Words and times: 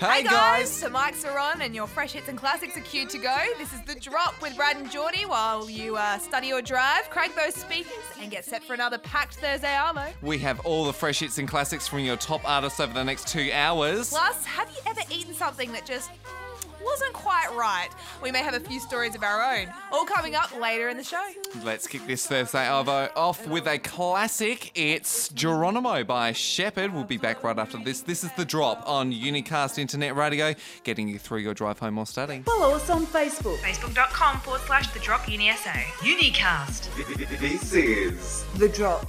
Hi 0.00 0.22
guys, 0.22 0.80
the 0.80 0.88
mics 0.90 1.28
are 1.28 1.40
on 1.40 1.60
and 1.60 1.74
your 1.74 1.88
fresh 1.88 2.12
hits 2.12 2.28
and 2.28 2.38
classics 2.38 2.76
are 2.76 2.82
queued 2.82 3.10
to 3.10 3.18
go. 3.18 3.36
This 3.58 3.72
is 3.72 3.80
The 3.82 3.96
Drop 3.96 4.40
with 4.40 4.54
Brad 4.54 4.76
and 4.76 4.88
Jordy 4.88 5.26
while 5.26 5.68
you 5.68 5.96
uh, 5.96 6.18
study 6.18 6.52
or 6.52 6.62
drive, 6.62 7.10
crank 7.10 7.34
those 7.34 7.56
speakers 7.56 7.92
and 8.20 8.30
get 8.30 8.44
set 8.44 8.62
for 8.62 8.74
another 8.74 8.98
packed 8.98 9.34
Thursday 9.34 9.74
armo. 9.76 10.12
We 10.22 10.38
have 10.38 10.60
all 10.60 10.84
the 10.84 10.92
fresh 10.92 11.18
hits 11.18 11.38
and 11.38 11.48
classics 11.48 11.88
from 11.88 11.98
your 12.00 12.16
top 12.16 12.48
artists 12.48 12.78
over 12.78 12.94
the 12.94 13.02
next 13.02 13.26
two 13.26 13.50
hours. 13.52 14.10
Plus, 14.10 14.46
have 14.46 14.70
you 14.70 14.78
ever 14.86 15.00
eaten 15.10 15.34
something 15.34 15.72
that 15.72 15.84
just 15.84 16.10
wasn't 16.90 17.12
quite 17.12 17.48
right? 17.54 17.88
We 18.22 18.32
may 18.32 18.40
have 18.40 18.54
a 18.54 18.60
few 18.60 18.80
stories 18.80 19.14
of 19.14 19.22
our 19.22 19.56
own, 19.56 19.72
all 19.92 20.04
coming 20.04 20.34
up 20.34 20.58
later 20.58 20.88
in 20.88 20.96
the 20.96 21.04
show. 21.04 21.22
Let's 21.62 21.86
kick 21.86 22.06
this 22.06 22.26
Thursday 22.26 22.66
Arvo 22.66 23.10
off 23.16 23.46
with 23.46 23.66
a 23.66 23.78
classic. 23.78 24.72
It's 24.74 25.28
Geronimo 25.30 26.04
by 26.04 26.32
Sheppard. 26.32 26.92
We'll 26.94 27.04
be 27.04 27.18
back 27.18 27.42
right 27.44 27.58
after 27.58 27.78
this. 27.78 28.00
This 28.00 28.24
is 28.24 28.30
The 28.36 28.44
Drop 28.44 28.82
on 28.88 29.12
Unicast 29.12 29.78
Internet 29.78 30.16
Radio, 30.16 30.54
getting 30.84 31.08
you 31.08 31.18
through 31.18 31.38
your 31.38 31.54
drive 31.54 31.78
home 31.78 31.98
or 31.98 32.06
study. 32.06 32.42
Follow 32.46 32.74
us 32.74 32.88
on 32.90 33.06
Facebook. 33.06 33.58
Facebook.com 33.58 34.40
forward 34.40 34.62
slash 34.62 34.88
the 34.92 35.00
drop 35.00 35.28
uni 35.28 35.50
SA. 35.52 35.72
Unicast. 36.00 36.88
this 37.38 37.72
is 37.74 38.44
The 38.56 38.68
Drop. 38.68 39.06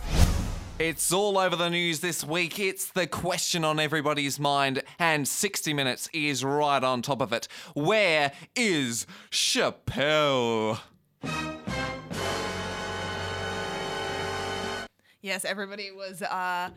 It's 0.79 1.11
all 1.11 1.38
over 1.38 1.57
the 1.57 1.69
news 1.69 1.99
this 1.99 2.23
week. 2.23 2.57
It's 2.57 2.89
the 2.91 3.05
question 3.05 3.66
on 3.66 3.81
everybody's 3.81 4.39
mind, 4.39 4.81
and 4.97 5.27
60 5.27 5.73
Minutes 5.73 6.08
is 6.13 6.41
right 6.41 6.81
on 6.81 7.02
top 7.02 7.21
of 7.21 7.33
it. 7.33 7.49
Where 7.73 8.31
is 8.55 9.05
Schapelle? 9.30 10.80
Yes, 15.21 15.44
everybody 15.44 15.91
was 15.91 16.21
uh, 16.21 16.69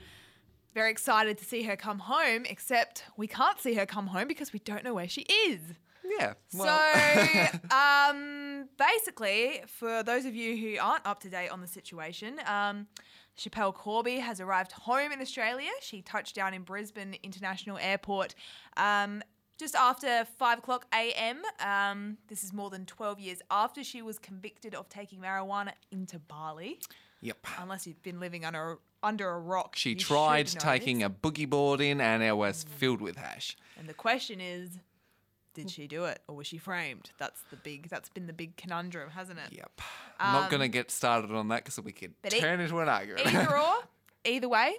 very 0.75 0.91
excited 0.91 1.39
to 1.39 1.45
see 1.45 1.63
her 1.63 1.77
come 1.77 2.01
home, 2.01 2.45
except 2.51 3.05
we 3.17 3.29
can't 3.29 3.61
see 3.61 3.75
her 3.75 3.87
come 3.87 4.09
home 4.09 4.27
because 4.27 4.53
we 4.53 4.59
don't 4.59 4.83
know 4.83 4.95
where 4.95 5.09
she 5.09 5.21
is. 5.47 5.61
Yeah. 6.19 6.35
So, 6.49 6.67
um, 7.71 8.69
basically, 8.77 9.63
for 9.69 10.03
those 10.03 10.25
of 10.25 10.35
you 10.35 10.57
who 10.57 10.81
aren't 10.83 11.07
up 11.07 11.21
to 11.21 11.31
date 11.31 11.51
on 11.51 11.61
the 11.61 11.69
situation, 11.69 12.41
um, 12.47 12.89
Schapelle 13.37 13.75
Corby 13.75 14.19
has 14.19 14.41
arrived 14.41 14.73
home 14.73 15.13
in 15.13 15.21
Australia. 15.21 15.71
She 15.81 16.03
touched 16.03 16.35
down 16.35 16.55
in 16.55 16.63
Brisbane 16.63 17.17
International 17.23 17.79
Airport 17.79 18.35
um, 18.77 19.23
just 19.59 19.75
after 19.75 20.27
5 20.39 20.59
o'clock 20.59 20.87
a.m. 20.93 21.43
Um, 21.61 22.19
this 22.29 22.43
is 22.45 22.53
more 22.53 22.71
than 22.71 22.85
12 22.87 23.21
years 23.21 23.43
after 23.51 23.85
she 23.85 24.03
was 24.03 24.19
convicted 24.19 24.75
of 24.75 24.89
taking 24.89 25.21
marijuana 25.21 25.73
into 25.91 26.19
Bali. 26.19 26.81
yep. 27.21 27.39
Unless 27.59 27.87
you've 27.87 28.03
been 28.03 28.21
living 28.21 28.45
under 28.45 28.73
a, 28.73 28.77
under 29.03 29.29
a 29.31 29.39
rock. 29.39 29.77
She 29.77 29.95
tried 29.95 30.47
taking 30.49 31.03
a 31.03 31.11
boogie 31.11 31.49
board 31.49 31.81
in, 31.81 32.01
and 32.01 32.23
it 32.23 32.37
was 32.37 32.65
filled 32.65 33.01
with 33.01 33.17
hash. 33.17 33.57
And 33.79 33.89
the 33.89 33.95
question 33.95 34.41
is, 34.41 34.79
did 35.55 35.71
she 35.71 35.87
do 35.87 36.05
it 36.05 36.21
or 36.29 36.37
was 36.37 36.47
she 36.47 36.59
framed? 36.59 37.11
That's 37.19 37.41
the 37.51 37.57
big. 37.57 37.89
That's 37.89 38.09
been 38.09 38.27
the 38.27 38.33
big 38.33 38.57
conundrum, 38.57 39.11
hasn't 39.11 39.39
it? 39.39 39.53
Yep. 39.57 39.81
I'm 40.21 40.33
not 40.41 40.51
going 40.51 40.61
to 40.63 40.69
get 40.69 40.91
started 40.91 41.31
on 41.33 41.49
that 41.49 41.65
because 41.65 41.81
we 41.83 41.93
could 41.93 42.11
Um, 42.11 42.15
but 42.23 42.35
e- 42.35 42.41
turn 42.41 42.61
into 42.61 42.79
an 42.81 42.89
argument. 42.89 43.27
Either 43.27 43.59
or, 43.59 43.75
either 44.25 44.49
way, 44.49 44.75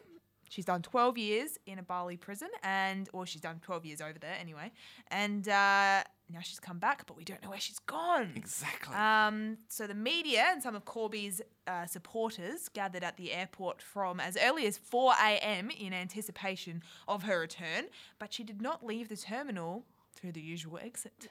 she's 0.49 0.65
done 0.65 0.81
12 0.81 1.17
years 1.17 1.57
in 1.65 1.80
a 1.80 1.83
Bali 1.83 2.17
prison, 2.17 2.49
and 2.63 3.09
or 3.13 3.25
she's 3.25 3.41
done 3.41 3.59
12 3.61 3.85
years 3.85 4.02
over 4.02 4.17
there 4.19 4.35
anyway, 4.39 4.71
and 5.09 5.48
uh, 5.49 6.03
now 6.30 6.39
she's 6.42 6.59
come 6.59 6.80
back, 6.80 7.05
but 7.08 7.17
we 7.17 7.23
don't 7.23 7.43
know 7.43 7.49
where 7.49 7.59
she's 7.59 7.80
gone. 7.80 8.31
exactly. 8.36 8.95
Um, 8.95 9.58
so 9.67 9.86
the 9.87 9.93
media 9.95 10.45
and 10.49 10.64
some 10.64 10.75
of 10.75 10.86
Corby's 10.86 11.42
uh, 11.67 11.86
supporters 11.87 12.69
gathered 12.69 13.03
at 13.03 13.17
the 13.17 13.33
airport 13.33 13.81
from 13.81 14.19
as 14.19 14.37
early 14.42 14.65
as 14.65 14.77
4 14.77 15.14
a.m. 15.21 15.69
in 15.71 15.92
anticipation 15.93 16.81
of 17.08 17.23
her 17.23 17.39
return, 17.42 17.86
but 18.19 18.31
she 18.33 18.43
did 18.43 18.61
not 18.61 18.86
leave 18.86 19.09
the 19.09 19.17
terminal 19.17 19.86
through 20.23 20.32
the 20.32 20.42
usual 20.42 20.80
exit. 20.82 21.28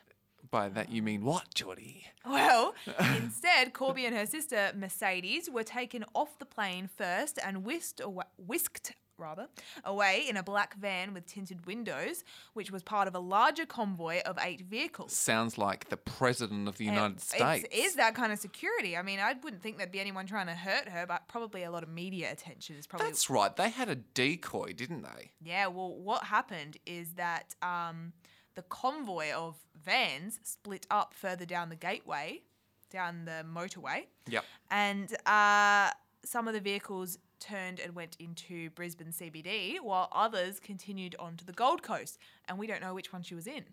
By 0.51 0.69
that 0.69 0.93
you 0.93 1.03
mean 1.03 1.25
what, 1.25 1.55
Jordy? 1.55 2.05
Well, 2.27 2.75
instead, 3.17 3.73
Corby 3.73 4.05
and 4.05 4.15
her 4.15 4.27
sister 4.27 4.71
Mercedes 4.77 5.49
were 5.49 5.63
taken 5.63 6.05
off 6.15 6.39
the 6.39 6.45
plane 6.45 6.91
first 6.95 7.39
and 7.43 7.65
whisked 7.65 8.01
away, 8.01 8.27
whisked 8.37 8.93
rather 9.17 9.49
away 9.85 10.25
in 10.29 10.37
a 10.37 10.43
black 10.43 10.77
van 10.77 11.15
with 11.15 11.25
tinted 11.25 11.65
windows, 11.65 12.23
which 12.53 12.71
was 12.71 12.83
part 12.83 13.09
of 13.09 13.15
a 13.15 13.19
larger 13.19 13.65
convoy 13.65 14.21
of 14.27 14.37
eight 14.43 14.61
vehicles. 14.61 15.15
Sounds 15.15 15.57
like 15.57 15.89
the 15.89 15.97
President 15.97 16.69
of 16.69 16.77
the 16.77 16.89
And 16.89 16.97
United 16.97 17.21
States. 17.23 17.65
It 17.71 17.75
is 17.75 17.95
that 17.95 18.15
kind 18.15 18.31
of 18.31 18.39
security. 18.39 18.95
I 18.95 19.03
mean, 19.03 19.21
I 19.21 19.35
wouldn't 19.43 19.63
think 19.63 19.79
there'd 19.79 19.93
be 19.93 20.01
anyone 20.01 20.27
trying 20.27 20.49
to 20.49 20.55
hurt 20.55 20.89
her, 20.91 21.07
but 21.07 21.29
probably 21.29 21.63
a 21.63 21.71
lot 21.71 21.83
of 21.83 21.89
media 21.89 22.31
attention 22.31 22.77
is 22.77 22.87
probably. 22.87 23.07
That's 23.07 23.31
right. 23.31 23.57
They 23.57 23.71
had 23.71 23.89
a 23.89 23.97
decoy, 23.97 24.75
didn't 24.75 25.03
they? 25.03 25.31
Yeah, 25.43 25.69
well, 25.69 25.95
what 25.95 26.25
happened 26.25 26.77
is 26.85 27.13
that 27.13 27.55
um, 27.63 28.13
the 28.55 28.63
convoy 28.63 29.33
of 29.33 29.57
vans 29.83 30.41
split 30.43 30.87
up 30.91 31.15
further 31.15 31.45
down 31.45 31.69
the 31.69 31.77
gateway, 31.77 32.43
down 32.91 33.25
the 33.25 33.45
motorway. 33.51 34.07
Yep. 34.29 34.45
And 34.71 35.17
uh, 35.27 35.91
some 36.25 36.49
of 36.49 36.55
the 36.55 36.61
vehicles 36.61 37.19
turned 37.41 37.81
and 37.81 37.95
went 37.95 38.17
into 38.21 38.71
Brisbane 38.71 39.09
CBD, 39.13 39.81
while 39.81 40.09
others 40.13 40.61
continued 40.61 41.17
on 41.19 41.37
to 41.37 41.45
the 41.45 41.53
Gold 41.53 41.83
Coast. 41.83 42.19
And 42.47 42.59
we 42.59 42.67
don't 42.67 42.81
know 42.81 42.95
which 42.95 43.13
one 43.13 43.23
she 43.23 43.35
was 43.35 43.47
in. 43.47 43.65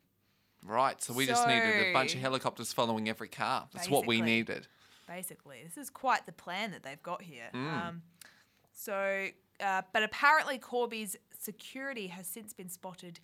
Right. 0.66 1.02
So 1.02 1.14
we 1.14 1.26
just 1.26 1.48
needed 1.48 1.90
a 1.90 1.94
bunch 1.94 2.16
of 2.16 2.22
helicopters 2.22 2.74
following 2.74 3.08
every 3.08 3.30
car. 3.30 3.68
That's 3.74 3.90
what 3.90 4.08
we 4.08 4.18
Basically. 4.18 4.32
needed. 4.32 4.68
Basically, 5.08 5.62
this 5.64 5.78
is 5.78 5.90
quite 5.90 6.26
the 6.26 6.32
plan 6.32 6.72
that 6.72 6.84
they've 6.84 7.02
got 7.02 7.22
here. 7.24 7.50
Mm. 7.54 7.88
Um, 7.88 8.02
so, 8.74 9.28
uh, 9.60 9.82
but 9.92 10.04
apparently, 10.04 10.60
Corby's 10.60 11.18
security 11.38 12.08
has 12.08 12.28
since 12.28 12.54
been 12.54 12.70
spotted 12.70 13.20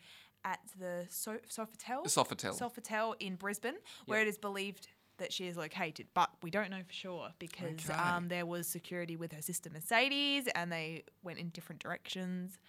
at 0.45 0.59
the 0.79 1.05
so- 1.09 1.39
Sofitel. 1.49 2.05
Sofitel. 2.05 2.57
Sofitel 2.57 3.15
in 3.19 3.35
Brisbane, 3.35 3.75
where 4.05 4.21
it 4.21 4.27
is 4.29 4.37
believed 4.37 4.87
that 5.17 5.33
she 5.33 5.47
is 5.47 5.57
located, 5.57 6.07
but 6.13 6.29
we 6.43 6.49
don't 6.49 6.69
know 6.69 6.83
for 6.85 6.93
sure 6.93 7.29
because 7.39 7.89
Okay. 7.89 7.93
um, 7.99 8.27
there 8.27 8.45
was 8.45 8.67
security 8.67 9.15
with 9.17 9.31
her 9.33 9.41
sister 9.41 9.69
Mercedes, 9.69 10.47
and 10.55 10.71
they 10.71 11.03
went 11.23 11.39
in 11.39 11.49
different 11.49 11.81
directions. 11.81 12.59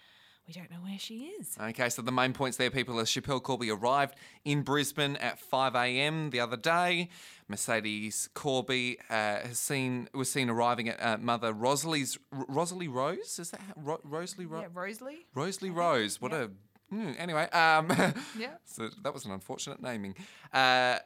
We 0.47 0.53
don't 0.53 0.71
know 0.71 0.77
where 0.77 0.97
she 0.97 1.25
is. 1.41 1.57
Okay, 1.59 1.89
so 1.89 2.01
the 2.01 2.11
main 2.13 2.31
points 2.31 2.55
there, 2.55 2.71
people, 2.71 2.97
is 2.99 3.09
Schapelle 3.09 3.43
Corby 3.43 3.69
arrived 3.69 4.15
in 4.45 4.61
Brisbane 4.61 5.17
at 5.17 5.39
5 5.41 5.75
a.m. 5.75 6.29
the 6.29 6.39
other 6.39 6.55
day. 6.55 7.09
Mercedes 7.49 8.29
Corby 8.33 8.97
uh, 9.09 9.13
has 9.45 9.59
seen 9.59 10.07
was 10.13 10.31
seen 10.31 10.49
arriving 10.49 10.87
at 10.87 11.01
uh, 11.03 11.17
Mother 11.17 11.51
Rosalie's 11.51 12.17
Rosalie 12.31 12.87
Rose. 12.87 13.39
Is 13.39 13.51
that 13.51 13.59
how, 13.59 13.73
Ro- 13.75 13.99
Rosalie 14.05 14.45
Rose? 14.45 14.61
Yeah, 14.61 14.67
Rosalie. 14.73 15.25
Rosalie 15.35 15.69
Rose. 15.69 16.21
What 16.21 16.31
a 16.33 16.49
mm, 16.93 17.15
anyway. 17.19 17.49
Um, 17.49 17.89
Yeah. 18.37 18.55
So 18.65 18.89
that 19.03 19.13
was 19.13 19.25
an 19.25 19.31
unfortunate 19.31 19.81
naming. 19.81 20.15
Uh, 20.53 20.99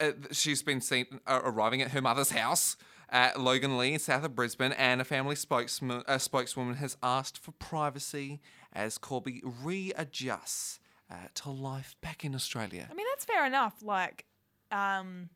uh, 0.00 0.12
she's 0.32 0.62
been 0.62 0.80
seen 0.80 1.06
uh, 1.26 1.40
arriving 1.44 1.82
at 1.82 1.92
her 1.92 2.00
mother's 2.02 2.30
house 2.30 2.76
at 3.08 3.36
Loganlea, 3.36 4.00
south 4.00 4.24
of 4.24 4.34
Brisbane, 4.34 4.72
and 4.72 5.00
a 5.00 5.04
family 5.04 5.36
spokesman, 5.36 6.02
spokeswoman 6.18 6.76
has 6.76 6.96
asked 7.02 7.38
for 7.38 7.52
privacy 7.52 8.40
as 8.72 8.96
Corby 8.98 9.42
readjusts 9.62 10.78
uh, 11.10 11.16
to 11.34 11.50
life 11.50 11.94
back 12.00 12.24
in 12.24 12.34
Australia. 12.34 12.88
I 12.90 12.94
mean, 12.94 13.06
that's 13.12 13.26
fair 13.26 13.44
enough. 13.46 13.74
Like, 13.82 14.24
um, 14.70 15.28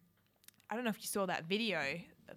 I 0.71 0.75
don't 0.75 0.85
know 0.85 0.91
if 0.91 1.01
you 1.01 1.07
saw 1.07 1.27
that 1.27 1.45
video 1.45 1.81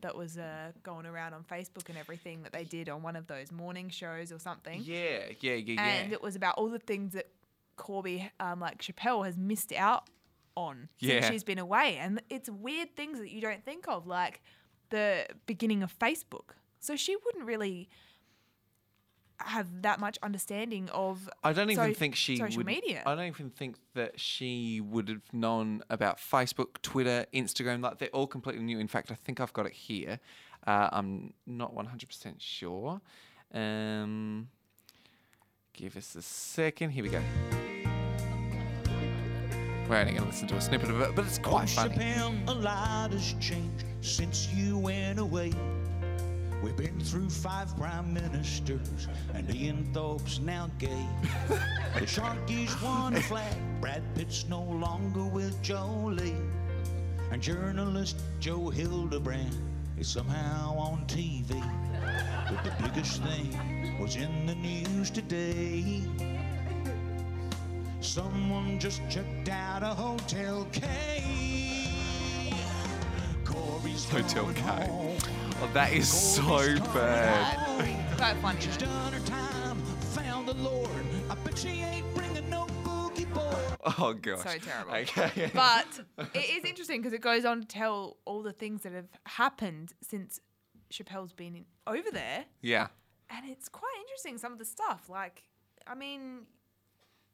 that 0.01 0.16
was 0.16 0.38
uh, 0.38 0.72
going 0.83 1.05
around 1.05 1.33
on 1.33 1.44
Facebook 1.44 1.89
and 1.89 1.97
everything 1.97 2.44
that 2.44 2.53
they 2.53 2.63
did 2.63 2.89
on 2.89 3.01
one 3.03 3.15
of 3.15 3.27
those 3.27 3.51
morning 3.51 3.89
shows 3.89 4.31
or 4.31 4.39
something. 4.39 4.81
Yeah, 4.83 5.19
yeah, 5.39 5.53
yeah, 5.53 5.81
And 5.81 6.09
yeah. 6.09 6.13
it 6.13 6.21
was 6.21 6.36
about 6.36 6.56
all 6.57 6.69
the 6.69 6.80
things 6.80 7.13
that 7.13 7.27
Corby, 7.75 8.30
um, 8.39 8.59
like 8.59 8.81
Schapelle, 8.81 9.25
has 9.25 9.38
missed 9.38 9.71
out 9.74 10.07
on 10.56 10.89
Yeah. 11.00 11.21
since 11.21 11.27
she's 11.31 11.44
been 11.44 11.59
away. 11.59 11.97
And 11.97 12.21
it's 12.30 12.50
weird 12.50 12.95
things 12.95 13.19
that 13.19 13.31
you 13.31 13.41
don't 13.41 13.63
think 13.63 13.88
of, 13.88 14.06
like 14.07 14.41
the 14.89 15.25
beginning 15.45 15.83
of 15.83 15.97
Facebook. 15.97 16.51
So 16.80 16.95
she 16.95 17.15
wouldn't 17.25 17.45
really 17.45 17.89
have 19.39 19.81
that 19.83 20.00
much 20.00 20.18
understanding 20.21 20.89
of 20.91 21.30
I 21.44 21.53
don't 21.53 21.69
even 21.69 21.94
so- 21.94 21.94
think 21.94 22.15
she 22.15 22.38
social 22.38 22.57
would. 22.57 22.65
media. 22.65 23.03
I 23.06 23.15
don't 23.15 23.25
even 23.27 23.50
think 23.50 23.77
that 23.95 24.19
she 24.19 24.81
would 24.81 25.07
have 25.09 25.21
known 25.33 25.81
about 25.89 26.18
Facebook, 26.18 26.81
Twitter, 26.81 27.25
Instagram. 27.33 27.81
Like 27.81 28.00
they're 28.00 28.09
all 28.09 28.27
completely 28.27 28.63
new. 28.63 28.80
In 28.80 28.88
fact, 28.88 29.12
I 29.12 29.15
think 29.15 29.39
I've 29.39 29.53
got 29.53 29.65
it 29.65 29.74
here. 29.74 30.19
Uh, 30.68 30.89
I'm 30.91 31.33
not 31.47 31.74
100% 31.74 32.36
sure. 32.39 33.00
Um, 33.53 34.50
give 35.74 35.95
us 35.95 36.15
a 36.15 36.21
second. 36.21 36.91
Here 36.91 37.03
we 37.03 37.09
go. 37.09 37.21
We're 39.89 39.95
only 39.95 40.12
going 40.12 40.24
to 40.24 40.30
listen 40.30 40.47
to 40.50 40.56
a 40.56 40.62
snippet 40.62 40.89
of 40.91 41.01
it, 41.01 41.15
but 41.15 41.25
it's 41.25 41.39
quite 41.39 41.68
funny. 41.69 41.95
Schapelle, 41.95 42.47
a 42.47 42.53
lot 42.53 43.12
has 43.12 43.33
changed 43.39 43.86
since 44.01 44.47
you 44.53 44.77
went 44.77 45.18
away. 45.18 45.51
We've 46.61 46.75
been 46.75 47.00
through 47.00 47.29
five 47.29 47.75
prime 47.77 48.13
ministers, 48.13 49.07
and 49.33 49.50
Ian 49.56 49.89
Thorpe's 49.94 50.39
now 50.39 50.69
gay. 50.77 51.06
the 51.47 52.06
Sharkies 52.06 52.81
won 52.83 53.15
a 53.15 53.21
flag. 53.21 53.56
Brad 53.79 54.03
Pitt's 54.13 54.45
no 54.50 54.61
longer 54.61 55.23
with 55.23 55.61
Jolie. 55.61 56.35
And 57.31 57.41
journalist 57.41 58.17
Joe 58.41 58.69
Hildebrand 58.69 59.56
is 59.97 60.09
somehow 60.09 60.75
on 60.77 61.06
TV. 61.07 61.50
But 62.50 62.63
the 62.65 62.83
biggest 62.83 63.23
thing 63.23 63.97
was 63.97 64.17
in 64.17 64.45
the 64.45 64.55
news 64.55 65.09
today. 65.09 66.01
Someone 68.01 68.79
just 68.79 69.01
checked 69.09 69.47
out 69.47 69.81
a 69.81 69.94
Hotel 69.94 70.67
K. 70.73 71.23
Corey's 73.45 74.09
Hotel 74.09 74.51
K. 74.53 75.17
home. 75.59 75.69
Oh, 75.69 75.73
that 75.73 75.94
is 75.94 76.07
so 76.11 76.75
bad. 76.94 77.57
home. 77.57 78.17
Quite 78.17 78.35
funny. 78.38 78.59
She's 78.61 78.77
done 78.77 79.13
her 79.13 79.19
time, 79.21 79.81
found 80.13 80.47
the 80.47 80.53
Lord. 80.56 80.89
I 81.29 81.35
bet 81.35 81.57
she 81.57 81.69
ain't 81.81 82.13
bringing 82.15 82.50
no 82.50 82.65
boogie 82.83 83.31
board. 83.33 83.56
Oh 83.97 84.13
gosh. 84.13 84.39
So 84.44 84.57
terrible. 84.59 84.94
Okay. 84.95 85.51
But 85.53 85.88
it 86.33 86.50
is 86.57 86.65
interesting 86.65 87.01
because 87.01 87.13
it 87.13 87.21
goes 87.21 87.45
on 87.45 87.61
to 87.61 87.67
tell 87.67 88.17
all 88.25 88.41
the 88.44 88.53
things 88.53 88.83
that 88.83 88.94
have 88.94 89.07
happened 89.25 89.94
since 90.01 90.39
Schapelle's 90.91 91.33
been 91.33 91.56
in, 91.56 91.65
over 91.85 92.09
there. 92.12 92.45
yeah. 92.62 92.88
and 93.29 93.47
it's 93.47 93.69
quite 93.69 93.94
interesting 94.01 94.39
some 94.39 94.51
of 94.51 94.57
the 94.57 94.65
stuff 94.65 95.07
like 95.07 95.44
i 95.85 95.94
mean 95.94 96.47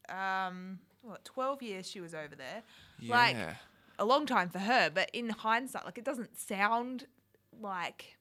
um 0.09 0.77
what 1.01 1.23
12 1.23 1.61
years 1.63 1.89
she 1.89 2.01
was 2.01 2.13
over 2.13 2.35
there 2.35 2.63
Yeah. 2.99 3.15
like 3.15 3.37
a 3.97 4.03
long 4.03 4.25
time 4.25 4.49
for 4.49 4.59
her 4.59 4.89
but 4.93 5.09
in 5.13 5.29
hindsight 5.29 5.85
like 5.85 5.97
it 5.97 6.03
doesn't 6.03 6.37
sound 6.37 7.05
like 7.61 8.17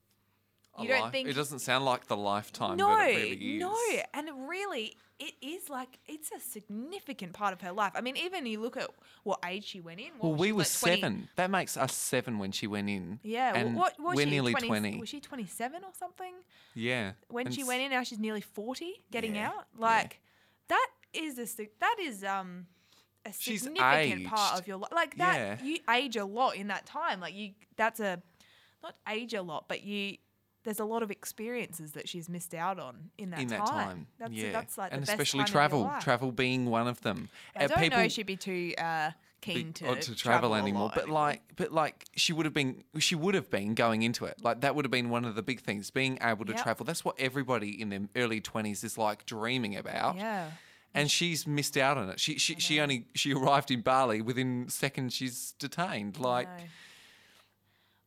you 0.80 0.88
don't 0.88 1.02
life- 1.02 1.12
think 1.12 1.28
it 1.28 1.34
doesn't 1.34 1.60
sound 1.60 1.84
like 1.84 2.06
the 2.06 2.16
lifetime 2.16 2.76
no 2.76 2.96
really 2.96 3.58
no 3.58 3.76
and 4.12 4.28
it 4.28 4.34
really 4.36 4.96
it 5.20 5.34
is 5.40 5.70
like 5.70 6.00
it's 6.08 6.32
a 6.32 6.40
significant 6.40 7.32
part 7.32 7.52
of 7.52 7.60
her 7.60 7.70
life 7.70 7.92
i 7.94 8.00
mean 8.00 8.16
even 8.16 8.44
you 8.46 8.60
look 8.60 8.76
at 8.76 8.90
what 9.22 9.38
age 9.46 9.64
she 9.64 9.80
went 9.80 10.00
in 10.00 10.06
what 10.18 10.22
Well, 10.22 10.32
was 10.32 10.40
we 10.40 10.50
were 10.52 10.58
like 10.58 10.78
20 10.80 11.00
seven. 11.00 11.28
That 11.36 11.50
makes 11.50 11.76
us 11.76 11.94
seven 11.94 12.38
when 12.40 12.50
she 12.50 12.66
went 12.66 12.90
in. 12.90 13.20
yeah 13.22 13.54
and 13.54 13.76
what 13.76 13.94
was 14.00 14.16
we're 14.16 14.26
nearly 14.26 14.50
20 14.52 14.66
twenty. 14.66 14.98
was 14.98 15.08
she 15.08 15.20
27 15.20 15.84
or 15.84 15.90
something 15.96 16.34
yeah. 16.74 17.12
when 17.28 17.46
And 17.46 17.54
she 17.54 17.62
went 17.62 17.80
in 17.82 17.90
now 17.90 18.02
she's 18.02 18.18
nearly 18.18 18.40
40 18.40 19.04
getting 19.12 19.36
Yeah, 19.36 19.48
out 19.48 19.54
yeah. 19.78 19.80
like 19.86 20.20
that 20.68 20.88
is 21.12 21.38
a 21.38 21.46
that 21.78 21.96
is 22.00 22.24
um 22.24 22.66
a 23.24 23.32
significant 23.32 24.26
part 24.26 24.58
of 24.58 24.66
your 24.66 24.78
life 24.78 24.90
like 24.92 25.16
that 25.18 25.36
Yeah. 25.62 25.64
you 25.64 25.78
age 25.88 26.16
a 26.16 26.24
lot 26.24 26.56
in 26.56 26.66
that 26.66 26.84
time 26.86 27.20
like 27.20 27.34
you 27.34 27.52
that's 27.76 28.00
a 28.00 28.20
not 28.84 28.94
age 29.08 29.34
a 29.34 29.42
lot 29.42 29.66
but 29.68 29.82
you 29.82 30.16
there's 30.64 30.80
a 30.80 30.84
lot 30.84 31.02
of 31.02 31.10
experiences 31.10 31.92
that 31.92 32.08
she's 32.08 32.28
missed 32.28 32.54
out 32.54 32.78
on 32.78 33.10
in 33.18 33.28
that 33.30 33.40
in 33.40 33.48
time 33.48 33.58
that 33.58 33.66
time. 33.66 34.06
that's 34.18 34.32
yeah. 34.32 34.52
that's 34.52 34.78
like 34.78 34.92
and 34.92 35.02
the 35.02 35.06
best 35.06 35.12
especially 35.12 35.40
time 35.44 35.52
travel. 35.52 35.92
Travel 36.00 36.32
being 36.32 36.64
one 36.70 36.88
of 36.88 37.00
them. 37.02 37.28
I 37.54 37.64
Uh, 37.64 37.68
don't 37.68 37.76
know 37.76 37.82
people- 37.82 37.98
if 38.00 38.12
she'd 38.12 38.26
be 38.26 38.36
too 38.36 38.72
uh 38.78 39.10
keen 39.42 39.66
be- 39.66 39.72
to, 39.74 39.88
or 39.90 39.96
to 39.96 40.14
travel, 40.14 40.54
a 40.54 40.58
anymore. 40.58 40.90
But 40.94 41.02
anymore. 41.02 41.20
like, 41.20 41.42
but 41.56 41.70
like, 41.70 42.06
she 42.16 42.32
would 42.32 42.46
have 42.46 42.54
been, 42.54 42.82
she 42.98 43.14
would 43.14 43.34
have 43.34 43.50
been 43.50 43.74
going 43.74 44.00
into 44.00 44.24
it. 44.24 44.36
Like 44.42 44.62
that 44.62 44.74
would 44.74 44.86
have 44.86 44.90
been 44.90 45.10
one 45.10 45.26
of 45.26 45.34
the 45.34 45.42
big 45.42 45.60
things, 45.60 45.90
being 45.90 46.16
able 46.22 46.46
to 46.46 46.52
Yep. 46.54 46.62
travel. 46.62 46.86
That's 46.86 47.04
what 47.04 47.20
everybody 47.20 47.78
in 47.78 47.90
their 47.90 48.08
early 48.16 48.40
twenties 48.40 48.82
is 48.84 48.96
like 48.96 49.26
dreaming 49.26 49.76
about. 49.76 50.16
yeah 50.16 50.52
And 50.94 51.10
she's 51.10 51.46
missed 51.46 51.76
out 51.76 51.98
on 51.98 52.08
it. 52.08 52.18
She 52.20 52.38
she, 52.38 52.54
she 52.58 52.80
only 52.80 53.04
she 53.14 53.34
arrived 53.34 53.70
in 53.70 53.82
Bali 53.82 54.22
within 54.22 54.70
seconds. 54.70 55.12
She's 55.14 55.52
detained. 55.58 56.18
Like, 56.18 56.48
I 56.48 56.56
know. 56.56 56.66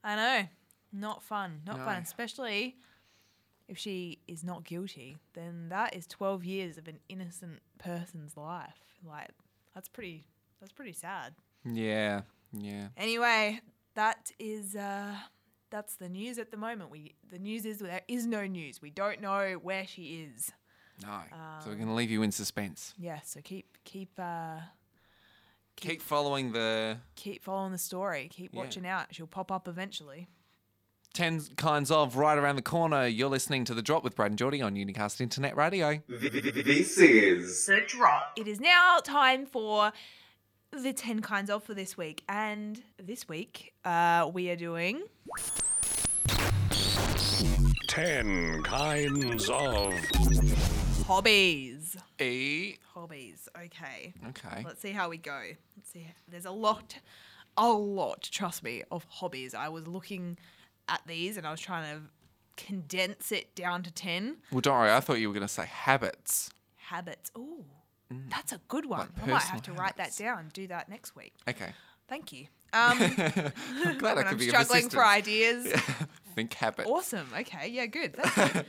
I 0.03 0.15
know. 0.15 0.47
Not 0.93 1.23
fun. 1.23 1.61
Not 1.65 1.77
fun. 1.79 2.01
Especially 2.01 2.77
if 3.67 3.77
she 3.77 4.19
is 4.27 4.43
not 4.43 4.63
guilty, 4.63 5.17
then 5.33 5.67
that 5.69 5.93
is 5.95 6.07
12 6.07 6.45
years 6.45 6.77
of 6.77 6.87
an 6.87 6.99
innocent 7.09 7.59
person's 7.79 8.37
life. 8.37 8.77
Like, 9.05 9.29
that's 9.75 9.89
pretty, 9.89 10.25
that's 10.59 10.71
pretty 10.71 10.93
sad. 10.93 11.33
yeah, 11.65 12.21
yeah. 12.53 12.87
Anyway, 12.95 13.59
that 13.95 14.31
is, 14.39 14.75
uh, 14.75 15.13
that's 15.69 15.95
the 15.95 16.07
news 16.07 16.37
at 16.39 16.49
the 16.51 16.57
moment. 16.57 16.89
We, 16.89 17.15
the 17.29 17.39
news 17.39 17.65
is 17.65 17.79
there 17.79 18.01
is 18.07 18.25
no 18.25 18.45
news. 18.47 18.81
We 18.81 18.89
don't 18.89 19.21
know 19.21 19.59
where 19.61 19.85
she 19.85 20.29
is. 20.33 20.51
No. 21.03 21.19
so 21.63 21.69
we're 21.69 21.75
gonna 21.75 21.93
leave 21.93 22.09
you 22.09 22.23
in 22.23 22.31
suspense. 22.31 22.93
Yeah. 22.97 23.19
So 23.21 23.41
keep, 23.43 23.77
keep, 23.83 24.11
uh, 24.17 24.59
Keep 25.75 26.01
following 26.01 26.53
the 26.53 26.97
keep 27.13 27.43
following 27.43 27.71
the 27.71 27.77
story. 27.77 28.29
Keep 28.31 28.51
Yeah. 28.55 28.61
watching 28.61 28.87
out. 28.87 29.13
She'll 29.13 29.27
pop 29.27 29.51
up 29.51 29.67
eventually. 29.67 30.27
10 31.17 31.41
kinds 31.55 31.89
of 31.89 32.15
right 32.15 32.37
around 32.37 32.57
the 32.57 32.61
corner. 32.61 33.07
You're 33.07 33.27
listening 33.27 33.65
to 33.65 33.73
The 33.73 33.81
Drop 33.81 34.03
with 34.03 34.15
Brad 34.15 34.29
and 34.29 34.37
Jordy 34.37 34.61
on 34.61 34.75
Unicast 34.75 35.19
Internet 35.19 35.57
Radio. 35.57 35.99
This 36.07 36.95
is 36.99 37.65
The 37.65 37.81
Drop. 37.87 38.33
It 38.35 38.47
is 38.47 38.59
now 38.59 38.99
time 39.03 39.47
for 39.47 39.91
the 40.71 40.93
10 40.93 41.23
kinds 41.23 41.49
of 41.49 41.63
for 41.63 41.73
this 41.73 41.97
week. 41.97 42.23
And 42.29 42.83
this 43.01 43.27
week, 43.27 43.73
uh, 43.83 44.29
we 44.31 44.51
are 44.51 44.55
doing. 44.55 45.01
10 47.87 48.61
kinds 48.61 49.49
of. 49.49 49.93
Hobbies. 51.07 51.97
E. 52.21 52.75
Hobbies. 52.93 53.49
Okay. 53.57 54.13
Okay. 54.29 54.63
Let's 54.63 54.81
see 54.83 54.91
how 54.91 55.09
we 55.09 55.17
go. 55.17 55.41
Let's 55.75 55.91
see. 55.91 56.05
There's 56.27 56.45
a 56.45 56.51
lot, 56.51 56.99
a 57.57 57.69
lot, 57.71 58.21
trust 58.31 58.61
me, 58.61 58.83
of 58.91 59.03
hobbies. 59.09 59.55
I 59.55 59.69
was 59.69 59.87
looking 59.87 60.37
at 60.87 61.01
these 61.05 61.37
and 61.37 61.45
I 61.47 61.51
was 61.51 61.59
trying 61.59 61.83
to 61.95 62.01
condense 62.63 63.31
it 63.31 63.53
down 63.55 63.83
to 63.83 63.91
10 63.91 64.37
Well, 64.51 64.61
don't 64.61 64.77
worry. 64.77 64.91
I 64.91 64.99
thought 64.99 65.19
you 65.19 65.27
were 65.29 65.33
going 65.33 65.47
to 65.47 65.53
say 65.53 65.65
habits. 65.65 66.49
habits. 66.75 67.31
Ooh, 67.37 67.65
that's 68.29 68.51
a 68.51 68.59
good 68.67 68.85
one. 68.85 69.07
Mm. 69.07 69.17
Like 69.21 69.27
I 69.27 69.31
might 69.31 69.41
have 69.43 69.61
to 69.63 69.71
personal 69.71 69.81
write 69.83 69.97
that 69.97 70.15
down. 70.17 70.49
Do 70.53 70.67
that 70.67 70.89
next 70.89 71.15
week. 71.15 71.33
Okay. 71.47 71.71
Thank 72.07 72.31
you. 72.31 72.47
Um, 72.73 72.97
I'm 73.85 73.97
glad 73.97 74.17
I 74.17 74.23
could 74.23 74.31
I'm 74.33 74.37
be 74.37 74.47
struggling 74.47 74.89
for 74.89 75.05
ideas. 75.05 75.67
Think 76.35 76.53
habits. 76.53 76.89
Awesome. 76.89 77.27
Okay. 77.37 77.67
Yeah. 77.69 77.85
Good. 77.87 78.13
That's 78.13 78.53
good. 78.53 78.65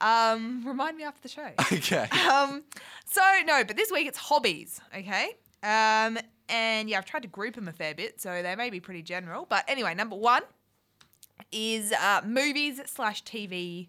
um, 0.00 0.66
remind 0.66 0.96
me 0.96 1.04
after 1.04 1.22
the 1.22 1.28
show. 1.28 1.48
Okay. 1.72 2.08
Um, 2.28 2.64
so 3.06 3.20
no, 3.46 3.62
but 3.64 3.76
this 3.76 3.90
week 3.92 4.06
it's 4.06 4.18
hobbies. 4.18 4.80
Okay. 4.96 5.30
Um, 5.62 6.18
and 6.48 6.88
yeah, 6.90 6.98
I've 6.98 7.04
tried 7.04 7.22
to 7.22 7.28
group 7.28 7.54
them 7.54 7.68
a 7.68 7.72
fair 7.72 7.94
bit, 7.94 8.20
so 8.20 8.42
they 8.42 8.56
may 8.56 8.70
be 8.70 8.80
pretty 8.80 9.02
general. 9.02 9.46
But 9.48 9.64
anyway, 9.68 9.94
number 9.94 10.16
one 10.16 10.42
is 11.52 11.92
uh, 11.92 12.20
movies 12.24 12.80
slash 12.86 13.22
TV 13.24 13.88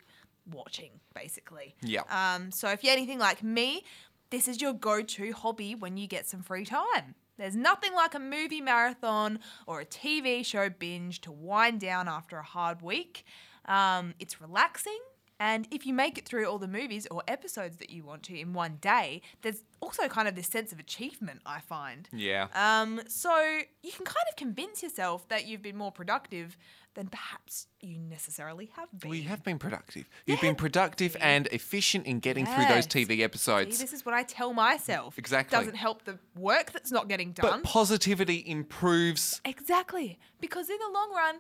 watching, 0.52 0.92
basically. 1.14 1.76
Yeah. 1.82 2.02
Um, 2.10 2.52
so 2.52 2.70
if 2.70 2.84
you're 2.84 2.94
anything 2.94 3.20
like 3.20 3.44
me, 3.44 3.84
this 4.30 4.48
is 4.48 4.62
your 4.62 4.74
go-to 4.74 5.34
hobby 5.34 5.76
when 5.76 5.98
you 5.98 6.08
get 6.08 6.28
some 6.28 6.42
free 6.42 6.66
time. 6.66 7.16
There's 7.38 7.56
nothing 7.56 7.94
like 7.94 8.14
a 8.14 8.20
movie 8.20 8.62
marathon 8.62 9.40
or 9.66 9.82
a 9.82 9.86
TV 9.86 10.46
show 10.46 10.70
binge 10.70 11.22
to 11.22 11.32
wind 11.32 11.80
down 11.80 12.08
after 12.08 12.38
a 12.38 12.44
hard 12.44 12.82
week. 12.82 13.26
Um, 13.66 14.14
it's 14.20 14.40
relaxing, 14.42 15.00
and 15.40 15.68
if 15.72 15.88
you 15.88 15.94
make 15.96 16.20
it 16.20 16.26
through 16.26 16.46
all 16.46 16.60
the 16.60 16.68
movies 16.68 17.08
or 17.10 17.24
episodes 17.28 17.78
that 17.78 17.90
you 17.90 18.04
want 18.04 18.22
to 18.24 18.40
in 18.40 18.54
one 18.54 18.78
day, 18.80 19.24
there's 19.42 19.64
also 19.80 20.08
kind 20.08 20.28
of 20.28 20.36
this 20.36 20.46
sense 20.46 20.72
of 20.72 20.78
achievement, 20.78 21.42
I 21.48 21.62
find. 21.62 22.08
yeah. 22.14 22.48
Um, 22.54 23.02
so 23.08 23.36
you 23.82 23.92
can 23.92 24.06
kind 24.06 24.26
of 24.30 24.36
convince 24.36 24.84
yourself 24.84 25.28
that 25.30 25.48
you've 25.48 25.64
been 25.64 25.78
more 25.78 25.92
productive 25.92 26.58
than 26.94 27.08
perhaps 27.08 27.68
you 27.82 27.98
necessarily 27.98 28.70
have 28.76 28.88
been. 29.00 29.10
well, 29.10 29.18
you 29.18 29.30
have 29.30 29.44
been 29.44 29.58
productive. 29.58 30.10
You've 30.26 30.42
been 30.42 30.56
productive 30.56 31.16
and 31.22 31.48
efficient 31.48 32.06
in 32.06 32.20
getting 32.20 32.46
through 32.46 32.66
those 32.66 32.86
Yes. 32.86 32.88
TV 32.88 33.08
See, 33.08 33.24
episodes. 33.24 33.80
this 33.80 33.94
is 33.94 34.06
what 34.06 34.14
I 34.14 34.24
tell 34.24 34.54
myself. 34.54 35.18
Exactly. 35.18 35.58
Doesn't 35.58 35.76
help 35.76 36.04
the 36.06 36.20
work 36.36 36.72
that's 36.72 36.92
not 36.92 37.08
getting 37.08 37.32
done. 37.32 37.62
but 37.62 37.64
positivity 37.64 38.44
improves. 38.46 39.40
exactly. 39.46 40.20
Because 40.40 40.70
in 40.70 40.78
the 40.78 40.92
long 40.94 41.14
run, 41.14 41.36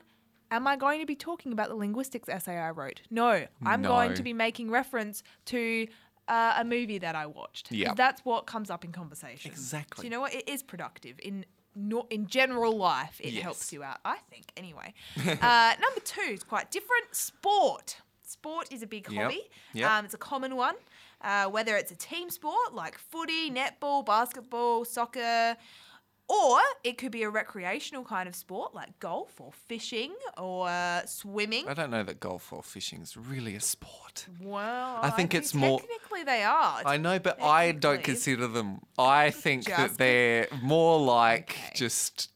am 0.51 0.67
I 0.67 0.75
going 0.77 0.99
to 1.01 1.05
be 1.05 1.15
talking 1.15 1.51
about 1.51 1.69
the 1.69 1.75
linguistics 1.75 2.29
essay 2.29 2.57
I 2.57 2.69
wrote? 2.71 3.01
No. 3.09 3.45
I'm 3.65 3.81
going 3.81 4.13
to 4.13 4.23
be 4.23 4.33
making 4.33 4.69
reference 4.71 5.23
to 5.45 5.87
uh, 6.27 6.53
a 6.59 6.63
movie 6.63 6.97
that 6.99 7.15
I 7.15 7.25
watched. 7.25 7.71
Yeah. 7.71 7.93
That's 7.93 8.23
what 8.23 8.45
comes 8.45 8.69
up 8.69 8.85
in 8.85 8.91
conversation. 8.93 9.51
Exactly. 9.51 10.03
So 10.03 10.05
you 10.05 10.09
know 10.11 10.21
what? 10.21 10.33
It 10.33 10.47
is 10.47 10.63
productive 10.63 11.15
in 11.21 11.45
no, 11.75 12.07
in 12.09 12.27
general 12.27 12.75
life. 12.77 13.19
It 13.19 13.33
Yes. 13.33 13.43
helps 13.43 13.73
you 13.73 13.83
out, 13.83 13.99
I 14.05 14.17
think. 14.29 14.51
Anyway, 14.57 14.93
uh, 15.17 15.73
number 15.79 15.99
two 16.03 16.21
is 16.21 16.43
quite 16.43 16.69
different. 16.71 17.13
Sport. 17.15 17.97
Sport 18.23 18.71
is 18.71 18.81
a 18.83 18.87
big 18.87 19.09
Yep. 19.09 19.21
hobby. 19.23 19.49
Yep. 19.73 19.89
Um, 19.89 20.05
it's 20.05 20.13
a 20.13 20.17
common 20.17 20.55
one. 20.55 20.75
Uh, 21.21 21.45
whether 21.45 21.75
it's 21.77 21.91
a 21.91 21.95
team 21.95 22.29
sport 22.31 22.73
like 22.73 22.97
footy, 22.97 23.51
netball, 23.51 24.03
basketball, 24.05 24.85
soccer, 24.85 25.55
or 26.31 26.59
it 26.83 26.97
could 26.97 27.11
be 27.11 27.23
a 27.23 27.29
recreational 27.29 28.03
kind 28.03 28.27
of 28.29 28.35
sport 28.35 28.73
like 28.73 28.91
golf 28.99 29.39
or 29.41 29.51
fishing 29.67 30.13
or 30.37 30.67
uh, 30.69 31.05
swimming. 31.05 31.67
I 31.67 31.73
don't 31.73 31.91
know 31.91 32.03
that 32.03 32.19
golf 32.19 32.53
or 32.53 32.63
fishing 32.63 33.01
is 33.01 33.17
really 33.17 33.55
a 33.55 33.59
sport. 33.59 34.27
Well, 34.41 34.99
I 35.01 35.09
think 35.09 35.33
it's 35.33 35.53
more- 35.53 35.79
Technically, 35.79 36.23
they 36.23 36.43
are. 36.43 36.81
I 36.85 36.97
know, 36.97 37.19
but 37.19 37.41
I 37.41 37.71
don't 37.71 38.03
consider 38.03 38.47
them. 38.47 38.79
I 38.97 39.31
think 39.31 39.65
that 39.65 39.97
they're 39.97 40.47
more 40.61 40.99
like 40.99 41.51
Okay. 41.51 41.71
just 41.75 42.29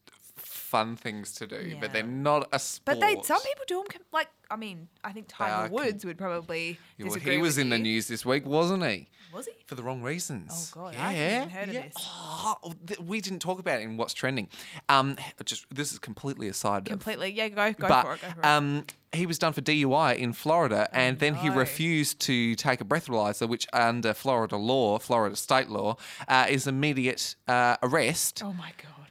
fun 0.78 0.96
things 0.96 1.34
to 1.36 1.48
do, 1.48 1.56
Yeah. 1.58 1.76
but 1.80 1.94
they're 1.94 2.04
not 2.04 2.48
a 2.52 2.60
sport. 2.60 3.00
But 3.00 3.00
they 3.00 3.22
some 3.24 3.42
people 3.42 3.64
do 3.68 3.84
them 3.92 4.02
like 4.12 4.30
I 4.52 4.56
mean 4.56 4.88
I 5.04 5.12
think 5.12 5.28
are 5.40 5.48
Tiger 5.48 5.62
com- 5.64 5.72
Woods 5.72 6.06
would 6.06 6.18
probably 6.18 6.80
Yeah, 6.98 7.06
well, 7.06 7.14
disagree 7.16 7.36
he 7.36 7.42
was 7.42 7.56
with 7.58 7.64
in 7.64 7.70
the 7.70 7.78
you. 7.78 7.84
news 7.84 8.08
this 8.08 8.26
week, 8.26 8.46
wasn't 8.46 8.84
he? 8.86 9.10
Was 9.34 9.48
he? 9.48 9.54
For 9.66 9.76
the 9.76 9.84
wrong 9.84 10.02
reasons. 10.02 10.72
Oh, 10.74 10.82
God, 10.84 10.94
yeah. 10.94 11.08
I 11.08 11.12
haven't 11.12 11.36
even 11.36 11.50
heard 11.50 11.68
of 11.70 11.74
this. 11.84 11.94
Oh, 12.00 12.74
th- 12.88 13.00
we 13.02 13.20
didn't 13.20 13.40
talk 13.40 13.60
about 13.60 13.82
it 13.82 13.84
in 13.84 13.98
what's 13.98 14.14
trending. 14.14 14.48
Um, 14.88 15.18
just 15.44 15.66
this 15.70 15.92
is 15.92 16.00
completely 16.00 16.48
aside. 16.48 16.84
of- 16.84 16.92
Completely. 16.92 17.32
Yeah, 17.32 17.50
go 17.50 17.74
go 17.74 17.88
but 17.88 18.02
for 18.04 18.14
it. 18.14 18.22
Go 18.22 18.28
for 18.30 18.40
it. 18.40 18.46
um, 18.46 18.86
he 19.12 19.26
was 19.26 19.38
done 19.38 19.52
for 19.52 19.62
DUI 19.62 20.18
in 20.18 20.32
Florida, 20.34 20.88
and 20.94 21.20
then 21.20 21.36
he 21.36 21.50
no. 21.50 21.56
refused 21.56 22.20
to 22.22 22.56
take 22.56 22.80
a 22.80 22.86
breathalyzer, 22.86 23.48
which 23.50 23.68
under 23.74 24.14
Florida 24.14 24.56
law, 24.58 25.00
Florida 25.00 25.36
state 25.36 25.70
law, 25.70 25.98
uh, 26.30 26.46
is 26.50 26.66
immediate 26.68 27.36
uh, 27.48 27.76
arrest. 27.84 28.42
oh 28.44 28.54
my 28.54 28.72
god. 28.82 29.05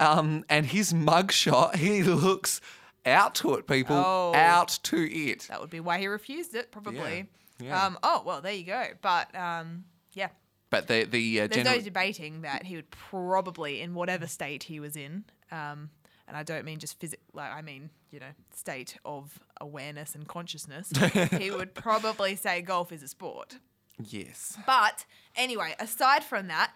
Um, 0.00 0.44
and 0.48 0.66
his 0.66 0.92
mugshot, 0.92 1.76
he 1.76 2.02
looks 2.02 2.60
out 3.06 3.34
to 3.36 3.54
it, 3.54 3.66
people, 3.66 3.96
Oh. 3.96 4.32
out 4.34 4.78
to 4.84 4.96
it. 5.10 5.46
That 5.48 5.60
would 5.60 5.70
be 5.70 5.80
why 5.80 5.98
he 5.98 6.06
refused 6.06 6.54
it, 6.54 6.72
probably. 6.72 7.26
Yeah. 7.60 7.84
Um, 7.86 7.98
oh 8.02 8.22
well, 8.24 8.40
there 8.40 8.54
you 8.54 8.64
go. 8.64 8.84
But 9.02 9.34
um, 9.36 9.84
yeah, 10.14 10.28
But 10.70 10.86
the 10.88 11.04
the 11.04 11.42
uh, 11.42 11.46
there's 11.46 11.64
no 11.64 11.78
debating 11.80 12.42
that 12.42 12.64
he 12.64 12.76
would 12.76 12.90
probably, 12.90 13.80
in 13.82 13.94
whatever 13.94 14.26
state 14.26 14.62
he 14.64 14.80
was 14.80 14.96
in, 14.96 15.24
um, 15.52 15.90
and 16.26 16.36
I 16.36 16.42
don't 16.42 16.64
mean 16.64 16.78
just 16.78 16.98
physical, 16.98 17.22
like 17.34 17.52
I 17.52 17.60
mean 17.60 17.90
you 18.10 18.18
know 18.20 18.32
state 18.54 18.96
of 19.04 19.38
awareness 19.60 20.14
and 20.14 20.26
consciousness, 20.26 20.90
he 21.38 21.50
would 21.50 21.74
probably 21.74 22.34
say 22.36 22.62
golf 22.62 22.92
is 22.92 23.02
a 23.02 23.08
sport. 23.08 23.58
yes, 24.02 24.56
But 24.66 25.04
anyway, 25.36 25.74
aside 25.78 26.24
from 26.24 26.48
that, 26.48 26.72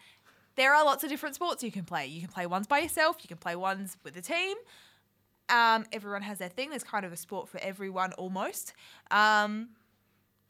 there 0.56 0.74
are 0.74 0.84
lots 0.84 1.02
of 1.04 1.10
different 1.10 1.34
sports 1.34 1.62
you 1.62 1.72
can 1.72 1.84
play. 1.84 2.06
You 2.06 2.20
can 2.20 2.30
play 2.30 2.46
ones 2.46 2.66
by 2.66 2.78
yourself, 2.80 3.16
you 3.22 3.28
can 3.28 3.36
play 3.38 3.56
ones 3.56 3.96
with 4.04 4.16
a 4.16 4.22
team. 4.22 4.56
Um, 5.48 5.84
everyone 5.92 6.22
has 6.22 6.38
their 6.38 6.48
thing. 6.48 6.70
There's 6.70 6.84
kind 6.84 7.04
of 7.04 7.12
a 7.12 7.16
sport 7.16 7.48
for 7.48 7.58
everyone 7.60 8.12
almost. 8.14 8.72
Um, 9.10 9.70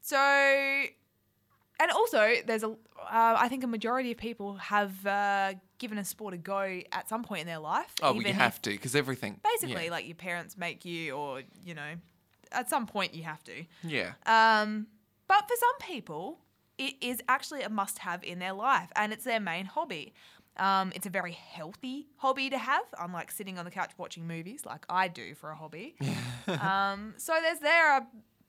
so, 0.00 0.16
and 0.16 1.90
also, 1.92 2.34
there's 2.46 2.62
a, 2.62 2.68
uh, 2.68 2.74
I 3.00 3.48
think 3.48 3.64
a 3.64 3.66
majority 3.66 4.12
of 4.12 4.18
people 4.18 4.54
have 4.56 5.04
uh, 5.06 5.54
given 5.78 5.98
a 5.98 6.04
sport 6.04 6.34
a 6.34 6.36
go 6.36 6.80
at 6.92 7.08
some 7.08 7.24
point 7.24 7.40
in 7.40 7.46
their 7.46 7.58
life. 7.58 7.92
oh, 8.02 8.12
well, 8.12 8.22
you 8.22 8.32
have 8.32 8.54
if- 8.54 8.62
to 8.62 8.70
because 8.70 8.94
everything 8.94 9.40
Basically, 9.42 9.86
yeah. 9.86 9.90
like 9.90 10.06
your 10.06 10.14
parents 10.14 10.56
make 10.56 10.84
you, 10.84 11.12
or, 11.14 11.42
you 11.64 11.74
know, 11.74 11.94
at 12.52 12.70
some 12.70 12.86
point 12.86 13.14
you 13.14 13.24
have 13.24 13.42
to. 13.44 13.64
yeah. 13.82 14.12
Um, 14.26 14.86
but 15.26 15.40
for 15.48 15.56
some 15.58 15.88
people, 15.90 16.38
it 16.78 16.94
is 17.00 17.20
actually 17.28 17.62
a 17.62 17.68
must 17.68 17.98
have 18.00 18.22
in 18.24 18.38
their 18.38 18.52
life 18.52 18.90
and 18.96 19.12
it's 19.12 19.24
their 19.24 19.40
main 19.40 19.66
hobby. 19.66 20.14
Um, 20.56 20.92
it's 20.94 21.06
a 21.06 21.10
very 21.10 21.32
healthy 21.32 22.06
hobby 22.16 22.48
to 22.50 22.58
have, 22.58 22.84
unlike 23.00 23.32
sitting 23.32 23.58
on 23.58 23.64
the 23.64 23.70
couch 23.70 23.90
watching 23.98 24.26
movies 24.26 24.64
like 24.64 24.84
I 24.88 25.08
do 25.08 25.34
for 25.34 25.50
a 25.50 25.56
hobby. 25.56 25.96
um, 26.46 27.14
so 27.16 27.34
there's 27.42 27.58
there 27.58 27.92
are 27.92 28.06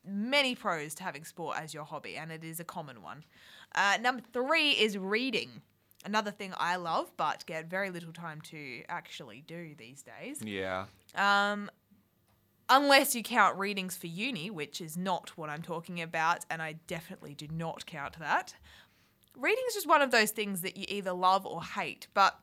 many 0.08 0.54
pros 0.54 0.94
to 0.96 1.04
having 1.04 1.26
sport 1.26 1.58
as 1.60 1.74
your 1.74 1.84
hobby, 1.84 2.16
and 2.16 2.32
it 2.32 2.44
is 2.44 2.60
a 2.60 2.64
common 2.64 3.02
one. 3.02 3.24
Uh, 3.74 3.98
number 4.00 4.22
three 4.34 4.72
is 4.72 4.98
reading. 4.98 5.50
Another 6.06 6.30
thing 6.30 6.54
I 6.58 6.76
love, 6.76 7.12
but 7.18 7.44
get 7.48 7.68
very 7.68 7.90
little 7.90 8.14
time 8.14 8.40
to 8.52 8.84
actually 8.88 9.44
do 9.48 9.74
these 9.76 10.04
days. 10.04 10.42
yeah. 10.44 10.86
Um, 11.16 11.72
unless 12.70 13.16
you 13.16 13.24
count 13.24 13.58
readings 13.58 13.96
for 13.96 14.08
uni, 14.08 14.50
which 14.50 14.82
is 14.82 14.98
not 14.98 15.32
what 15.36 15.50
I'm 15.50 15.62
talking 15.62 16.02
about, 16.02 16.46
and 16.50 16.62
I 16.62 16.74
definitely 16.88 17.34
do 17.36 17.48
not 17.52 17.86
count 17.86 18.18
that. 18.20 18.56
Reading 19.38 19.64
is 19.68 19.74
just 19.74 19.88
one 19.88 20.02
of 20.02 20.12
those 20.12 20.32
things 20.32 20.62
that 20.62 20.78
you 20.78 20.86
either 20.88 21.12
love 21.12 21.46
or 21.46 21.62
hate, 21.64 22.08
but 22.14 22.40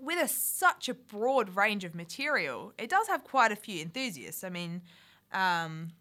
with 0.00 0.22
a, 0.22 0.28
such 0.28 0.88
a 0.88 0.94
broad 0.94 1.56
range 1.56 1.84
of 1.84 1.94
material, 1.94 2.72
it 2.78 2.90
does 2.90 3.08
have 3.08 3.24
quite 3.24 3.52
a 3.52 3.56
few 3.56 3.80
enthusiasts. 3.80 4.44
I 4.44 4.50
mean, 4.50 4.82
um, 5.32 5.92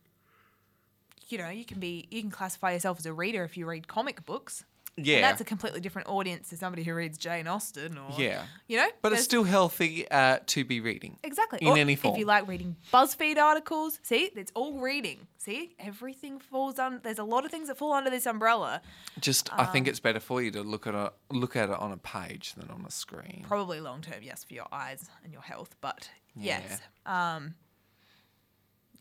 you 1.30 1.38
know, 1.38 1.50
you 1.50 1.65
can 1.65 1.80
be 1.80 2.08
you 2.12 2.22
can 2.22 2.32
classify 2.32 2.74
yourself 2.74 3.00
as 3.00 3.06
a 3.06 3.13
reader 3.13 3.44
if 3.44 3.56
you 3.56 3.65
read 3.65 3.88
comic 3.88 4.25
books. 4.25 4.65
Yeah. 4.95 5.15
And 5.15 5.23
that's 5.23 5.41
a 5.41 5.43
completely 5.43 5.79
different 5.79 6.07
audience 6.07 6.50
to 6.50 6.57
somebody 6.57 6.83
who 6.83 6.93
reads 6.93 7.17
Jane 7.17 7.47
Austen 7.47 7.97
or 7.97 8.12
Yeah. 8.21 8.43
you 8.67 8.77
know. 8.77 8.88
But 9.01 9.13
it's 9.13 9.23
still 9.23 9.43
healthy 9.43 10.07
uh, 10.12 10.38
to 10.47 10.63
be 10.63 10.81
reading. 10.81 11.17
Exactly. 11.23 11.59
In 11.62 11.69
Or 11.69 11.77
any 11.77 11.95
form. 11.95 12.13
If 12.13 12.19
you 12.19 12.25
like 12.25 12.47
reading 12.47 12.75
BuzzFeed 12.93 13.38
articles, 13.38 14.00
see, 14.03 14.29
it's 14.35 14.51
all 14.53 14.79
reading. 14.79 15.27
See, 15.39 15.75
everything 15.79 16.39
falls 16.39 16.77
on. 16.77 17.00
There's 17.03 17.17
a 17.17 17.23
lot 17.23 17.43
of 17.43 17.50
things 17.50 17.69
that 17.69 17.77
fall 17.77 17.93
under 17.93 18.12
this 18.12 18.27
umbrella. 18.27 18.81
Just, 19.19 19.51
I 19.51 19.65
Um, 19.65 19.71
think 19.71 19.88
it's 19.88 20.00
better 20.00 20.19
for 20.19 20.41
you 20.43 20.51
to 20.51 20.62
look 20.62 20.85
at 20.85 20.93
a 20.93 21.12
look 21.31 21.55
at 21.55 21.69
it 21.69 21.75
on 21.79 21.91
a 21.91 21.97
page 21.97 22.53
than 22.53 22.69
on 22.69 22.85
a 22.85 22.91
screen. 22.91 23.43
Probably 23.47 23.81
long 23.81 24.01
term, 24.01 24.21
yes, 24.21 24.43
for 24.43 24.53
your 24.53 24.67
eyes 24.71 25.09
and 25.23 25.33
your 25.33 25.41
health. 25.41 25.75
But 25.81 26.09
yes, 26.35 26.79
um, 27.07 27.55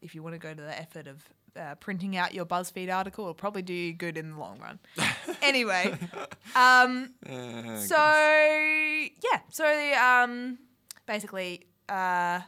if 0.00 0.14
you 0.14 0.22
want 0.22 0.34
to 0.34 0.38
go 0.38 0.54
to 0.54 0.62
the 0.62 0.76
effort 0.78 1.06
of 1.06 1.22
uh, 1.58 1.74
printing 1.76 2.16
out 2.16 2.34
your 2.34 2.44
BuzzFeed 2.46 2.92
article, 2.94 3.24
it'll 3.24 3.34
probably 3.34 3.62
do 3.62 3.74
you 3.74 3.92
good 3.92 4.16
in 4.16 4.32
the 4.32 4.38
long 4.38 4.58
run. 4.58 4.78
anyway, 5.42 5.92
um, 6.56 7.14
Uh, 7.28 7.78
so 7.78 7.96
yeah, 7.96 9.40
so 9.50 9.64
the, 9.64 9.94
um, 10.02 10.58
basically, 11.06 11.66
uh, 11.88 12.40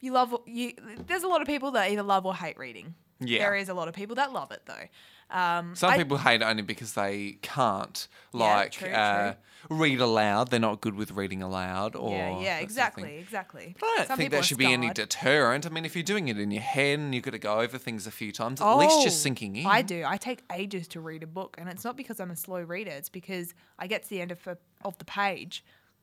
you 0.00 0.12
love 0.12 0.34
you. 0.46 0.72
There's 1.06 1.22
a 1.22 1.28
lot 1.28 1.40
of 1.40 1.46
people 1.46 1.72
that 1.72 1.90
either 1.90 2.02
love 2.02 2.26
or 2.26 2.34
hate 2.34 2.58
reading. 2.58 2.94
Yeah. 3.22 3.40
there 3.40 3.54
is 3.54 3.68
a 3.68 3.74
lot 3.74 3.86
of 3.86 3.94
people 3.94 4.16
that 4.16 4.32
love 4.32 4.50
it 4.50 4.62
though. 4.66 4.88
Um, 5.30 5.74
Some 5.76 5.90
I- 5.92 5.96
people 5.96 6.18
hate 6.18 6.42
it 6.42 6.44
only 6.44 6.62
because 6.62 6.94
they 6.94 7.38
can't, 7.42 8.08
Yeah, 8.34 8.40
like, 8.56 8.72
true, 8.72 8.88
uh, 8.90 9.34
read 9.68 10.00
aloud. 10.00 10.50
They're 10.50 10.58
not 10.58 10.80
good 10.80 10.94
with 10.94 11.12
reading 11.12 11.40
aloud. 11.42 11.94
Or 11.94 12.10
Yeah, 12.16 12.24
that 12.24 12.32
sort 12.32 12.42
yeah, 12.42 12.56
of 12.58 12.62
exactly, 12.64 13.18
exactly. 13.18 13.76
But 13.78 13.86
I 13.86 13.96
don't 13.98 14.06
Some 14.08 14.16
think 14.18 14.30
that 14.32 14.44
should 14.44 14.58
be 14.58 14.72
any 14.72 14.90
deterrent. 14.90 15.66
I 15.66 15.68
mean, 15.68 15.84
if 15.84 15.94
you're 15.94 16.02
doing 16.02 16.28
it 16.28 16.38
in 16.38 16.50
your 16.50 16.62
head 16.62 16.98
and 16.98 17.14
you've 17.14 17.22
got 17.24 17.30
to 17.32 17.38
go 17.38 17.60
over 17.60 17.78
things 17.78 18.06
a 18.06 18.10
few 18.10 18.32
times, 18.32 18.60
at 18.60 18.74
least 18.76 19.02
just 19.02 19.18
Oh, 19.20 19.22
sinking 19.22 19.56
in. 19.56 19.66
I 19.66 19.82
do. 19.82 20.02
I 20.06 20.16
take 20.16 20.42
ages 20.52 20.88
to 20.88 21.00
read 21.00 21.22
a 21.22 21.26
book, 21.28 21.54
and 21.58 21.68
it's 21.68 21.84
not 21.84 21.96
because 21.96 22.18
I'm 22.18 22.30
a 22.30 22.36
slow 22.36 22.60
reader. 22.60 22.90
It's 22.90 23.08
because 23.08 23.54
I 23.78 23.86
get 23.86 24.02
to 24.04 24.08
the 24.10 24.20
end 24.20 24.32
of 24.32 24.44
a, 24.48 24.56
of 24.84 24.98
the 24.98 25.04
page, 25.04 25.62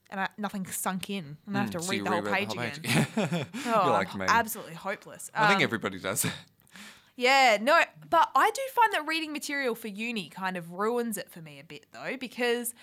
and 0.10 0.22
I, 0.22 0.30
nothing's 0.38 0.74
sunk 0.76 1.10
in, 1.10 1.36
and 1.48 1.58
I 1.58 1.62
have 1.62 1.72
to 1.72 1.80
Mm, 1.80 1.84
so 1.84 1.90
read 1.90 1.98
you 1.98 2.04
the 2.06 2.12
whole 2.12 2.22
page 2.22 2.54
again. 2.54 3.48
You're 3.66 3.74
Oh, 3.76 3.90
like 3.92 4.16
me. 4.16 4.26
absolutely 4.30 4.76
hopeless. 4.76 5.30
I 5.34 5.48
think 5.48 5.58
Um, 5.58 5.64
everybody 5.64 6.00
does. 6.00 6.26
Yeah, 7.18 7.58
no, 7.60 7.82
but 8.10 8.30
I 8.36 8.52
do 8.52 8.62
find 8.74 8.94
that 8.94 9.08
reading 9.08 9.34
material 9.34 9.74
for 9.74 9.88
uni 9.88 10.30
kind 10.30 10.56
of 10.56 10.72
ruins 10.72 11.18
it 11.18 11.30
for 11.32 11.42
me 11.42 11.60
a 11.60 11.64
bit 11.64 11.88
though, 11.92 12.16
because 12.18 12.76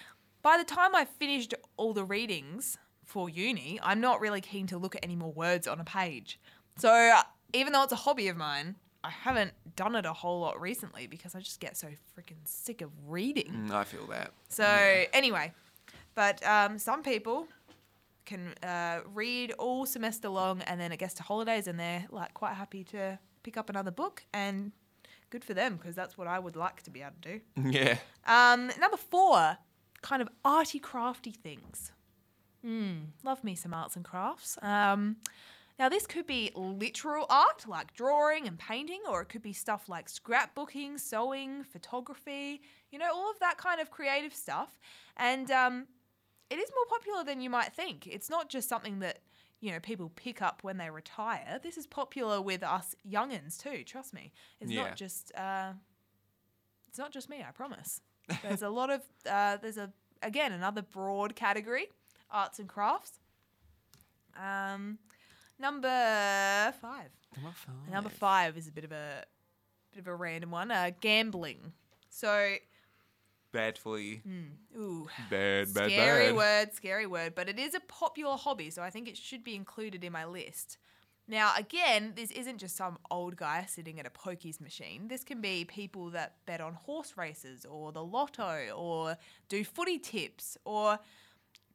by 0.43 0.59
the 0.59 0.65
time 0.65 0.95
I've 0.95 1.09
finished 1.09 1.55
all 1.77 1.95
the 1.95 2.05
readings 2.05 2.77
for 3.05 3.31
uni, 3.31 3.79
I'm 3.81 4.01
not 4.01 4.21
really 4.21 4.41
keen 4.41 4.67
to 4.67 4.77
look 4.77 4.97
at 4.97 5.05
any 5.05 5.15
more 5.15 5.33
words 5.33 5.69
on 5.69 5.79
a 5.79 5.85
page. 5.85 6.41
So 6.77 7.21
even 7.53 7.73
though 7.73 7.85
it's 7.85 7.93
a 7.93 7.97
hobby 7.97 8.27
of 8.27 8.37
mine, 8.37 8.75
I 9.05 9.11
haven't 9.11 9.53
done 9.77 9.95
it 9.95 10.05
a 10.05 10.13
whole 10.13 10.41
lot 10.41 10.61
recently 10.61 11.07
because 11.07 11.37
I 11.37 11.41
just 11.41 11.61
get 11.61 11.77
so 11.77 11.89
freaking 12.19 12.43
sick 12.45 12.81
of 12.83 12.91
reading. 13.07 13.69
Mm, 13.69 13.71
I 13.71 13.85
feel 13.85 14.07
that. 14.07 14.33
So 14.49 14.65
anyway, 15.13 15.53
but 16.17 16.45
um, 16.45 16.79
some 16.79 17.03
people 17.03 17.47
can 18.25 18.55
uh, 18.63 19.01
read 19.13 19.53
all 19.53 19.87
semester 19.87 20.29
long, 20.29 20.63
and 20.63 20.81
then 20.81 20.91
it 20.91 20.99
gets 20.99 21.15
to 21.15 21.23
holidays, 21.23 21.69
and 21.69 21.79
they're 21.79 22.07
like 22.11 22.35
quite 22.35 22.55
happy 22.55 22.83
to 22.85 23.19
pick 23.45 23.57
up 23.57 23.71
another 23.71 23.93
book, 23.93 24.25
and 24.33 24.73
good 25.31 25.45
for 25.45 25.55
them 25.55 25.77
because 25.77 25.95
that's 25.95 26.19
what 26.19 26.27
I 26.27 26.39
would 26.41 26.57
like 26.57 26.83
to 26.83 26.91
be 26.91 27.03
able 27.03 27.13
to 27.23 27.39
do. 27.39 27.41
Yeah. 27.71 27.99
Um, 28.27 28.71
number 28.81 28.97
four, 28.97 29.59
kind 30.03 30.21
of 30.21 30.29
arty 30.45 30.81
crafty 30.81 31.31
things. 31.31 31.93
Mm, 32.65 33.09
love 33.23 33.45
me 33.45 33.55
some 33.55 33.75
arts 33.75 33.95
and 33.95 34.05
crafts. 34.05 34.59
Um, 34.63 35.17
now 35.79 35.89
this 35.89 36.07
could 36.07 36.27
be 36.27 36.51
literal 36.55 37.27
art 37.29 37.67
like 37.69 37.95
drawing 37.95 38.47
and 38.47 38.59
painting, 38.59 39.01
or 39.09 39.21
it 39.23 39.29
could 39.29 39.43
be 39.43 39.53
stuff 39.53 39.89
like 39.89 40.09
scrapbooking, 40.09 40.99
sewing, 40.99 41.65
photography. 41.65 42.63
You 42.91 42.99
know, 42.99 43.11
all 43.13 43.31
of 43.31 43.39
that 43.41 43.59
kind 43.59 43.81
of 43.81 43.91
creative 43.91 44.33
stuff. 44.33 44.79
And 45.17 45.51
um, 45.51 45.87
it 46.49 46.59
is 46.59 46.71
more 46.75 46.87
popular 46.99 47.25
than 47.25 47.41
you 47.41 47.51
might 47.51 47.73
think. 47.75 48.07
It's 48.07 48.31
not 48.31 48.49
just 48.49 48.69
something 48.69 49.01
that 49.01 49.19
you 49.61 49.73
know 49.73 49.81
people 49.81 50.11
pick 50.15 50.43
up 50.43 50.63
when 50.63 50.77
they 50.79 50.91
retire. 50.91 51.59
This 51.63 51.77
is 51.77 51.87
popular 51.87 52.41
with 52.43 52.63
us 52.63 52.95
youngins 53.09 53.59
too. 53.59 53.83
Trust 53.85 54.13
me, 54.15 54.33
it's 54.61 54.71
Yeah. 54.71 54.83
not 54.85 54.97
just. 54.97 55.33
Uh, 55.35 55.73
it's 56.89 56.99
not 56.99 57.11
just 57.13 57.29
me, 57.29 57.45
I 57.47 57.51
promise. 57.51 58.01
There's 58.43 58.63
a 58.63 58.69
lot 58.71 58.91
of 58.91 59.03
uh, 59.31 59.57
there's 59.59 59.79
a 59.79 59.91
again 60.23 60.53
another 60.53 60.83
broad 60.83 61.35
category, 61.35 61.89
arts 62.31 62.59
and 62.59 62.69
crafts. 62.69 63.19
Um, 64.41 64.99
number 65.59 65.89
five. 66.81 67.11
Number 67.37 67.53
five 67.55 67.93
Number 67.93 68.11
five 68.11 68.57
is 68.57 68.69
a 68.69 68.73
bit 68.73 68.85
of 68.85 68.93
a 68.93 69.25
bit 69.93 70.01
of 70.01 70.07
a 70.07 70.15
random 70.15 70.51
one. 70.51 70.71
Uh, 70.71 70.91
gambling. 71.01 71.73
So, 72.09 72.55
Bad 73.55 73.79
for 73.79 73.99
you. 73.99 74.21
ooh, 74.77 75.09
Bad, 75.31 75.73
bad, 75.73 75.91
scary 75.91 76.27
bad. 76.27 76.37
word, 76.37 76.75
scary 76.75 77.07
word, 77.07 77.35
but 77.35 77.49
it 77.49 77.59
is 77.59 77.73
a 77.75 77.81
popular 77.81 78.37
hobby, 78.37 78.69
so 78.69 78.83
I 78.83 78.91
think 78.91 79.09
it 79.09 79.17
should 79.17 79.43
be 79.45 79.55
included 79.55 80.03
in 80.05 80.13
my 80.13 80.25
list. 80.27 80.77
Now, 81.27 81.53
again, 81.57 82.13
this 82.17 82.31
isn't 82.33 82.59
just 82.59 82.77
some 82.77 82.99
old 83.11 83.37
guy 83.37 83.65
sitting 83.67 83.99
at 83.99 84.07
a 84.07 84.11
pokies 84.11 84.61
machine. 84.61 85.09
This 85.09 85.25
can 85.25 85.41
be 85.41 85.65
people 85.65 86.11
that 86.11 86.35
bet 86.45 86.61
on 86.61 86.75
horse 86.75 87.15
races 87.17 87.65
or 87.65 87.93
the 87.93 88.05
lotto 88.05 88.67
or 88.77 89.17
do 89.49 89.65
footy 89.65 89.99
tips 89.99 90.59
or 90.67 90.99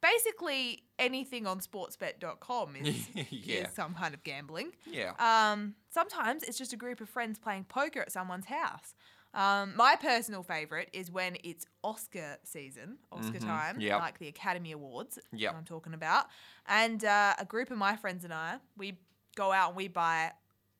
basically 0.01 0.83
anything 0.97 1.47
on 1.47 1.59
sportsbet.com 1.61 2.75
is, 2.75 3.07
Yeah. 3.31 3.67
is 3.67 3.73
some 3.73 3.93
kind 3.95 4.13
of 4.13 4.23
gambling. 4.23 4.71
Yeah. 4.85 5.13
Um, 5.19 5.75
sometimes 5.89 6.43
it's 6.43 6.57
just 6.57 6.73
a 6.73 6.77
group 6.77 7.01
of 7.01 7.09
friends 7.09 7.39
playing 7.39 7.65
poker 7.65 8.01
at 8.01 8.11
someone's 8.11 8.45
house. 8.45 8.93
Um, 9.33 9.73
my 9.75 9.95
personal 9.95 10.41
favorite 10.43 10.89
is 10.91 11.11
when 11.11 11.37
it's 11.43 11.65
Oscar 11.83 12.37
season, 12.43 12.97
Oscar 13.11 13.39
time, 13.39 13.75
Mm-hmm. 13.75 13.81
Yep. 13.81 13.99
like 13.99 14.19
the 14.19 14.27
Academy 14.27 14.71
Awards. 14.71 15.19
what 15.31 15.55
I'm 15.55 15.63
talking 15.65 15.93
about. 15.93 16.25
And 16.67 17.03
uh, 17.05 17.33
a 17.37 17.45
group 17.45 17.69
of 17.71 17.77
my 17.77 17.95
friends 17.95 18.23
and 18.23 18.33
I, 18.33 18.55
we 18.77 18.97
go 19.35 19.51
out 19.51 19.69
and 19.69 19.77
we 19.77 19.87
buy 19.87 20.31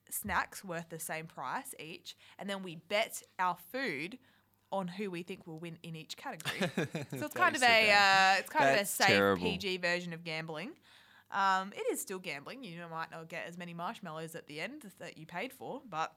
snacks 0.09 0.63
worth 0.63 0.89
the 0.89 0.99
same 0.99 1.27
price 1.27 1.75
each, 1.79 2.15
and 2.39 2.49
then 2.49 2.63
we 2.63 2.77
bet 2.89 3.21
our 3.37 3.57
food 3.71 4.17
on 4.71 4.87
who 4.87 5.09
we 5.11 5.21
think 5.23 5.45
will 5.47 5.59
win 5.59 5.77
in 5.83 5.95
each 5.95 6.17
category. 6.17 6.59
so 6.75 7.25
it's 7.25 7.33
kind 7.33 7.55
of 7.55 7.61
a 7.61 7.65
is 7.65 7.87
so 7.87 7.87
bad. 7.87 8.35
uh, 8.35 8.39
it's 8.39 8.49
kind 8.49 8.65
That's 8.65 8.81
of 8.99 8.99
a 9.01 9.03
safe 9.03 9.15
terrible. 9.15 9.43
PG 9.43 9.77
version 9.77 10.13
of 10.13 10.23
gambling. 10.23 10.71
Um, 11.31 11.71
it 11.75 11.85
is 11.91 12.01
still 12.01 12.17
gambling. 12.19 12.63
You 12.63 12.81
might 12.91 13.11
not 13.11 13.29
get 13.29 13.45
as 13.47 13.57
many 13.57 13.73
marshmallows 13.75 14.33
at 14.33 14.47
the 14.47 14.59
end 14.59 14.91
that 14.99 15.17
you 15.19 15.27
paid 15.27 15.53
for, 15.53 15.81
but 15.87 16.11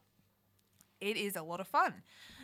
it 1.03 1.17
is 1.17 1.37
a 1.37 1.43
lot 1.43 1.61
of 1.61 1.67
fun. 1.67 1.93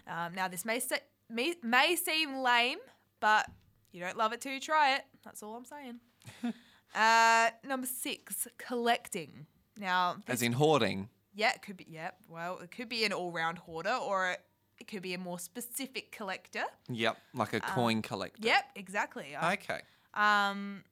Um, 0.06 0.34
now, 0.34 0.48
this 0.48 0.64
may, 0.64 0.80
se- 0.80 1.00
may 1.30 1.54
may 1.62 1.96
seem 1.96 2.36
lame, 2.42 2.78
but 3.20 3.46
you 3.92 4.00
don't 4.00 4.16
love 4.16 4.32
it 4.32 4.40
till 4.40 4.52
you 4.52 4.60
try 4.60 4.96
it. 4.96 5.02
That's 5.24 5.42
all 5.42 5.54
I'm 5.54 5.64
saying. 5.64 6.00
uh, 6.94 7.50
number 7.64 7.86
six, 7.86 8.48
collecting. 8.58 9.46
Now, 9.78 10.16
As 10.26 10.42
in 10.42 10.52
hoarding. 10.52 11.08
yeah, 11.34 11.52
it 11.54 11.62
could 11.62 11.76
be. 11.76 11.86
Yeah, 11.88 12.10
well, 12.28 12.58
it 12.58 12.70
could 12.70 12.88
be 12.88 13.04
an 13.04 13.12
all-round 13.12 13.58
hoarder, 13.58 13.94
or 13.94 14.36
it 14.80 14.88
could 14.88 15.02
be 15.02 15.14
a 15.14 15.18
more 15.18 15.38
specific 15.38 16.10
collector. 16.10 16.64
Yep. 16.88 17.16
Like 17.34 17.52
a 17.52 17.60
coin 17.60 18.02
collector. 18.02 18.40
Yep, 18.46 18.64
exactly. 18.74 19.36
Okay. 19.42 19.80
um, 20.14 20.82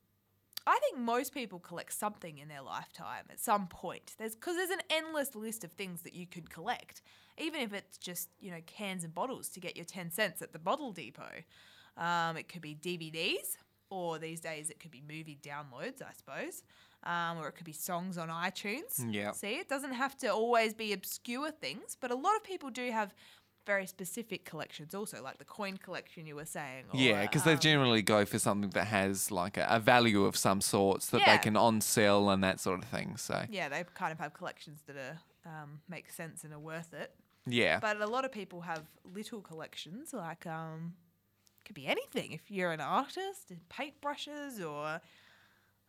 I 0.66 0.78
think 0.80 0.98
most 0.98 1.32
people 1.32 1.58
collect 1.60 1.92
something 1.92 2.38
in 2.38 2.48
their 2.48 2.62
lifetime 2.62 3.24
at 3.30 3.38
some 3.38 3.68
point. 3.68 4.14
There's 4.18 4.34
because 4.34 4.56
there's 4.56 4.70
an 4.70 4.82
endless 4.90 5.34
list 5.34 5.62
of 5.62 5.72
things 5.72 6.02
that 6.02 6.14
you 6.14 6.26
could 6.26 6.50
collect, 6.50 7.02
even 7.38 7.60
if 7.60 7.72
it's 7.72 7.96
just 7.98 8.30
you 8.40 8.50
know 8.50 8.60
cans 8.66 9.04
and 9.04 9.14
bottles 9.14 9.48
to 9.50 9.60
get 9.60 9.76
your 9.76 9.84
ten 9.84 10.10
cents 10.10 10.42
at 10.42 10.52
the 10.52 10.58
bottle 10.58 10.92
depot. 10.92 11.44
Um, 11.96 12.36
it 12.36 12.48
could 12.48 12.62
be 12.62 12.74
DVDs, 12.74 13.56
or 13.90 14.18
these 14.18 14.40
days 14.40 14.70
it 14.70 14.80
could 14.80 14.90
be 14.90 15.02
movie 15.06 15.38
downloads, 15.42 16.02
I 16.02 16.12
suppose, 16.16 16.62
um, 17.04 17.38
or 17.38 17.48
it 17.48 17.52
could 17.52 17.64
be 17.64 17.72
songs 17.72 18.18
on 18.18 18.28
iTunes. 18.28 19.04
Yep. 19.08 19.34
See, 19.34 19.54
it 19.58 19.68
doesn't 19.68 19.92
have 19.92 20.16
to 20.18 20.28
always 20.28 20.74
be 20.74 20.92
obscure 20.92 21.50
things, 21.50 21.96
but 22.00 22.10
a 22.10 22.16
lot 22.16 22.36
of 22.36 22.44
people 22.44 22.70
do 22.70 22.90
have 22.90 23.14
very 23.66 23.86
specific 23.86 24.44
collections 24.44 24.94
also, 24.94 25.20
like 25.22 25.38
the 25.38 25.44
coin 25.44 25.76
collection 25.76 26.26
you 26.26 26.36
were 26.36 26.44
saying. 26.44 26.84
Or, 26.92 26.98
Yeah, 27.00 27.22
because 27.22 27.42
they 27.44 27.54
um, 27.54 27.58
generally 27.58 28.00
go 28.02 28.24
for 28.24 28.38
something 28.38 28.70
that 28.70 28.86
has 28.86 29.30
like 29.30 29.56
a, 29.56 29.66
a 29.68 29.80
value 29.80 30.24
of 30.24 30.36
some 30.36 30.60
sorts 30.60 31.08
that 31.10 31.20
Yeah. 31.20 31.32
they 31.36 31.42
can 31.42 31.56
on 31.56 31.80
sell 31.80 32.30
and 32.30 32.42
that 32.44 32.60
sort 32.60 32.78
of 32.82 32.88
thing. 32.88 33.16
So 33.16 33.44
yeah, 33.50 33.68
they 33.68 33.84
kind 33.94 34.12
of 34.12 34.18
have 34.20 34.32
collections 34.34 34.80
that 34.86 34.96
are 34.96 35.18
um, 35.44 35.80
make 35.88 36.10
sense 36.10 36.44
and 36.44 36.52
are 36.54 36.58
worth 36.58 36.94
it. 36.94 37.12
yeah, 37.46 37.78
But 37.80 38.00
a 38.00 38.06
lot 38.06 38.24
of 38.24 38.32
people 38.32 38.60
have 38.62 38.82
little 39.04 39.40
collections, 39.40 40.12
like 40.12 40.46
um, 40.46 40.94
could 41.64 41.74
be 41.74 41.86
anything. 41.86 42.32
If 42.32 42.50
you're 42.50 42.72
an 42.72 42.80
artist, 42.80 43.52
paintbrushes 43.68 44.64
or 44.64 45.00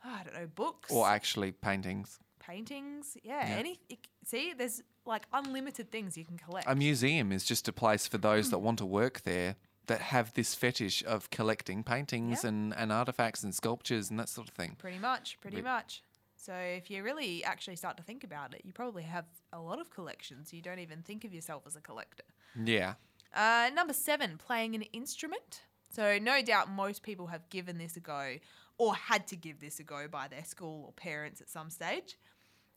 I 0.04 0.24
don't 0.24 0.34
know, 0.34 0.48
books, 0.56 0.92
or 0.92 1.08
actually 1.08 1.52
paintings. 1.52 2.20
paintings. 2.40 3.18
Yeah, 3.24 3.48
Yeah. 3.50 3.56
any. 3.56 3.80
It, 3.90 4.00
see, 4.24 4.54
there's 4.58 4.82
like 5.08 5.26
unlimited 5.34 5.92
things 5.92 6.18
you 6.18 6.26
can 6.26 6.38
collect. 6.38 6.68
A 6.70 6.76
museum 6.76 7.32
is 7.32 7.44
just 7.44 7.68
a 7.68 7.74
place 7.74 8.08
for 8.08 8.18
those 8.18 8.50
that 8.52 8.60
want 8.60 8.78
to 8.80 8.86
work 8.86 9.22
there 9.24 9.56
that 9.88 10.02
have 10.02 10.34
this 10.34 10.54
fetish 10.54 11.04
of 11.06 11.30
collecting 11.30 11.84
paintings 11.84 12.44
Yeah. 12.44 12.50
and, 12.50 12.74
and 12.76 12.92
artifacts 12.92 13.44
and 13.44 13.56
sculptures 13.56 14.10
and 14.10 14.20
that 14.20 14.28
sort 14.30 14.50
of 14.50 14.54
thing. 14.54 14.76
Pretty 14.78 15.00
much, 15.00 15.38
pretty 15.40 15.58
Re- 15.58 15.64
much. 15.64 16.04
So 16.36 16.54
if 16.54 16.92
you 16.92 17.04
really 17.04 17.44
actually 17.44 17.78
start 17.78 17.98
to 17.98 18.04
think 18.04 18.24
about 18.24 18.54
it, 18.54 18.62
you 18.66 18.74
probably 18.74 19.04
have 19.04 19.26
a 19.54 19.60
lot 19.60 19.80
of 19.80 19.90
collections. 19.90 20.54
You 20.54 20.62
don't 20.62 20.80
even 20.80 21.02
think 21.02 21.24
of 21.24 21.34
yourself 21.34 21.64
as 21.66 21.76
a 21.76 21.82
collector. 21.82 22.24
Yeah. 22.62 22.96
Uh, 23.34 23.70
number 23.74 23.94
seven, 23.94 24.38
playing 24.38 24.76
an 24.76 24.84
instrument. 24.94 25.63
So 25.89 26.17
no 26.20 26.41
doubt 26.41 26.70
most 26.70 27.02
people 27.02 27.28
have 27.28 27.50
given 27.50 27.78
this 27.78 27.96
a 27.96 28.02
go 28.02 28.36
or 28.78 28.93
had 28.93 29.26
to 29.28 29.36
give 29.36 29.60
this 29.62 29.80
a 29.80 29.84
go 29.84 30.08
by 30.08 30.28
their 30.28 30.43
school 30.43 30.84
or 30.86 30.91
parents 30.91 31.39
at 31.41 31.50
some 31.50 31.70
stage. 31.70 32.17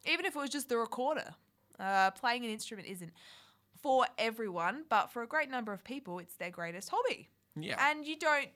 Even 0.06 0.24
if 0.24 0.34
it 0.34 0.38
was 0.38 0.50
just 0.50 0.68
the 0.68 0.78
recorder. 0.78 1.34
Uh, 1.80 2.10
playing 2.10 2.44
an 2.44 2.50
instrument 2.50 2.86
isn't 2.88 3.10
for 3.82 4.06
everyone, 4.18 4.84
but 4.90 5.10
for 5.10 5.22
a 5.22 5.26
great 5.26 5.50
number 5.50 5.72
of 5.72 5.82
people, 5.82 6.18
it's 6.18 6.34
their 6.36 6.50
greatest 6.50 6.90
hobby. 6.90 7.28
Yeah. 7.58 7.76
And 7.90 8.06
you 8.06 8.16
don't 8.18 8.48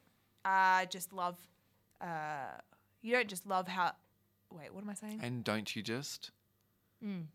uh, 0.45 0.85
just 0.87 1.13
love, 1.13 1.39
uh, 2.01 2.59
you 3.03 3.13
don't 3.13 3.29
just 3.29 3.47
love 3.47 3.67
how. 3.67 3.93
Wait, 4.51 4.73
what 4.75 4.85
am 4.85 4.91
I 4.91 4.95
saying? 4.95 5.21
And 5.23 5.43
don't 5.43 5.75
you 5.75 5.83
just? 5.83 6.31
Can't 7.03 7.27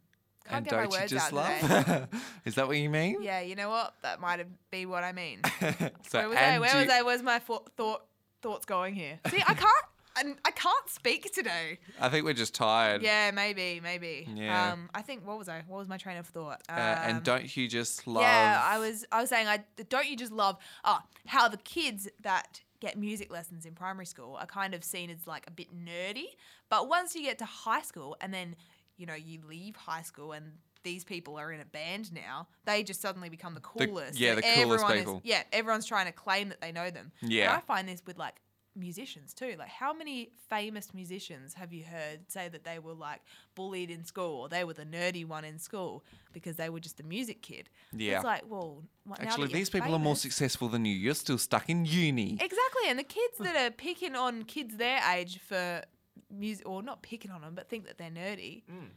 and 0.50 0.66
get 0.66 0.72
my 0.74 0.82
don't 0.84 0.94
you 0.94 1.00
words 1.00 1.12
just 1.12 1.34
out 1.34 1.60
today. 1.62 1.86
love? 1.92 2.08
is 2.46 2.56
that 2.56 2.68
what 2.68 2.78
you 2.78 2.90
mean? 2.90 3.22
Yeah, 3.22 3.42
you 3.42 3.56
know 3.56 3.70
what? 3.70 3.94
That 4.04 4.20
might 4.22 4.40
have 4.40 4.48
been 4.72 4.90
what 4.90 5.04
I 5.04 5.12
mean. 5.12 5.42
so, 6.08 6.20
Where 6.20 6.30
was 6.30 6.38
I? 6.38 6.60
Where 6.60 6.76
was 6.76 6.86
you- 6.86 6.92
I? 6.92 7.02
Where's 7.02 7.24
my 7.24 7.40
fo- 7.40 7.66
thought 7.76 8.06
thoughts 8.42 8.66
going 8.66 8.96
here? 8.96 9.20
See, 9.30 9.44
I 9.46 9.54
can't. 9.56 9.86
I, 10.16 10.24
I 10.44 10.52
can't 10.52 10.90
speak 10.90 11.32
today. 11.34 11.80
I 12.00 12.10
think 12.10 12.26
we're 12.26 12.34
just 12.34 12.54
tired. 12.54 13.02
Yeah, 13.02 13.32
maybe, 13.32 13.80
maybe. 13.82 14.28
Yeah. 14.34 14.72
Um, 14.74 14.90
I 14.94 15.02
think 15.02 15.26
what 15.26 15.38
was 15.38 15.48
I? 15.48 15.64
What 15.68 15.78
was 15.78 15.88
my 15.88 15.98
train 15.98 16.18
of 16.18 16.28
thought? 16.28 16.62
Uh, 16.68 16.74
and 16.74 17.18
Um, 17.18 17.24
don't 17.24 17.56
you 17.58 17.68
just 17.68 18.06
love? 18.08 18.24
Yeah, 18.24 18.62
I 18.64 18.80
was. 18.80 19.06
I 19.12 19.22
was 19.22 19.30
saying, 19.30 19.48
I 19.48 19.64
don't 19.90 20.08
you 20.08 20.18
just 20.18 20.32
love 20.32 20.58
ah 20.84 21.04
how 21.28 21.48
the 21.48 21.58
kids 21.58 22.08
that 22.22 22.62
get 22.82 22.98
music 22.98 23.32
lessons 23.32 23.66
in 23.66 23.74
primary 23.76 24.06
school 24.06 24.36
are 24.38 24.46
kind 24.46 24.74
of 24.74 24.84
seen 24.84 25.10
as 25.10 25.28
like 25.28 25.46
a 25.48 25.52
bit 25.52 25.68
nerdy, 25.76 26.28
but 26.70 26.88
once 26.90 27.16
you 27.16 27.22
get 27.24 27.38
to 27.40 27.46
high 27.46 27.82
school 27.82 28.16
and 28.22 28.34
then 28.34 28.56
you 28.98 29.06
know 29.06 29.14
you 29.16 29.40
leave 29.48 29.76
high 29.76 30.02
school 30.02 30.32
and 30.34 30.52
these 30.84 31.04
people 31.04 31.38
are 31.38 31.52
in 31.52 31.60
a 31.60 31.66
band 31.66 32.12
now, 32.14 32.48
they 32.66 32.84
just 32.84 33.02
suddenly 33.02 33.28
become 33.30 33.54
the 33.54 33.60
The- 33.60 33.86
coolest. 33.88 34.18
yeah, 34.18 34.30
and 34.30 34.38
the 34.38 34.42
coolest 34.64 34.86
is- 34.90 35.00
people. 35.00 35.22
yeah, 35.26 35.44
everyone's 35.52 35.86
trying 35.86 36.06
to 36.06 36.14
claim 36.14 36.48
that 36.50 36.62
they 36.62 36.72
know 36.72 36.90
them. 36.90 37.12
And 37.22 37.32
Yeah. 37.32 37.54
I 37.54 37.60
find 37.60 37.88
this 37.88 38.02
with 38.06 38.18
like 38.18 38.40
musicians 38.80 39.34
too. 39.34 39.56
Like, 39.60 39.70
how 39.70 39.94
many 39.94 40.30
famous 40.50 40.94
musicians 40.94 41.54
have 41.54 41.72
you 41.74 41.84
heard 41.84 42.20
say 42.32 42.48
that 42.50 42.64
they 42.64 42.80
were 42.80 42.94
like 42.94 43.22
bullied 43.56 43.92
in 43.92 44.04
school 44.06 44.42
or 44.42 44.50
they 44.50 44.64
were 44.64 44.74
the 44.74 44.86
nerdy 44.86 45.26
one 45.28 45.44
in 45.46 45.60
school 45.60 46.04
because 46.34 46.56
they 46.56 46.70
were 46.70 46.80
just 46.80 46.98
the 46.98 47.04
music 47.04 47.42
kid? 47.42 47.70
Yeah. 47.92 48.16
It's 48.16 48.24
like, 48.26 48.44
well, 48.50 48.84
what- 49.06 49.20
Actually, 49.22 49.50
these 49.50 49.70
people 49.70 49.94
are 49.94 50.00
more 50.00 50.16
successful 50.16 50.68
than 50.70 50.86
you. 50.86 50.96
You're 50.96 51.14
still 51.16 51.38
stuck 51.38 51.70
in 51.70 51.86
uni. 51.86 52.34
Exactly, 52.34 52.86
and 52.88 52.98
the 52.98 53.04
kids 53.04 53.38
that 53.40 53.56
are 53.56 53.72
picking 53.72 54.16
on 54.16 54.44
kids 54.44 54.78
their 54.78 55.02
age 55.14 55.40
for 55.40 55.84
music, 56.32 56.68
or 56.68 56.82
not 56.84 57.02
picking 57.02 57.32
on 57.32 57.42
them, 57.42 57.54
but 57.56 57.70
think 57.70 57.86
that 57.88 57.98
they're 57.98 58.10
nerdy, 58.12 58.64
Mm. 58.72 58.90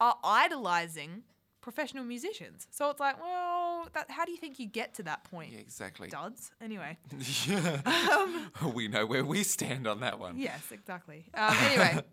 are 0.00 0.16
idolizing 0.24 1.22
professional 1.70 2.02
musicians. 2.04 2.66
So 2.70 2.88
it's 2.88 2.98
like, 2.98 3.20
well, 3.20 3.88
that, 3.92 4.10
how 4.10 4.24
do 4.24 4.32
you 4.32 4.38
think 4.38 4.58
you 4.58 4.66
get 4.66 4.94
to 4.94 5.02
that 5.02 5.24
point? 5.24 5.52
Yeah, 5.52 5.58
exactly. 5.58 6.08
Duds. 6.08 6.50
Anyway. 6.62 6.96
Yeah. 7.46 8.46
we 8.74 8.88
know 8.88 9.04
where 9.04 9.24
we 9.24 9.42
stand 9.42 9.86
on 9.86 10.00
that 10.00 10.18
one. 10.18 10.38
Yes, 10.38 10.62
exactly. 10.72 11.26
Um, 11.34 11.54
anyway. 11.62 12.02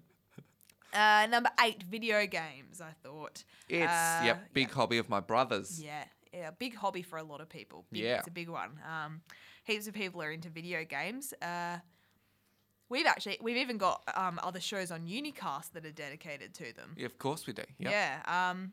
Uh, 0.94 1.28
number 1.30 1.50
eight, 1.62 1.84
video 1.84 2.26
games. 2.26 2.80
I 2.80 2.92
thought 3.04 3.44
It's 3.68 3.84
Uh, 3.92 4.22
yep, 4.24 4.54
big 4.54 4.72
hobby 4.72 4.98
of 4.98 5.10
my 5.10 5.20
brother's. 5.20 5.84
Yeah, 5.84 6.06
yeah, 6.34 6.52
big 6.58 6.74
hobby 6.74 7.02
for 7.02 7.18
a 7.20 7.24
lot 7.24 7.42
of 7.42 7.50
people. 7.50 7.86
Big, 7.92 8.04
Yeah. 8.04 8.20
it's 8.20 8.30
a 8.30 8.32
big 8.32 8.48
one. 8.48 8.80
Um, 8.90 9.20
heaps 9.66 9.88
of 9.88 9.94
people 9.94 10.22
are 10.24 10.32
into 10.32 10.48
video 10.48 10.86
games. 10.86 11.34
Uh, 11.42 11.80
we've 12.88 13.06
actually 13.08 13.38
we've 13.42 13.58
even 13.58 13.78
got 13.78 14.04
um, 14.16 14.40
other 14.42 14.62
shows 14.62 14.90
on 14.90 15.06
Unicast 15.06 15.72
that 15.74 15.86
are 15.86 15.92
dedicated 15.92 16.54
to 16.54 16.72
them. 16.72 16.94
Yeah, 16.96 17.08
of 17.08 17.18
course 17.18 17.46
we 17.46 17.52
do. 17.52 17.64
Yep. 17.80 17.92
Yeah. 17.92 18.22
Um, 18.52 18.72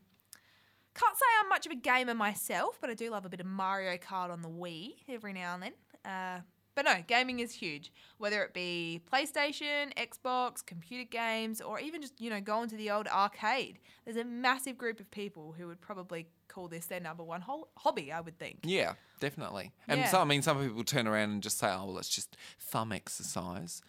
can't 0.95 1.17
say 1.17 1.25
I'm 1.41 1.49
much 1.49 1.65
of 1.65 1.71
a 1.71 1.75
gamer 1.75 2.13
myself, 2.13 2.77
but 2.81 2.89
I 2.89 2.93
do 2.93 3.09
love 3.09 3.25
a 3.25 3.29
bit 3.29 3.39
of 3.39 3.45
Mario 3.45 3.97
Kart 3.97 4.29
on 4.31 4.41
the 4.41 4.49
Wii 4.49 4.93
every 5.09 5.33
now 5.33 5.53
and 5.55 5.63
then. 5.63 5.73
Uh, 6.05 6.41
but 6.75 6.85
no, 6.85 6.95
gaming 7.07 7.39
is 7.39 7.53
huge. 7.53 7.91
Whether 8.17 8.41
it 8.43 8.53
be 8.53 8.99
PlayStation, 9.11 9.93
Xbox, 9.95 10.65
computer 10.65 11.07
games, 11.09 11.61
or 11.61 11.79
even 11.79 12.01
just 12.01 12.19
you 12.19 12.29
know 12.29 12.41
going 12.41 12.67
to 12.69 12.75
the 12.75 12.89
old 12.91 13.07
arcade, 13.07 13.79
there's 14.05 14.17
a 14.17 14.23
massive 14.25 14.77
group 14.77 14.99
of 14.99 15.09
people 15.11 15.53
who 15.57 15.67
would 15.67 15.81
probably 15.81 16.27
call 16.47 16.67
this 16.67 16.87
their 16.87 16.99
number 16.99 17.23
one 17.23 17.41
hol- 17.41 17.69
hobby. 17.77 18.11
I 18.11 18.21
would 18.21 18.39
think. 18.39 18.59
Yeah, 18.63 18.93
definitely. 19.19 19.71
And 19.87 19.99
Yeah. 20.01 20.07
so, 20.09 20.19
I 20.21 20.23
mean, 20.23 20.41
some 20.41 20.59
people 20.67 20.83
turn 20.83 21.07
around 21.07 21.29
and 21.29 21.43
just 21.43 21.59
say, 21.59 21.67
"Oh, 21.71 21.85
well, 21.85 21.97
it's 21.99 22.09
just 22.09 22.35
thumb 22.59 22.91
exercise," 22.91 23.81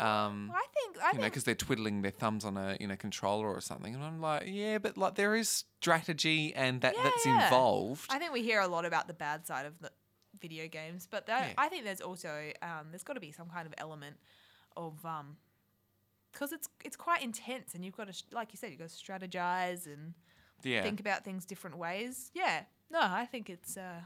um, 0.00 0.52
I 0.54 0.64
think. 0.74 1.02
I 1.02 1.12
you 1.12 1.18
know, 1.18 1.24
because 1.24 1.44
they're 1.44 1.54
twiddling 1.54 2.02
their 2.02 2.10
thumbs 2.10 2.44
on 2.44 2.56
a 2.56 2.76
in 2.80 2.90
a 2.90 2.96
controller 2.96 3.48
or 3.48 3.60
something. 3.60 3.94
And 3.94 4.02
I'm 4.04 4.20
like, 4.20 4.44
yeah, 4.46 4.78
but 4.78 4.96
like 4.96 5.14
there 5.14 5.34
is 5.36 5.64
strategy 5.80 6.52
and 6.54 6.80
that 6.82 6.94
Yeah, 6.96 7.02
that's 7.04 7.26
yeah. 7.26 7.44
involved. 7.44 8.06
I 8.10 8.18
think 8.18 8.32
we 8.32 8.42
hear 8.42 8.60
a 8.60 8.68
lot 8.68 8.84
about 8.84 9.06
the 9.08 9.14
bad 9.14 9.46
side 9.46 9.66
of 9.66 9.78
the 9.80 9.90
video 10.40 10.68
games, 10.68 11.06
but 11.10 11.26
that, 11.26 11.48
Yeah. 11.48 11.54
I 11.58 11.68
think 11.68 11.84
there's 11.84 12.00
also 12.00 12.52
um, 12.62 12.88
there's 12.90 13.02
got 13.04 13.14
to 13.14 13.20
be 13.20 13.32
some 13.32 13.48
kind 13.48 13.66
of 13.66 13.74
element 13.78 14.16
of 14.76 15.04
um, 15.04 15.36
because 16.32 16.52
it's 16.52 16.68
it's 16.84 16.96
quite 16.96 17.22
intense, 17.22 17.74
and 17.74 17.84
you've 17.84 17.96
got 17.96 18.12
to 18.12 18.24
like 18.32 18.52
you 18.52 18.56
said, 18.58 18.70
you've 18.70 18.78
got 18.80 18.88
to 18.90 18.94
strategize 18.94 19.86
and 19.86 20.14
yeah, 20.62 20.82
think 20.82 21.00
about 21.00 21.24
things 21.24 21.44
different 21.44 21.76
ways. 21.78 22.30
Yeah, 22.34 22.62
no, 22.90 23.00
I 23.00 23.26
think 23.26 23.50
it's 23.50 23.76
uh, 23.76 24.00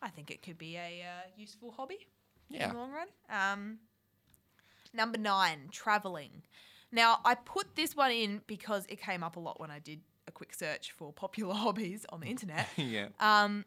I 0.00 0.08
think 0.08 0.30
it 0.30 0.42
could 0.42 0.58
be 0.58 0.76
a 0.76 1.02
uh, 1.04 1.28
useful 1.36 1.70
hobby 1.72 2.06
in 2.50 2.68
the 2.68 2.74
long 2.76 2.90
run. 2.92 3.08
Um, 3.30 3.78
Number 4.94 5.18
nine, 5.18 5.68
traveling. 5.70 6.42
Now, 6.90 7.20
I 7.24 7.34
put 7.34 7.74
this 7.74 7.96
one 7.96 8.10
in 8.10 8.42
because 8.46 8.84
it 8.88 9.00
came 9.00 9.22
up 9.22 9.36
a 9.36 9.40
lot 9.40 9.58
when 9.58 9.70
I 9.70 9.78
did 9.78 10.00
a 10.28 10.32
quick 10.32 10.54
search 10.54 10.92
for 10.92 11.12
popular 11.12 11.54
hobbies 11.64 12.04
on 12.10 12.20
the 12.20 12.26
internet. 12.26 12.68
yeah. 12.76 13.08
Um, 13.20 13.64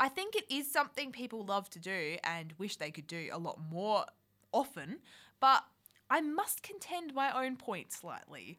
I 0.00 0.08
think 0.08 0.34
it 0.34 0.44
is 0.50 0.70
something 0.70 1.12
people 1.12 1.44
love 1.44 1.70
to 1.70 1.78
do 1.78 2.16
and 2.24 2.52
wish 2.58 2.76
they 2.76 2.90
could 2.90 3.06
do 3.06 3.28
a 3.32 3.38
lot 3.38 3.60
more 3.70 4.04
often, 4.52 4.98
but 5.40 5.64
I 6.10 6.20
must 6.20 6.62
contend 6.62 7.14
my 7.14 7.44
own 7.44 7.56
point 7.56 7.92
slightly 7.92 8.58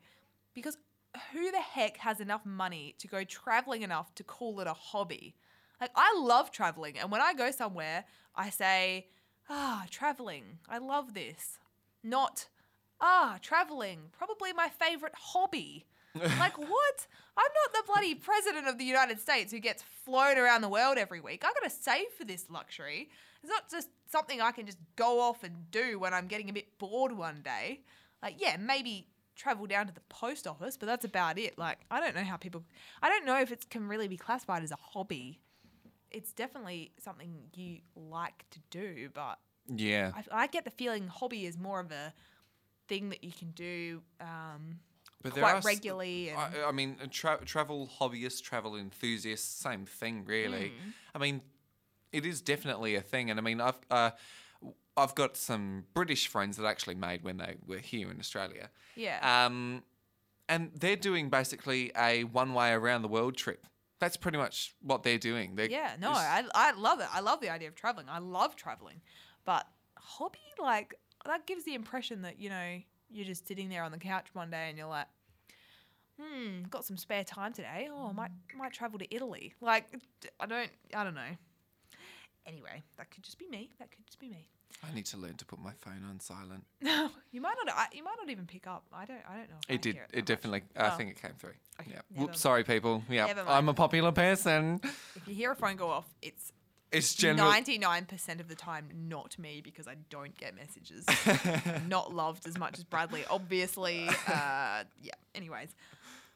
because 0.53 0.77
who 1.31 1.51
the 1.51 1.59
heck 1.59 1.97
has 1.97 2.19
enough 2.19 2.45
money 2.45 2.95
to 2.99 3.07
go 3.07 3.23
traveling 3.23 3.81
enough 3.81 4.13
to 4.15 4.23
call 4.23 4.59
it 4.61 4.67
a 4.67 4.73
hobby? 4.73 5.35
Like, 5.79 5.91
I 5.95 6.17
love 6.17 6.51
traveling, 6.51 6.97
and 6.97 7.11
when 7.11 7.21
I 7.21 7.33
go 7.33 7.51
somewhere, 7.51 8.05
I 8.33 8.49
say, 8.49 9.07
ah, 9.49 9.85
traveling, 9.89 10.59
I 10.69 10.77
love 10.77 11.13
this. 11.13 11.59
Not, 12.05 12.47
ah, 13.01 13.39
traveling, 13.41 14.11
probably 14.11 14.53
my 14.53 14.69
favorite 14.69 15.15
hobby. 15.15 15.85
like, 16.15 16.57
what? 16.57 17.07
I'm 17.35 17.51
not 17.63 17.73
the 17.73 17.91
bloody 17.91 18.13
president 18.13 18.67
of 18.67 18.77
the 18.77 18.85
United 18.85 19.19
States 19.19 19.51
who 19.51 19.59
gets 19.59 19.83
flown 20.05 20.37
around 20.37 20.61
the 20.61 20.69
world 20.69 20.99
every 20.99 21.19
week. 21.19 21.43
I 21.43 21.51
gotta 21.51 21.69
save 21.69 22.09
for 22.15 22.23
this 22.23 22.45
luxury. 22.49 23.09
It's 23.41 23.49
not 23.49 23.69
just 23.69 23.89
something 24.07 24.39
I 24.39 24.51
can 24.51 24.67
just 24.67 24.77
go 24.95 25.19
off 25.19 25.43
and 25.43 25.69
do 25.71 25.97
when 25.97 26.13
I'm 26.13 26.27
getting 26.27 26.49
a 26.49 26.53
bit 26.53 26.77
bored 26.77 27.11
one 27.11 27.41
day. 27.43 27.81
Like, 28.21 28.35
yeah, 28.37 28.55
maybe 28.57 29.07
travel 29.35 29.65
down 29.65 29.87
to 29.87 29.93
the 29.93 30.01
post 30.07 30.47
office, 30.47 30.77
but 30.77 30.85
that's 30.85 31.05
about 31.05 31.37
it. 31.37 31.57
Like, 31.57 31.79
I 31.91 31.99
don't 31.99 32.15
know 32.15 32.23
how 32.23 32.37
people, 32.37 32.63
I 33.01 33.09
don't 33.09 33.25
know 33.25 33.41
if 33.41 33.51
it 33.51 33.69
can 33.69 33.87
really 33.87 34.07
be 34.07 34.15
classified 34.17 34.63
as 34.63 34.71
a 34.71 34.77
hobby. 34.79 35.41
It's 36.11 36.31
definitely 36.31 36.91
something 36.97 37.33
you 37.55 37.79
like 37.95 38.45
to 38.51 38.59
do, 38.69 39.09
but 39.13 39.39
Yeah. 39.73 40.11
I, 40.15 40.43
I 40.43 40.47
get 40.47 40.65
the 40.65 40.71
feeling 40.71 41.07
hobby 41.07 41.45
is 41.45 41.57
more 41.57 41.79
of 41.79 41.91
a 41.91 42.13
thing 42.87 43.09
that 43.09 43.23
you 43.23 43.31
can 43.31 43.51
do 43.51 44.01
um, 44.21 44.79
But 45.23 45.33
quite 45.33 45.63
regularly. 45.63 46.29
And, 46.29 46.39
I, 46.39 46.67
I 46.69 46.71
mean, 46.71 46.97
tra- 47.09 47.43
travel 47.45 47.89
hobbyists, 47.99 48.41
travel 48.41 48.75
enthusiasts, 48.75 49.47
same 49.61 49.85
thing, 49.85 50.23
really. 50.25 50.69
Hmm. 50.69 50.89
I 51.13 51.17
mean, 51.17 51.41
it 52.11 52.25
is 52.25 52.41
definitely 52.41 52.95
a 52.95 53.01
thing, 53.01 53.29
and 53.29 53.39
I 53.39 53.43
mean, 53.43 53.59
I've 53.59 53.79
uh, 53.91 54.11
I've 54.95 55.15
got 55.15 55.35
some 55.35 55.83
British 55.93 56.27
friends 56.27 56.55
that 56.57 56.65
actually 56.65 56.95
made 56.95 57.23
when 57.23 57.37
they 57.37 57.55
were 57.67 57.79
here 57.79 58.09
in 58.09 58.19
Australia. 58.19 58.69
yeah. 58.95 59.45
Um, 59.45 59.83
and 60.47 60.69
they're 60.79 60.95
doing 60.95 61.29
basically 61.31 61.91
a 61.97 62.23
one-way 62.25 62.71
around 62.71 63.01
the 63.01 63.07
world 63.07 63.35
trip. 63.35 63.65
That's 63.99 64.15
pretty 64.15 64.37
much 64.37 64.75
what 64.81 65.01
they're 65.01 65.17
doing. 65.17 65.55
They're 65.55 65.69
Yeah, 65.69 65.95
no, 65.99 66.09
just- 66.09 66.21
I, 66.21 66.43
I 66.53 66.71
love 66.73 66.99
it. 66.99 67.07
I 67.11 67.19
love 67.21 67.41
the 67.41 67.49
idea 67.49 67.67
of 67.67 67.73
traveling. 67.75 68.05
I 68.09 68.19
love 68.19 68.55
traveling. 68.55 69.01
But 69.45 69.67
hobby, 69.97 70.39
like, 70.59 70.95
that 71.25 71.45
gives 71.45 71.63
the 71.63 71.73
impression 71.75 72.21
that, 72.23 72.39
you 72.39 72.49
know, 72.49 72.79
you're 73.11 73.25
just 73.25 73.47
sitting 73.47 73.69
there 73.69 73.83
on 73.83 73.91
the 73.91 73.97
couch 73.97 74.25
one 74.33 74.49
day 74.49 74.67
and 74.69 74.77
you're 74.77 74.87
like, 74.87 75.07
hmm, 76.19 76.63
got 76.69 76.85
some 76.85 76.97
spare 76.97 77.23
time 77.23 77.53
today. 77.53 77.87
Oh, 77.91 78.07
I 78.09 78.13
might, 78.13 78.31
might 78.57 78.73
travel 78.73 78.99
to 78.99 79.15
Italy. 79.15 79.53
Like, 79.61 79.85
I 80.39 80.45
don't, 80.45 80.69
I 80.93 81.03
don't 81.03 81.15
know. 81.15 81.21
Anyway, 82.47 82.83
that 82.97 83.09
could 83.09 83.23
just 83.23 83.39
be 83.39 83.47
me. 83.47 83.71
That 83.79 83.89
could 83.91 84.05
just 84.05 84.19
be 84.19 84.29
me. 84.29 84.47
I 84.83 84.93
need 84.93 85.05
to 85.07 85.17
learn 85.17 85.35
to 85.35 85.45
put 85.45 85.57
my 85.59 85.71
phone 85.71 86.03
on 86.07 86.19
silent. 86.19 86.63
No, 86.81 87.09
you 87.31 87.41
might 87.41 87.55
not, 87.65 87.73
I, 87.75 87.87
you 87.93 88.03
might 88.03 88.17
not 88.21 88.29
even 88.29 88.45
pick 88.45 88.67
up. 88.67 88.83
I 88.93 89.05
don't, 89.05 89.21
I 89.27 89.37
don't 89.37 89.49
know. 89.49 89.55
If 89.67 89.71
I 89.71 89.73
It 89.75 89.81
did. 89.81 89.95
It 89.95 90.15
much. 90.17 90.25
definitely. 90.25 90.61
I 90.75 90.87
Oh. 90.87 90.97
think 90.97 91.09
it 91.11 91.21
came 91.21 91.31
through. 91.39 91.53
Okay, 91.79 91.91
Yeah. 91.93 92.01
Whoops. 92.21 92.39
Sorry, 92.41 92.63
people. 92.63 93.03
Yeah. 93.09 93.33
I'm 93.47 93.69
a 93.69 93.73
popular 93.73 94.11
person. 94.11 94.79
If 94.83 95.23
you 95.27 95.33
hear 95.33 95.51
a 95.51 95.55
phone 95.55 95.75
go 95.77 95.89
off, 95.89 96.05
it's 96.21 96.51
It's 96.95 97.13
generally. 97.13 97.49
Ninety-nine 97.51 98.05
percent 98.05 98.39
of 98.41 98.47
the 98.47 98.55
time, 98.55 98.89
not 98.93 99.37
me 99.37 99.61
because 99.63 99.87
I 99.87 99.95
don't 100.09 100.35
get 100.37 100.55
messages. 100.55 101.05
not 101.87 102.13
loved 102.13 102.47
as 102.47 102.57
much 102.57 102.77
as 102.77 102.83
Bradley, 102.83 103.23
obviously. 103.29 104.07
Uh, 104.27 104.83
yeah. 105.01 105.13
Anyways, 105.35 105.75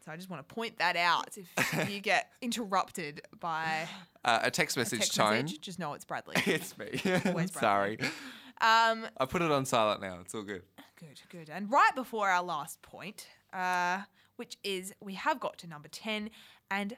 so 0.05 0.11
I 0.11 0.15
just 0.15 0.29
want 0.29 0.47
to 0.47 0.53
point 0.55 0.77
that 0.79 0.95
out. 0.95 1.37
If, 1.37 1.89
you 1.89 1.99
get 2.01 2.29
interrupted 2.41 3.21
by 3.39 3.87
Uh, 4.23 4.39
a 4.43 4.51
text 4.51 4.75
a 4.77 4.79
message 4.79 4.99
text 4.99 5.15
tone. 5.15 5.43
message, 5.43 5.61
just 5.61 5.79
know 5.79 5.93
it's 5.93 6.05
Bradley. 6.05 6.35
It's 6.45 6.77
me. 6.77 7.01
Always 7.25 7.51
Sorry. 7.53 7.95
Bradley. 7.95 8.15
Um, 8.61 9.07
I 9.17 9.25
put 9.25 9.41
it 9.41 9.51
on 9.51 9.65
silent 9.65 10.01
now. 10.01 10.17
It's 10.21 10.35
all 10.35 10.43
good. 10.43 10.63
good, 10.99 11.21
good. 11.29 11.49
And 11.49 11.71
right 11.71 11.95
before 11.95 12.29
our 12.29 12.43
last 12.43 12.81
point, 12.81 13.27
uh, 13.53 14.01
which 14.35 14.57
is 14.63 14.93
we 15.01 15.13
have 15.15 15.39
got 15.39 15.57
to 15.59 15.67
number 15.67 15.87
ten, 15.87 16.29
and 16.69 16.97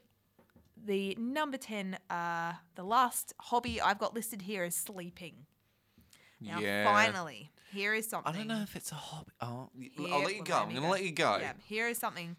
the 0.85 1.15
number 1.19 1.57
ten, 1.57 1.97
uh, 2.09 2.53
the 2.75 2.83
last 2.83 3.33
hobby 3.39 3.81
I've 3.81 3.99
got 3.99 4.13
listed 4.13 4.43
here 4.43 4.63
is 4.63 4.75
sleeping. 4.75 5.45
Now, 6.39 6.59
yeah. 6.59 6.83
finally, 6.83 7.51
here 7.71 7.93
is 7.93 8.09
something. 8.09 8.33
I 8.33 8.37
don't 8.37 8.47
know 8.47 8.61
if 8.61 8.75
it's 8.75 8.91
a 8.91 8.95
hobby. 8.95 9.31
Oh, 9.41 9.69
Here- 9.77 10.13
I'll 10.13 10.23
let 10.23 10.35
you 10.35 10.43
go. 10.43 10.55
I'm 10.55 10.69
going 10.69 10.81
to 10.81 10.89
let 10.89 11.03
you 11.03 11.11
go. 11.11 11.37
Yeah, 11.39 11.53
here 11.65 11.87
is 11.87 11.97
something 11.97 12.35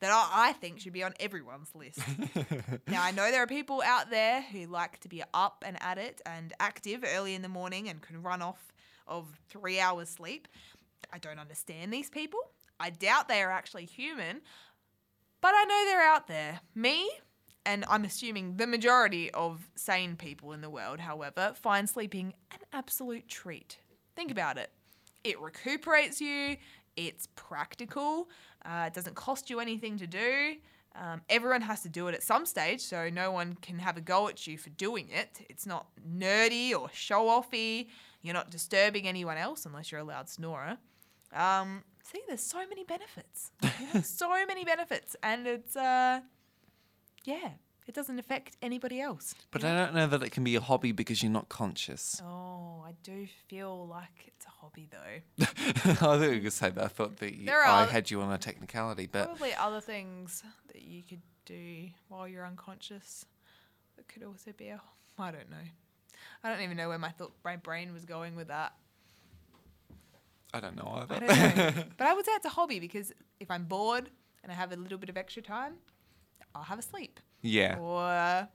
that 0.00 0.10
I, 0.10 0.50
I 0.50 0.52
think 0.52 0.80
should 0.80 0.92
be 0.92 1.02
on 1.02 1.14
everyone's 1.18 1.74
list. 1.74 2.00
now, 2.86 3.02
I 3.02 3.12
know 3.12 3.30
there 3.30 3.42
are 3.42 3.46
people 3.46 3.82
out 3.82 4.10
there 4.10 4.42
who 4.42 4.66
like 4.66 5.00
to 5.00 5.08
be 5.08 5.22
up 5.32 5.64
and 5.66 5.82
at 5.82 5.98
it 5.98 6.20
and 6.26 6.52
active 6.60 7.02
early 7.14 7.34
in 7.34 7.42
the 7.42 7.48
morning 7.48 7.88
and 7.88 8.02
can 8.02 8.22
run 8.22 8.42
off 8.42 8.72
of 9.06 9.26
three 9.48 9.80
hours 9.80 10.10
sleep. 10.10 10.48
I 11.12 11.18
don't 11.18 11.38
understand 11.38 11.92
these 11.92 12.10
people. 12.10 12.40
I 12.78 12.90
doubt 12.90 13.28
they 13.28 13.42
are 13.42 13.50
actually 13.50 13.86
human, 13.86 14.42
but 15.40 15.54
I 15.54 15.64
know 15.64 15.84
they're 15.86 16.02
out 16.02 16.26
there. 16.26 16.60
Me, 16.74 17.08
and 17.66 17.84
I'm 17.88 18.04
assuming 18.04 18.56
the 18.56 18.66
majority 18.66 19.30
of 19.32 19.68
sane 19.74 20.16
people 20.16 20.52
in 20.52 20.60
the 20.60 20.70
world, 20.70 21.00
however, 21.00 21.52
find 21.60 21.90
sleeping 21.90 22.32
an 22.52 22.60
absolute 22.72 23.28
treat. 23.28 23.78
Think 24.14 24.30
about 24.30 24.56
it. 24.56 24.70
It 25.24 25.40
recuperates 25.40 26.20
you, 26.20 26.56
it's 26.96 27.26
practical, 27.34 28.30
uh, 28.64 28.84
it 28.86 28.94
doesn't 28.94 29.16
cost 29.16 29.50
you 29.50 29.58
anything 29.58 29.98
to 29.98 30.06
do. 30.06 30.54
Um, 30.94 31.20
everyone 31.28 31.60
has 31.62 31.82
to 31.82 31.90
do 31.90 32.06
it 32.06 32.14
at 32.14 32.22
some 32.22 32.46
stage, 32.46 32.80
so 32.80 33.10
no 33.10 33.30
one 33.30 33.58
can 33.60 33.80
have 33.80 33.98
a 33.98 34.00
go 34.00 34.28
at 34.28 34.46
you 34.46 34.56
for 34.56 34.70
doing 34.70 35.08
it. 35.10 35.44
It's 35.50 35.66
not 35.66 35.88
nerdy 36.08 36.72
or 36.72 36.88
show 36.92 37.26
offy. 37.26 37.88
You're 38.22 38.32
not 38.32 38.50
disturbing 38.50 39.06
anyone 39.06 39.36
else 39.36 39.66
unless 39.66 39.90
you're 39.92 40.00
a 40.00 40.04
loud 40.04 40.28
snorer. 40.28 40.78
Um, 41.34 41.82
see, 42.02 42.20
there's 42.28 42.40
so 42.40 42.66
many 42.68 42.84
benefits. 42.84 43.50
So 44.02 44.28
many 44.46 44.64
benefits, 44.64 45.16
and 45.22 45.46
it's 45.46 45.74
uh, 45.76 46.20
yeah, 47.26 47.50
it 47.86 47.94
doesn't 47.94 48.18
affect 48.18 48.56
anybody 48.62 49.00
else. 49.00 49.34
But 49.50 49.64
I 49.64 49.76
don't 49.76 49.94
know 49.94 50.06
that 50.06 50.22
it 50.22 50.30
can 50.30 50.44
be 50.44 50.56
a 50.56 50.60
hobby 50.60 50.92
because 50.92 51.22
you're 51.22 51.32
not 51.32 51.48
conscious. 51.48 52.20
Oh, 52.24 52.82
I 52.86 52.92
do 53.02 53.26
feel 53.48 53.86
like 53.86 54.24
it's 54.26 54.46
a 54.46 54.50
hobby 54.50 54.88
though. 54.90 55.44
I 55.90 55.94
thought 55.94 56.20
you 56.20 56.40
could 56.40 56.52
say 56.52 56.70
that. 56.70 56.84
I 56.84 56.88
thought 56.88 57.16
that 57.18 57.34
you, 57.34 57.50
I 57.50 57.84
had 57.84 58.10
you 58.10 58.20
on 58.20 58.32
a 58.32 58.38
technicality, 58.38 59.08
but 59.10 59.26
Probably 59.26 59.54
other 59.54 59.80
things 59.80 60.42
that 60.72 60.82
you 60.82 61.02
could 61.02 61.22
do 61.44 61.88
while 62.08 62.26
you're 62.26 62.46
unconscious. 62.46 63.24
That 63.96 64.08
could 64.08 64.22
also 64.22 64.52
be 64.56 64.68
a. 64.68 64.80
I 65.18 65.30
don't 65.30 65.50
know. 65.50 65.56
I 66.44 66.50
don't 66.50 66.60
even 66.60 66.76
know 66.76 66.88
where 66.88 66.98
my 66.98 67.10
thought, 67.10 67.32
my 67.44 67.56
brain 67.56 67.92
was 67.92 68.04
going 68.04 68.36
with 68.36 68.48
that. 68.48 68.74
I 70.52 70.60
don't 70.60 70.76
know 70.76 70.90
either. 71.02 71.16
I 71.16 71.18
don't 71.18 71.56
know. 71.56 71.84
but 71.96 72.06
I 72.06 72.14
would 72.14 72.24
say 72.24 72.32
it's 72.32 72.46
a 72.46 72.50
hobby 72.50 72.78
because 72.80 73.12
if 73.40 73.50
I'm 73.50 73.64
bored 73.64 74.10
and 74.42 74.52
I 74.52 74.54
have 74.54 74.72
a 74.72 74.76
little 74.76 74.98
bit 74.98 75.08
of 75.08 75.16
extra 75.16 75.42
time, 75.42 75.74
I'll 76.56 76.64
have 76.64 76.78
a 76.78 76.82
sleep. 76.82 77.20
yeah. 77.42 77.78
Or, 77.78 78.48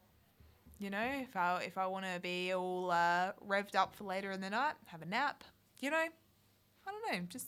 you 0.80 0.90
know, 0.90 1.08
if 1.22 1.36
I 1.36 1.62
if 1.64 1.78
I 1.78 1.86
want 1.88 2.06
to 2.06 2.20
be 2.20 2.54
all 2.54 2.92
uh, 2.92 3.32
revved 3.48 3.76
up 3.76 3.96
for 3.96 4.04
later 4.06 4.32
in 4.32 4.42
the 4.42 4.50
night, 4.50 4.74
have 4.86 5.02
a 5.02 5.06
nap. 5.06 5.44
You 5.80 5.92
know, 5.92 5.98
I 5.98 6.92
don't 6.92 7.14
know. 7.14 7.26
Just 7.30 7.48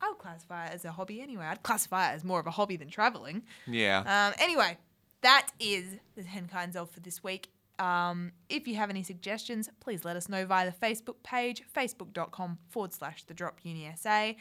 I 0.00 0.08
would 0.08 0.18
classify 0.18 0.66
it 0.66 0.74
as 0.74 0.84
a 0.84 0.90
hobby 0.92 1.20
anyway. 1.20 1.44
I'd 1.46 1.62
classify 1.62 2.10
it 2.10 2.14
as 2.14 2.24
more 2.24 2.40
of 2.40 2.46
a 2.46 2.50
hobby 2.50 2.76
than 2.76 2.88
traveling. 2.88 3.42
Yeah. 3.66 4.00
Um, 4.00 4.34
anyway, 4.40 4.76
that 5.20 5.50
is 5.60 5.84
the 6.16 6.24
10 6.24 6.48
kinds 6.48 6.76
of 6.76 6.90
for 6.90 7.00
this 7.00 7.22
week. 7.22 7.50
Um, 7.78 8.32
if 8.48 8.66
you 8.66 8.74
have 8.76 8.90
any 8.90 9.02
suggestions, 9.04 9.68
please 9.80 10.04
let 10.04 10.16
us 10.16 10.28
know 10.28 10.44
via 10.44 10.70
the 10.70 10.76
Facebook 10.76 11.22
page, 11.22 11.62
facebook.com 11.74 12.58
forward 12.68 12.92
slash 12.92 13.22
the 13.24 13.34
drop 13.34 13.60
uni 13.62 13.90
SA. 13.96 14.32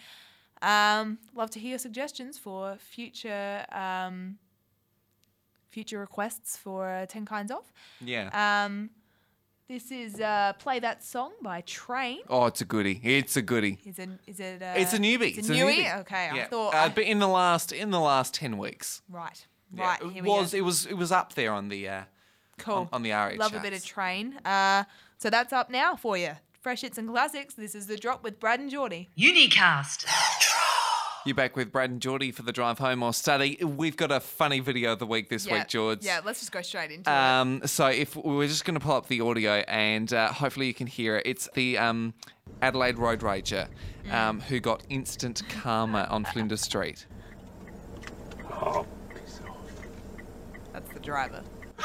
Um, 0.64 1.20
love 1.36 1.50
to 1.52 1.60
hear 1.60 1.72
your 1.72 1.80
suggestions 1.80 2.38
for 2.38 2.78
future 2.78 3.66
um, 3.72 4.38
future 5.72 6.00
requests 6.00 6.58
for 6.58 6.88
uh, 6.90 7.06
10 7.08 7.26
kinds 7.26 7.52
of. 7.52 7.64
yeah. 8.00 8.30
Um, 8.66 8.90
this 9.68 9.90
is 9.90 10.20
uh, 10.20 10.52
Play 10.60 10.80
That 10.80 11.02
Song 11.02 11.32
by 11.42 11.62
Train. 11.62 12.20
oh, 12.30 12.46
it's 12.48 12.60
a 12.60 12.66
goodie. 12.66 13.00
It's 13.04 13.38
a 13.38 13.42
goodie. 13.42 13.80
Is 13.86 14.00
it? 14.00 14.10
Is 14.28 14.40
it? 14.42 14.62
Uh, 14.62 14.74
It's 14.76 14.92
a 14.94 14.98
newbie. 15.00 15.38
It's 15.38 15.48
a 15.50 15.54
newbie. 15.54 16.00
Okay, 16.02 16.30
I 16.30 16.44
thought. 16.44 16.74
Uh, 16.74 16.78
I- 16.78 16.90
but 16.90 17.06
in 17.06 17.20
the 17.20 17.28
last 17.30 17.72
in 17.72 17.90
the 17.90 18.00
last 18.02 18.34
ten 18.34 18.58
weeks. 18.58 19.02
right, 19.10 19.46
Yeah, 19.74 19.86
right. 19.88 20.02
It 20.02 20.12
here 20.12 20.24
we 20.24 20.30
was 20.30 20.52
go. 20.52 20.58
it 20.58 20.62
was 20.66 20.86
it 20.88 20.96
was 20.96 21.12
up 21.14 21.36
there 21.36 21.54
on 21.54 21.70
the 21.70 21.88
uh, 21.88 22.02
Cool. 22.58 22.76
on, 22.76 22.90
on 22.92 23.04
the 23.04 23.12
RH. 23.14 23.38
Love 23.40 23.56
a 23.56 23.60
bit 23.62 23.72
of 23.72 23.84
train. 23.86 24.36
Uh, 24.44 24.84
so 25.18 25.30
that's 25.30 25.54
up 25.54 25.70
now 25.70 25.96
for 25.96 26.18
you. 26.18 26.32
Fresh 26.60 26.82
hits 26.82 26.98
and 26.98 27.08
classics. 27.10 27.54
This 27.54 27.74
is 27.74 27.88
the 27.88 27.96
drop 27.98 28.24
with 28.26 28.42
Brad 28.42 28.60
and 28.60 28.70
Jordy. 28.70 29.08
Unicast. 29.18 30.06
You're 31.24 31.36
back 31.36 31.56
with 31.56 31.72
Brad 31.72 31.92
and 31.92 32.02
Jordy 32.02 32.32
for 32.32 32.42
the 32.42 32.52
drive 32.52 32.80
home 32.80 33.04
or 33.04 33.14
study. 33.14 33.64
We've 33.64 33.96
got 33.96 34.12
a 34.12 34.20
funny 34.20 34.60
video 34.60 34.94
of 34.94 35.00
the 35.00 35.06
week 35.06 35.30
this 35.30 35.46
yeah, 35.46 35.60
week, 35.60 35.68
George. 35.68 36.04
Yeah, 36.04 36.22
let's 36.26 36.40
just 36.40 36.52
go 36.52 36.64
straight 36.64 36.90
into 36.90 37.12
it. 37.12 37.14
Um, 37.14 37.62
so 37.66 37.86
if 37.88 38.16
we're 38.16 38.48
just 38.48 38.66
going 38.66 38.74
to 38.74 38.80
pull 38.80 38.96
up 38.96 39.08
the 39.08 39.22
audio 39.22 39.64
and 39.68 40.12
uh, 40.12 40.34
hopefully 40.34 40.66
you 40.66 40.74
can 40.74 40.88
hear 40.88 41.18
it. 41.18 41.28
It's 41.28 41.48
the 41.54 41.78
um, 41.78 42.16
Adelaide 42.64 42.98
road 42.98 43.20
rager 43.20 43.68
um, 44.10 44.40
who 44.40 44.60
got 44.60 44.82
instant 44.90 45.44
karma 45.48 46.08
on 46.10 46.26
Flinders 46.26 46.62
Street. 46.62 47.06
That's 50.74 50.92
the 50.92 51.00
driver. 51.02 51.44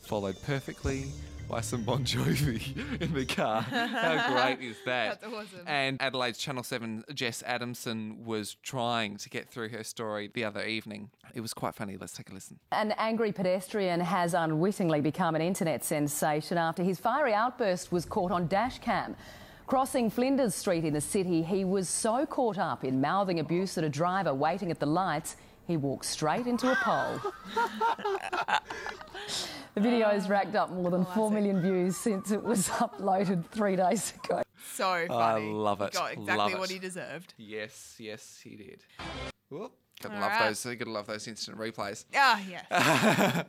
Followed 0.00 0.40
perfectly 0.42 1.08
by 1.52 1.60
some 1.60 1.82
Bon 1.82 2.02
Jovi 2.02 3.00
in 3.02 3.12
the 3.12 3.26
car. 3.26 3.60
How 3.60 4.32
great 4.32 4.66
is 4.66 4.76
that? 4.86 5.20
That's 5.20 5.34
awesome. 5.34 5.60
And 5.66 6.00
Adelaide's 6.00 6.38
Channel 6.38 6.62
7 6.62 7.04
Jess 7.12 7.42
Adamson 7.44 8.24
was 8.24 8.56
trying 8.62 9.18
to 9.18 9.28
get 9.28 9.50
through 9.50 9.68
her 9.68 9.84
story 9.84 10.30
the 10.32 10.44
other 10.44 10.64
evening. 10.64 11.10
It 11.34 11.42
was 11.42 11.52
quite 11.52 11.74
funny. 11.74 11.98
Let's 12.00 12.14
take 12.14 12.30
a 12.30 12.32
listen. 12.32 12.58
An 12.72 12.94
angry 12.96 13.32
pedestrian 13.32 14.00
has 14.00 14.32
unwittingly 14.32 15.02
become 15.02 15.34
an 15.34 15.42
internet 15.42 15.84
sensation 15.84 16.56
after 16.56 16.82
his 16.82 16.98
fiery 16.98 17.34
outburst 17.34 17.92
was 17.92 18.06
caught 18.06 18.32
on 18.32 18.48
dashcam. 18.48 19.14
Crossing 19.66 20.08
Flinders 20.08 20.54
Street 20.54 20.86
in 20.86 20.94
the 20.94 21.02
city, 21.02 21.42
he 21.42 21.66
was 21.66 21.86
so 21.86 22.24
caught 22.24 22.56
up 22.56 22.82
in 22.82 22.98
mouthing 22.98 23.40
abuse 23.40 23.76
at 23.76 23.84
a 23.84 23.90
driver 23.90 24.32
waiting 24.32 24.70
at 24.70 24.80
the 24.80 24.86
lights, 24.86 25.36
he 25.66 25.76
walked 25.76 26.04
straight 26.06 26.46
into 26.46 26.70
a 26.70 26.76
pole. 26.76 27.20
the 29.74 29.80
video's 29.80 30.28
racked 30.28 30.54
up 30.54 30.70
more 30.70 30.90
than 30.90 31.04
4 31.06 31.30
million 31.30 31.60
views 31.62 31.96
since 31.96 32.30
it 32.30 32.42
was 32.42 32.68
uploaded 32.68 33.46
three 33.46 33.76
days 33.76 34.12
ago. 34.24 34.42
So 34.74 35.06
funny. 35.08 35.44
I 35.48 35.52
love 35.52 35.80
it. 35.82 35.94
He 35.94 35.98
it. 35.98 36.00
got 36.00 36.12
exactly 36.12 36.36
Love 36.36 36.58
what 36.58 36.70
it. 36.70 36.74
he 36.74 36.78
deserved. 36.78 37.34
Yes, 37.36 37.96
yes, 37.98 38.40
he 38.42 38.56
did. 38.56 38.84
Whoop. 39.50 39.72
Gotta 40.00 40.14
All 40.14 40.20
love 40.20 40.30
right. 40.32 40.48
those. 40.48 40.64
Gotta 40.64 40.90
love 40.90 41.06
those 41.06 41.28
instant 41.28 41.58
replays. 41.58 42.04
Ah, 42.14 42.40
yes. 42.48 42.64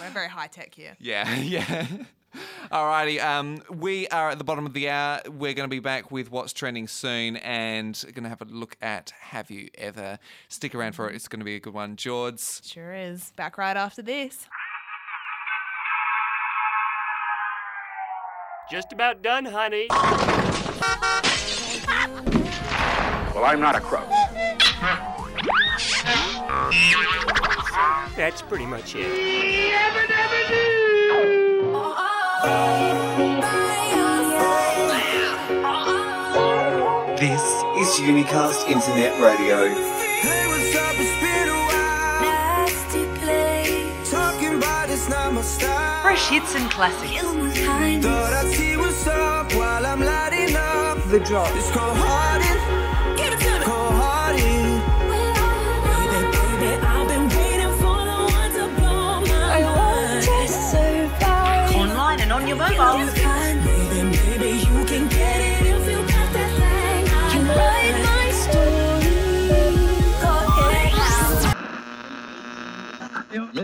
We're 0.00 0.10
very 0.10 0.28
high 0.28 0.46
tech 0.46 0.74
here. 0.74 0.96
Yeah, 1.00 1.34
yeah. 1.40 1.86
Alrighty, 2.70 3.22
um, 3.22 3.62
we 3.70 4.08
are 4.08 4.30
at 4.30 4.38
the 4.38 4.44
bottom 4.44 4.64
of 4.64 4.72
the 4.72 4.88
hour. 4.88 5.20
We're 5.26 5.52
going 5.52 5.68
to 5.68 5.74
be 5.74 5.80
back 5.80 6.10
with 6.10 6.30
what's 6.30 6.52
trending 6.52 6.88
soon 6.88 7.36
and 7.36 8.02
going 8.14 8.22
to 8.22 8.30
have 8.30 8.40
a 8.40 8.46
look 8.46 8.76
at 8.80 9.12
Have 9.20 9.50
You 9.50 9.68
Ever? 9.76 10.18
Stick 10.48 10.74
around 10.74 10.94
for 10.94 11.10
it. 11.10 11.14
It's 11.14 11.28
going 11.28 11.40
to 11.40 11.44
be 11.44 11.56
a 11.56 11.60
good 11.60 11.74
one. 11.74 11.96
George, 11.96 12.40
Sure 12.64 12.94
is. 12.94 13.32
Back 13.36 13.58
right 13.58 13.76
after 13.76 14.00
this. 14.02 14.48
Just 18.70 18.92
about 18.92 19.20
done, 19.22 19.44
honey. 19.44 19.86
Well, 23.34 23.44
I'm 23.44 23.60
not 23.60 23.76
a 23.76 23.80
crook. 23.80 24.08
That's 28.16 28.40
pretty 28.42 28.66
much 28.66 28.94
it. 28.96 30.81
This 37.22 37.44
is 37.78 37.88
Unicast 38.02 38.68
Internet 38.68 39.14
Radio. 39.22 39.72
Fresh 46.02 46.28
hits 46.30 46.56
and 46.56 46.68
classics. 46.68 47.22
The 51.10 51.20
drop. 51.20 51.52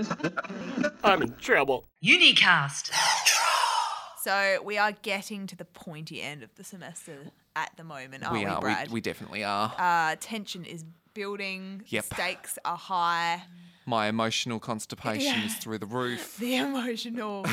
I'm 1.05 1.23
in 1.23 1.35
trouble. 1.37 1.87
Unicast. 2.05 2.91
So 4.21 4.59
we 4.63 4.77
are 4.77 4.93
getting 4.93 5.47
to 5.47 5.57
the 5.57 5.65
pointy 5.65 6.21
end 6.21 6.43
of 6.43 6.55
the 6.57 6.65
semester 6.65 7.17
at 7.57 7.71
the 7.79 7.85
moment, 7.85 8.25
aren't 8.25 8.35
we 8.35 8.41
we, 8.41 8.45
are. 8.47 8.61
Brad? 8.61 8.89
We, 8.89 8.95
we 8.95 9.01
definitely 9.01 9.43
are. 9.45 9.73
uh, 9.79 10.17
tension 10.21 10.65
is 10.65 10.85
building. 11.15 11.83
Yep. 11.87 12.05
Stakes 12.05 12.59
are 12.65 12.77
high. 12.77 13.45
My 13.87 14.09
emotional 14.09 14.59
constipation 14.61 15.23
Yeah. 15.35 15.47
is 15.47 15.55
through 15.55 15.79
the 15.79 15.87
roof. 15.87 16.37
The 16.41 16.57
emotional, 16.57 17.47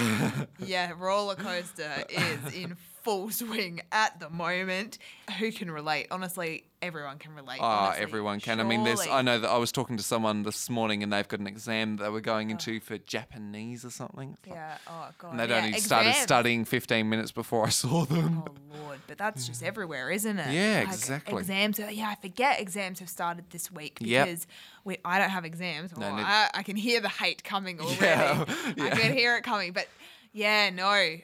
yeah, 0.60 0.92
roller 0.98 1.36
coaster 1.36 2.04
is 2.10 2.54
in 2.54 2.76
full 3.06 3.30
swing 3.30 3.82
at 3.92 4.20
the 4.20 4.30
moment. 4.30 4.98
Who 5.40 5.52
can 5.52 5.70
relate? 5.72 6.08
Honestly, 6.12 6.66
everyone 6.82 7.20
can 7.20 7.34
relate. 7.36 7.60
Ah, 7.62 7.86
honestly. 7.88 8.04
everyone 8.04 8.40
can. 8.42 8.60
I 8.60 8.64
mean, 8.64 8.84
there's. 8.84 9.04
Surely. 9.04 9.18
I 9.18 9.22
know 9.22 9.40
that 9.40 9.50
I 9.50 9.58
was 9.58 9.72
talking 9.72 9.96
to 9.98 10.04
someone 10.04 10.42
this 10.44 10.70
morning, 10.70 11.04
and 11.04 11.14
they've 11.14 11.28
got 11.28 11.40
an 11.40 11.48
exam 11.48 11.98
they 11.98 12.10
were 12.10 12.20
going 12.20 12.50
into 12.50 12.80
for 12.80 12.98
Japanese 12.98 13.86
or 13.86 13.92
something. 13.92 14.32
It's 14.40 14.48
like- 14.48 14.56
Yeah. 14.58 14.78
Oh 14.90 15.08
god. 15.20 15.32
And 15.32 15.40
they'd 15.40 15.50
yeah, 15.50 15.64
only 15.66 15.80
started 15.80 16.16
studying 16.16 16.66
15 16.66 17.08
minutes 17.08 17.32
before 17.32 17.66
I 17.66 17.70
saw 17.70 18.06
them. 18.06 18.44
Oh 18.48 18.78
lord, 18.84 19.00
but 19.08 19.18
that's 19.20 19.48
just 19.48 19.64
everywhere, 19.64 20.10
isn't 20.12 20.38
it? 20.40 20.52
Yeah, 20.54 20.80
Like, 20.86 20.88
exactly. 20.96 21.38
Exams. 21.40 21.80
Are, 21.80 21.92
yeah, 21.92 22.10
I 22.10 22.16
forget 22.16 22.60
exams 22.60 23.00
have 23.00 23.10
started 23.10 23.46
this 23.52 23.72
week 23.72 24.00
Yep. 24.02 24.26
because 24.26 24.48
we. 24.84 24.98
I 25.06 25.20
don't 25.20 25.30
have 25.30 25.46
exams. 25.46 25.92
Oh, 25.96 26.00
no. 26.02 26.08
I, 26.08 26.50
I 26.56 26.64
can 26.64 26.76
hear 26.76 27.00
the 27.02 27.10
hate 27.10 27.44
coming 27.44 27.80
already. 27.82 28.02
Yeah, 28.02 28.46
I 28.82 28.90
can 28.90 29.14
hear 29.18 29.38
it 29.38 29.44
coming, 29.44 29.74
but 29.74 29.88
yeah, 30.34 30.72
no. 30.72 31.18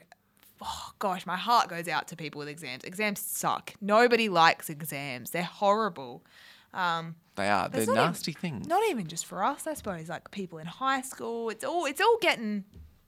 Oh 0.64 0.92
gosh, 1.00 1.26
my 1.26 1.36
heart 1.36 1.68
goes 1.68 1.88
out 1.88 2.06
to 2.08 2.16
people 2.16 2.38
with 2.38 2.48
exams. 2.48 2.84
Exams 2.84 3.20
suck. 3.20 3.74
Nobody 3.80 4.28
likes 4.28 4.70
exams. 4.70 5.30
They're 5.30 5.42
horrible. 5.42 6.24
Um, 6.72 7.16
They 7.34 7.48
are. 7.48 7.68
They're 7.68 7.80
not 7.86 7.92
even- 7.92 8.04
nasty 8.06 8.32
things. 8.32 8.66
Not 8.68 8.82
even 8.88 9.06
just 9.08 9.26
for 9.26 9.42
us, 9.42 9.66
I 9.66 9.74
suppose. 9.74 10.08
Like 10.08 10.30
people 10.30 10.58
in 10.58 10.66
high 10.66 11.02
school. 11.02 11.50
It's 11.50 11.64
all. 11.64 11.84
It's 11.86 12.00
all 12.00 12.16
getting. 12.20 12.64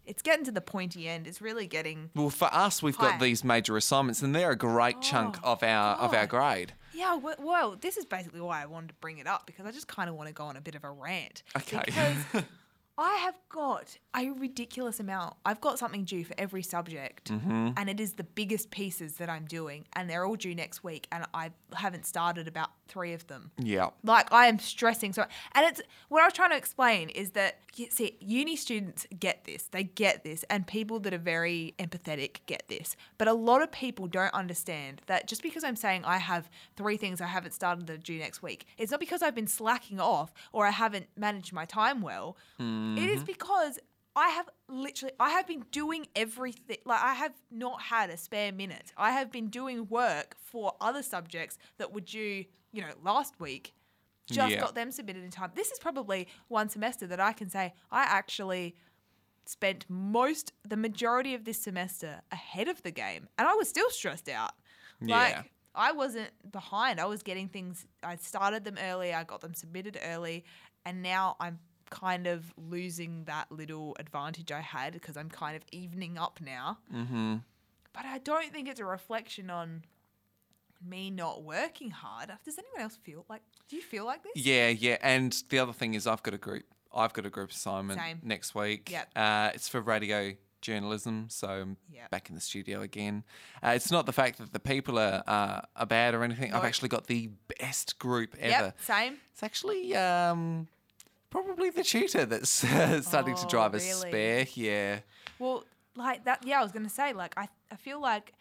It's 0.06 0.20
getting 0.20 0.44
to 0.44 0.52
the 0.52 0.60
pointy 0.60 1.08
end. 1.08 1.26
It's 1.26 1.40
really 1.40 1.66
getting. 1.66 2.10
Well, 2.14 2.28
for 2.28 2.52
us, 2.52 2.82
we've 2.82 2.96
Hi. 2.96 3.12
got 3.12 3.20
these 3.20 3.42
major 3.44 3.76
assignments, 3.76 4.20
and 4.20 4.34
they're 4.34 4.50
a 4.50 4.56
great 4.56 5.00
chunk 5.00 5.38
Oh, 5.42 5.52
of 5.52 5.62
our 5.62 5.96
of 5.96 6.12
our 6.12 6.26
grade. 6.26 6.74
Yeah, 6.92 7.16
well, 7.38 7.76
this 7.80 7.96
is 7.96 8.04
basically 8.04 8.40
why 8.40 8.62
I 8.62 8.66
wanted 8.66 8.88
to 8.88 8.94
bring 9.00 9.18
it 9.18 9.26
up 9.26 9.46
because 9.46 9.66
I 9.66 9.70
just 9.72 9.88
kind 9.88 10.08
of 10.10 10.14
want 10.14 10.28
to 10.28 10.34
go 10.34 10.44
on 10.44 10.56
a 10.56 10.60
bit 10.60 10.74
of 10.74 10.84
a 10.84 10.90
rant. 10.90 11.42
Okay. 11.56 11.82
I 12.96 13.14
have 13.24 13.34
got 13.48 13.98
a 14.16 14.30
ridiculous 14.30 15.00
amount. 15.00 15.34
I've 15.44 15.60
got 15.60 15.78
something 15.80 16.04
due 16.04 16.24
for 16.24 16.34
every 16.38 16.62
subject, 16.62 17.30
Mm-hmm. 17.30 17.70
and 17.76 17.90
it 17.90 17.98
is 17.98 18.12
the 18.14 18.22
biggest 18.24 18.70
pieces 18.70 19.14
that 19.16 19.28
I'm 19.28 19.46
doing, 19.46 19.84
and 19.94 20.08
they're 20.08 20.24
all 20.24 20.36
due 20.36 20.54
next 20.54 20.84
week, 20.84 21.08
and 21.10 21.24
I 21.34 21.50
haven't 21.74 22.06
started 22.06 22.46
about 22.46 22.70
three 22.86 23.12
of 23.12 23.26
them. 23.26 23.50
Yeah. 23.58 23.90
Like 24.04 24.32
I 24.32 24.46
am 24.46 24.58
stressing 24.58 25.12
so, 25.12 25.24
and 25.54 25.66
it's 25.66 25.80
what 26.08 26.22
I 26.22 26.26
was 26.26 26.32
trying 26.34 26.50
to 26.50 26.56
explain 26.56 27.08
is 27.08 27.30
that 27.30 27.58
you 27.76 27.88
see, 27.90 28.16
uni 28.20 28.54
students 28.54 29.04
get 29.18 29.44
this, 29.44 29.64
they 29.72 29.82
get 29.82 30.22
this, 30.22 30.44
and 30.48 30.64
people 30.64 31.00
that 31.00 31.12
are 31.12 31.18
very 31.18 31.74
empathetic 31.80 32.36
get 32.46 32.62
this. 32.68 32.94
But 33.18 33.26
a 33.26 33.32
lot 33.32 33.62
of 33.62 33.72
people 33.72 34.06
don't 34.06 34.32
understand 34.32 35.02
that 35.06 35.26
just 35.26 35.42
because 35.42 35.64
I'm 35.64 35.74
saying 35.74 36.04
I 36.04 36.18
have 36.18 36.48
three 36.76 36.96
things 36.96 37.20
I 37.20 37.26
haven't 37.26 37.50
started 37.52 37.88
that 37.88 37.94
are 37.94 37.96
due 37.96 38.18
next 38.20 38.42
week, 38.42 38.66
it's 38.78 38.92
not 38.92 39.00
because 39.00 39.22
I've 39.22 39.34
been 39.34 39.48
slacking 39.48 39.98
off 39.98 40.32
or 40.52 40.66
I 40.66 40.70
haven't 40.70 41.06
managed 41.16 41.52
my 41.52 41.64
time 41.64 42.00
well. 42.00 42.36
It 42.96 43.08
is 43.10 43.16
mm-hmm. 43.16 43.24
because 43.26 43.78
I 44.16 44.28
have 44.28 44.48
literally 44.68 45.12
I 45.18 45.30
have 45.30 45.46
been 45.46 45.64
doing 45.72 46.06
everything 46.14 46.78
like 46.84 47.02
I 47.02 47.14
have 47.14 47.34
not 47.50 47.82
had 47.82 48.10
a 48.10 48.16
spare 48.16 48.52
minute. 48.52 48.92
I 48.96 49.10
have 49.10 49.32
been 49.32 49.48
doing 49.48 49.88
work 49.88 50.36
for 50.38 50.74
other 50.80 51.02
subjects 51.02 51.58
that 51.78 51.92
were 51.92 52.00
due, 52.00 52.44
you 52.72 52.80
know, 52.82 52.92
last 53.02 53.40
week. 53.40 53.74
Just 54.26 54.52
Yeah. 54.52 54.60
got 54.60 54.74
them 54.74 54.90
submitted 54.90 55.24
in 55.24 55.30
time. 55.30 55.50
This 55.54 55.70
is 55.70 55.78
probably 55.78 56.28
one 56.48 56.68
semester 56.68 57.06
that 57.08 57.20
I 57.20 57.32
can 57.32 57.50
say 57.50 57.74
I 57.90 58.04
actually 58.04 58.76
spent 59.46 59.84
most 59.88 60.52
the 60.66 60.76
majority 60.76 61.34
of 61.34 61.44
this 61.44 61.60
semester 61.60 62.22
ahead 62.32 62.68
of 62.68 62.82
the 62.82 62.90
game 62.90 63.28
and 63.36 63.46
I 63.46 63.54
was 63.54 63.68
still 63.68 63.90
stressed 63.90 64.28
out. 64.28 64.52
Like 65.00 65.34
Yeah. 65.34 65.42
I 65.74 65.90
wasn't 65.90 66.30
behind. 66.50 67.00
I 67.00 67.06
was 67.06 67.22
getting 67.24 67.48
things 67.48 67.84
I 68.02 68.16
started 68.16 68.64
them 68.64 68.78
early, 68.80 69.12
I 69.12 69.24
got 69.24 69.40
them 69.40 69.54
submitted 69.54 69.98
early, 70.02 70.44
and 70.84 71.02
now 71.02 71.36
I'm 71.40 71.58
kind 71.94 72.26
of 72.26 72.52
losing 72.56 73.24
that 73.24 73.50
little 73.50 73.96
advantage 73.98 74.50
I 74.52 74.60
had 74.60 74.92
because 74.94 75.16
I'm 75.16 75.30
kind 75.30 75.56
of 75.56 75.62
evening 75.72 76.18
up 76.18 76.40
now. 76.44 76.78
Mm-hmm. 76.92 77.36
But 77.92 78.04
I 78.04 78.18
don't 78.18 78.52
think 78.52 78.68
it's 78.68 78.80
a 78.80 78.84
reflection 78.84 79.48
on 79.50 79.84
me 80.86 81.10
not 81.10 81.42
working 81.44 81.90
hard. 81.90 82.30
Does 82.44 82.58
anyone 82.58 82.80
else 82.82 82.96
feel 83.02 83.24
like 83.28 83.42
do 83.68 83.76
you 83.76 83.82
feel 83.82 84.04
like 84.04 84.22
this? 84.24 84.32
Yeah, 84.44 84.68
yeah. 84.68 84.98
And 85.02 85.34
the 85.48 85.58
other 85.60 85.72
thing 85.72 85.94
is, 85.94 86.06
I've 86.06 86.22
got 86.22 86.34
a 86.34 86.38
group. 86.38 86.64
I've 86.94 87.12
got 87.12 87.26
a 87.26 87.30
group 87.30 87.50
assignment 87.50 87.98
Same. 88.00 88.20
next 88.22 88.54
week. 88.54 88.90
Yep. 88.90 89.08
Uh, 89.16 89.50
it's 89.54 89.68
for 89.68 89.80
radio 89.80 90.34
journalism, 90.60 91.26
so 91.28 91.48
I'm 91.48 91.76
Yep. 91.92 92.10
back 92.10 92.28
in 92.28 92.34
the 92.34 92.40
studio 92.40 92.80
again. 92.82 93.24
Uh, 93.62 93.70
it's 93.70 93.90
not 93.90 94.06
the 94.06 94.12
fact 94.12 94.38
that 94.38 94.52
the 94.52 94.60
people 94.60 94.98
are 94.98 95.22
uh, 95.26 95.60
are 95.76 95.86
bad 95.86 96.14
or 96.14 96.24
anything. 96.24 96.52
I've 96.52 96.64
actually 96.64 96.88
got 96.88 97.06
the 97.06 97.30
best 97.60 97.98
group 97.98 98.34
Yep, 98.40 98.60
ever. 98.60 98.74
same. 98.80 99.18
It's 99.32 99.42
actually 99.42 99.94
um, 99.96 100.66
Probably 101.34 101.70
the 101.70 101.82
tutor 101.82 102.24
that's 102.24 102.62
uh, 102.62 103.02
starting 103.02 103.34
to 103.34 103.44
Oh, 103.44 103.48
drive 103.48 103.74
a 103.74 103.80
spare. 103.80 104.46
Yeah. 104.54 105.00
Well, 105.40 105.64
like 105.96 106.24
that. 106.26 106.46
Yeah, 106.46 106.60
I 106.60 106.62
was 106.62 106.70
gonna 106.70 106.88
say. 106.88 107.12
Like, 107.12 107.34
I 107.36 107.48
I 107.72 107.76
feel 107.76 108.00
like 108.00 108.32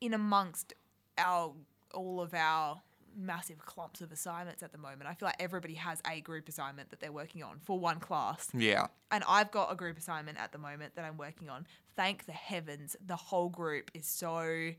in 0.00 0.14
amongst 0.14 0.72
our 1.18 1.52
all 1.92 2.22
of 2.22 2.32
our 2.32 2.80
massive 3.14 3.58
clumps 3.66 4.00
of 4.00 4.12
assignments 4.12 4.62
at 4.62 4.72
the 4.72 4.78
moment, 4.78 5.10
I 5.10 5.14
feel 5.14 5.26
like 5.26 5.36
everybody 5.40 5.74
has 5.74 6.00
a 6.10 6.22
group 6.22 6.48
assignment 6.48 6.88
that 6.88 7.00
they're 7.00 7.12
working 7.12 7.42
on 7.42 7.58
for 7.62 7.78
one 7.78 8.00
class. 8.00 8.48
Yeah. 8.54 8.86
And 9.10 9.22
I've 9.28 9.50
got 9.50 9.70
a 9.70 9.74
group 9.74 9.98
assignment 9.98 10.38
at 10.38 10.52
the 10.52 10.58
moment 10.58 10.94
that 10.94 11.04
I'm 11.04 11.18
working 11.18 11.50
on. 11.50 11.66
Thank 11.96 12.24
the 12.24 12.32
heavens, 12.32 12.96
the 13.06 13.16
whole 13.16 13.50
group 13.50 13.90
is 13.92 14.06
so 14.06 14.70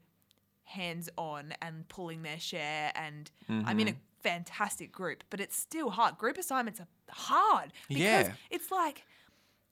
hands 0.64 1.10
on 1.18 1.54
and 1.62 1.88
pulling 1.88 2.24
their 2.24 2.40
share. 2.40 2.92
And 2.96 3.30
I'm 3.50 3.80
in 3.80 3.90
a 3.90 3.96
fantastic 4.24 4.92
group, 4.92 5.24
but 5.30 5.40
it's 5.40 5.56
still 5.58 5.90
hard. 5.92 6.18
Group 6.18 6.38
assignments 6.38 6.80
are 6.80 6.88
hard 7.10 7.74
because 7.88 8.02
Yeah. 8.04 8.34
it's 8.50 8.72
like, 8.72 9.06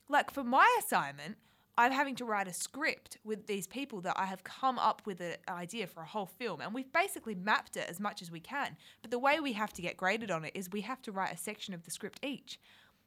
like 0.07 0.31
for 0.31 0.43
my 0.43 0.67
assignment, 0.79 1.37
I'm 1.77 1.91
having 1.93 2.15
to 2.17 2.25
write 2.25 2.47
a 2.49 2.53
script 2.53 3.17
with 3.23 3.47
these 3.47 3.65
people 3.65 4.01
that 4.01 4.19
I 4.19 4.25
have 4.25 4.43
come 4.43 4.77
up 4.77 5.01
with 5.05 5.21
an 5.21 5.35
idea 5.47 5.87
for 5.87 6.01
a 6.01 6.05
whole 6.05 6.25
film, 6.25 6.59
and 6.59 6.73
we've 6.73 6.91
basically 6.91 7.35
mapped 7.35 7.77
it 7.77 7.87
as 7.89 7.99
much 8.01 8.21
as 8.21 8.29
we 8.29 8.41
can. 8.41 8.75
But 9.01 9.11
the 9.11 9.19
way 9.19 9.39
we 9.39 9.53
have 9.53 9.71
to 9.73 9.81
get 9.81 9.95
graded 9.95 10.29
on 10.29 10.43
it 10.43 10.51
is 10.55 10.69
we 10.69 10.81
have 10.81 11.01
to 11.03 11.11
write 11.13 11.33
a 11.33 11.37
section 11.37 11.73
of 11.73 11.83
the 11.85 11.91
script 11.91 12.19
each. 12.21 12.59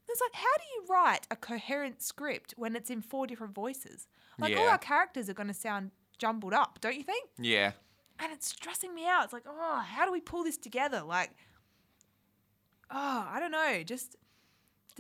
It's 0.09 0.21
like, 0.21 0.33
how 0.35 0.57
do 0.57 0.65
you 0.75 0.87
write 0.89 1.27
a 1.31 1.37
coherent 1.37 2.03
script 2.03 2.55
when 2.57 2.75
it's 2.75 2.89
in 2.91 3.03
four 3.03 3.27
different 3.27 3.55
voices? 3.55 4.09
Like, 4.39 4.57
all 4.57 4.69
our 4.69 4.79
characters 4.79 5.29
are 5.29 5.35
going 5.35 5.49
to 5.49 5.55
sound 5.55 5.91
jumbled 6.19 6.55
up, 6.55 6.79
don't 6.81 6.97
you 6.97 7.03
think? 7.05 7.29
Yeah. 7.39 7.73
And 8.23 8.33
it's 8.33 8.47
stressing 8.47 8.95
me 8.95 9.07
out. 9.07 9.25
It's 9.25 9.33
like, 9.33 9.47
oh, 9.49 9.85
how 9.85 10.07
do 10.07 10.13
we 10.13 10.21
pull 10.21 10.45
this 10.45 10.57
together? 10.57 11.03
Like, 11.03 11.31
oh, 12.91 13.29
I 13.29 13.41
don't 13.41 13.51
know. 13.51 13.83
Just. 13.83 14.17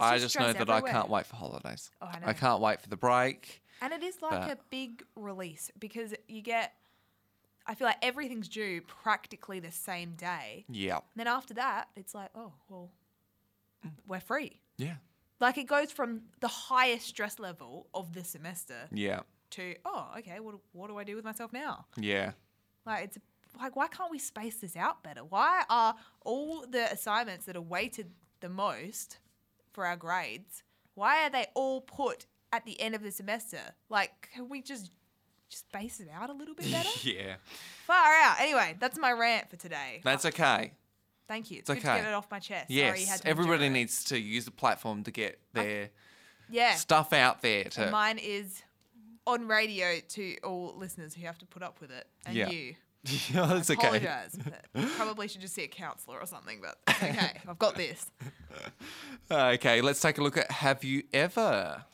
I 0.01 0.19
just 0.19 0.39
know 0.39 0.53
that 0.53 0.71
I 0.71 0.81
can't 0.81 1.09
wait 1.09 1.27
for 1.27 1.37
holidays. 1.37 1.91
Oh, 2.01 2.07
I 2.07 2.19
know. 2.19 2.33
can't 2.33 2.61
wait 2.61 2.81
for 2.81 2.89
the 2.89 2.97
break. 2.97 3.63
And 3.81 3.93
it 3.93 4.03
is 4.03 4.21
like 4.23 4.51
a 4.51 4.59
big 4.71 5.05
release 5.15 5.71
because 5.79 6.15
you 6.27 6.43
get. 6.43 6.73
I 7.65 7.77
feel 7.77 7.87
like 7.87 7.99
everything's 8.03 8.49
due 8.49 8.81
practically 8.81 9.61
the 9.61 9.71
same 9.71 10.15
day. 10.15 10.65
Yeah. 10.69 10.99
Then 11.15 11.29
after 11.29 11.55
that, 11.55 11.91
it's 11.95 12.13
like, 12.13 12.31
oh, 12.35 12.53
well, 12.69 12.91
we're 14.07 14.19
free. 14.19 14.59
Yeah. 14.79 14.95
Like 15.39 15.59
it 15.59 15.69
goes 15.69 15.93
from 15.93 16.23
the 16.41 16.49
highest 16.49 17.07
stress 17.07 17.39
level 17.39 17.87
of 17.95 18.15
the 18.15 18.25
semester 18.25 18.89
Yeah. 18.93 19.21
to, 19.51 19.77
oh, 19.85 20.09
okay, 20.19 20.41
what, 20.41 20.57
what 20.73 20.89
do 20.89 20.99
I 20.99 21.05
do 21.05 21.15
with 21.15 21.25
myself 21.25 21.53
now? 21.53 21.87
Yeah. 21.97 22.33
Like 22.87 23.05
it's 23.05 23.19
like 23.61 23.77
why 23.77 23.89
can't 23.89 24.11
we 24.11 24.19
space 24.19 24.57
this 24.57 24.77
out 24.77 25.03
better? 25.03 25.25
Why 25.25 25.65
are 25.69 25.95
all 26.25 26.65
the 26.69 26.91
assignments 26.93 27.47
that 27.47 27.57
are 27.57 27.63
weighted 27.63 28.11
the 28.41 28.49
most 28.49 29.19
for 29.73 29.87
our 29.87 29.97
grades? 29.97 30.63
Why 30.95 31.25
are 31.25 31.31
they 31.31 31.47
all 31.55 31.81
put 31.81 32.27
at 32.53 32.65
the 32.65 32.81
end 32.81 32.95
of 32.95 33.03
the 33.03 33.11
semester? 33.11 33.61
Like 33.89 34.29
can 34.35 34.49
we 34.49 34.63
just 34.63 34.91
just 35.49 35.69
space 35.69 36.01
it 36.01 36.09
out 36.13 36.31
a 36.31 36.33
little 36.33 36.55
bit 36.55 36.71
better? 36.71 36.89
Yeah. 37.03 37.35
Far 37.87 38.15
out. 38.15 38.41
Anyway, 38.41 38.77
that's 38.81 38.99
my 38.99 39.13
rant 39.13 39.51
for 39.51 39.57
today. 39.57 40.01
That's 40.03 40.25
oh, 40.25 40.29
okay. 40.29 40.73
Thank 41.29 41.51
you. 41.51 41.59
It's, 41.59 41.71
It's 41.71 41.81
good 41.81 41.87
to 41.87 41.93
okay. 41.93 42.03
get 42.03 42.11
it 42.11 42.15
off 42.15 42.31
my 42.31 42.39
chest. 42.39 42.69
Sorry 42.69 42.79
you 42.79 42.85
had 42.85 42.99
Yes. 42.99 43.23
Everybody 43.25 43.69
needs 43.69 44.05
to 44.05 44.19
use 44.19 44.45
the 44.45 44.51
platform 44.51 45.05
to 45.05 45.11
get 45.11 45.39
their 45.53 45.91
yeah. 46.51 46.75
stuff 46.75 47.13
out 47.13 47.43
there. 47.43 47.65
And 47.65 47.73
To 47.73 47.91
mine 47.91 48.19
is 48.19 48.63
on 49.27 49.47
radio 49.49 49.99
to 50.11 50.37
all 50.45 50.75
listeners 50.77 51.15
who 51.15 51.25
have 51.27 51.39
to 51.39 51.47
put 51.47 51.63
up 51.63 51.81
with 51.81 51.91
it 51.91 52.07
and 52.27 52.37
Yeah. 52.37 52.51
you. 52.51 52.75
yeah, 53.33 53.47
that's 53.47 53.69
okay. 53.71 53.87
Apologize. 53.87 54.39
but 54.45 54.89
Probably 54.97 55.27
should 55.29 55.41
just 55.41 55.55
see 55.55 55.65
a 55.65 55.69
counsellor 55.69 56.19
or 56.21 56.27
something, 56.27 56.61
but 56.63 56.79
okay. 57.03 57.41
I've 57.49 57.59
got 57.59 57.75
this. 57.77 58.07
Okay, 59.31 59.81
let's 59.81 59.99
take 60.01 60.19
a 60.19 60.23
look 60.23 60.37
at 60.37 60.51
Have 60.51 60.85
You 60.85 61.05
Ever? 61.15 61.85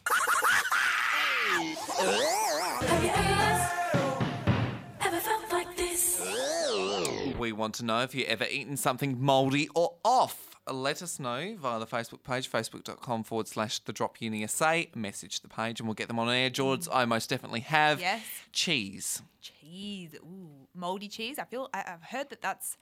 We 7.38 7.52
want 7.52 7.74
to 7.76 7.84
know 7.84 8.00
if 8.02 8.14
you 8.14 8.24
ever 8.24 8.44
eaten 8.50 8.76
something 8.76 9.20
mouldy 9.20 9.68
or 9.74 9.94
off. 10.04 10.47
Let 10.72 11.02
us 11.02 11.18
know 11.18 11.56
via 11.58 11.78
the 11.78 11.86
Facebook 11.86 12.22
page, 12.22 12.50
facebook.com 12.50 13.24
forward 13.24 13.48
slash 13.48 13.78
the 13.80 13.92
drop 13.92 14.18
UniSA. 14.18 14.94
Message 14.96 15.40
the 15.40 15.48
page 15.48 15.80
and 15.80 15.88
we'll 15.88 15.94
get 15.94 16.08
them 16.08 16.18
on 16.18 16.28
air. 16.28 16.50
George, 16.50 16.86
I 16.92 17.04
most 17.04 17.28
definitely 17.30 17.60
have. 17.60 18.00
Yes. 18.00 18.22
Cheese. 18.52 19.22
Cheese. 19.40 20.14
Ooh, 20.22 20.66
moldy 20.74 21.08
cheese. 21.08 21.38
I 21.38 21.44
feel 21.44 21.68
I, 21.72 21.84
I've 21.86 22.02
heard 22.02 22.30
that 22.30 22.40
that's 22.42 22.76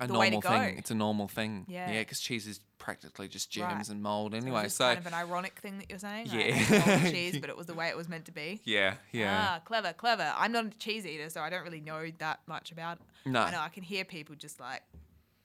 A 0.00 0.06
the 0.06 0.14
way 0.18 0.26
to 0.30 0.32
normal 0.32 0.40
go. 0.50 0.58
thing. 0.58 0.78
It's 0.78 0.90
a 0.90 0.94
normal 0.94 1.28
thing. 1.28 1.66
Yeah. 1.68 1.90
Yeah, 1.92 1.98
because 2.00 2.20
cheese 2.20 2.46
is 2.46 2.60
practically 2.78 3.28
just 3.28 3.56
Right. 3.56 3.70
germs 3.70 3.88
and 3.90 4.02
mold 4.02 4.32
So 4.32 4.36
it's 4.38 4.44
anyway. 4.46 4.68
So, 4.68 4.84
kind 4.86 4.98
of 4.98 5.06
an 5.06 5.14
ironic 5.14 5.58
thing 5.60 5.78
that 5.78 5.88
you're 5.88 5.98
saying. 6.00 6.26
Yeah. 6.32 6.84
moldy 6.86 7.10
cheese, 7.12 7.38
but 7.38 7.48
it 7.50 7.56
was 7.56 7.66
the 7.66 7.74
way 7.74 7.88
it 7.88 7.96
was 7.96 8.08
meant 8.08 8.24
to 8.24 8.32
be. 8.32 8.60
yeah, 8.64 8.94
yeah. 9.12 9.48
Ah, 9.56 9.60
clever, 9.64 9.92
clever. 9.92 10.32
I'm 10.36 10.50
not 10.52 10.66
a 10.66 10.70
cheese 10.70 11.06
eater, 11.06 11.30
so 11.30 11.40
I 11.40 11.50
don't 11.50 11.62
really 11.62 11.80
know 11.80 12.10
that 12.18 12.40
much 12.46 12.72
about 12.72 12.98
it. 12.98 13.30
No. 13.30 13.40
I 13.42 13.50
know 13.52 13.60
I 13.60 13.68
can 13.68 13.84
hear 13.84 14.04
people 14.04 14.34
just 14.34 14.58
like 14.58 14.82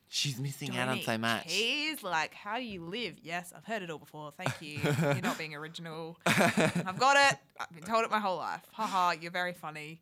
She's 0.10 0.40
missing 0.40 0.70
"Don't 0.70 0.80
out 0.80 0.90
on 0.90 1.02
so 1.02 1.18
much. 1.18 1.48
Cheese, 1.48 2.02
like 2.02 2.34
how 2.34 2.58
do 2.58 2.64
you 2.64 2.84
live? 2.86 3.16
Yes, 3.22 3.54
I've 3.56 3.66
heard 3.66 3.82
it 3.82 3.90
all 3.90 3.98
before. 3.98 4.32
Thank 4.32 4.62
you. 4.62 4.80
you're 5.02 5.22
not 5.22 5.38
being 5.38 5.54
original. 5.54 6.18
I've 6.26 6.98
got 7.00 7.18
it. 7.32 7.40
I've 7.60 7.74
been 7.74 7.84
told 7.84 8.06
it 8.06 8.12
my 8.12 8.20
whole 8.20 8.38
life. 8.38 8.62
Haha, 8.72 9.12
you're 9.20 9.32
very 9.32 9.54
funny. 9.54 10.00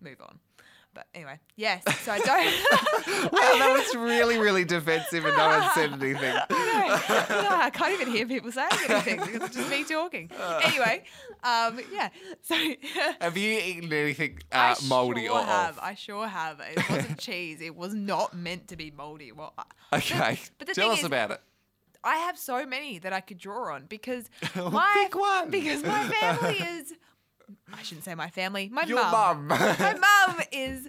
Move 0.00 0.20
on. 0.20 0.38
But 0.96 1.06
anyway, 1.14 1.38
yes. 1.56 1.82
So 2.04 2.10
I 2.12 2.18
don't. 2.20 2.54
Wow, 3.32 3.38
that 3.58 3.72
was 3.86 3.94
really, 3.94 4.38
really 4.38 4.64
defensive 4.64 5.24
and 5.26 5.36
no 5.36 5.46
one 5.48 5.70
said 5.74 5.92
anything. 6.02 6.34
No, 6.34 6.48
I 6.50 7.70
can't 7.72 7.92
even 8.00 8.12
hear 8.12 8.26
people 8.26 8.50
saying 8.50 8.68
anything 8.88 9.20
because 9.20 9.42
it's 9.42 9.56
just 9.56 9.70
me 9.70 9.84
talking. 9.84 10.30
Anyway, 10.64 11.04
um, 11.44 11.78
yeah. 11.92 12.08
So 12.42 12.54
Have 13.20 13.36
you 13.36 13.58
eaten 13.58 13.92
anything 13.92 14.38
I 14.52 14.72
uh, 14.72 14.74
moldy 14.86 15.26
sure 15.26 15.36
or 15.38 15.42
have. 15.44 15.76
off? 15.78 15.84
I 15.84 15.94
sure 15.94 16.26
have. 16.26 16.60
It 16.60 16.88
wasn't 16.88 17.18
cheese. 17.18 17.60
It 17.60 17.76
was 17.76 17.92
not 17.94 18.32
meant 18.34 18.68
to 18.68 18.76
be 18.76 18.90
moldy. 18.90 19.32
Well, 19.32 19.52
Okay, 19.92 20.38
but 20.58 20.66
the 20.68 20.74
tell 20.74 20.84
thing 20.88 20.92
us 20.92 20.98
is, 21.00 21.04
about 21.04 21.30
it. 21.32 21.40
I 22.04 22.16
have 22.16 22.38
so 22.38 22.64
many 22.64 22.98
that 23.00 23.12
I 23.12 23.20
could 23.20 23.38
draw 23.38 23.74
on 23.74 23.84
because 23.86 24.30
my 24.54 25.08
one. 25.12 25.50
because 25.50 25.82
my 25.84 26.08
family 26.08 26.54
is. 26.58 26.94
I 27.72 27.82
shouldn't 27.82 28.04
say 28.04 28.14
my 28.14 28.28
family. 28.30 28.68
My 28.72 28.82
Your 28.84 29.02
mum. 29.02 29.46
my 29.48 29.94
mum 30.28 30.40
is. 30.52 30.88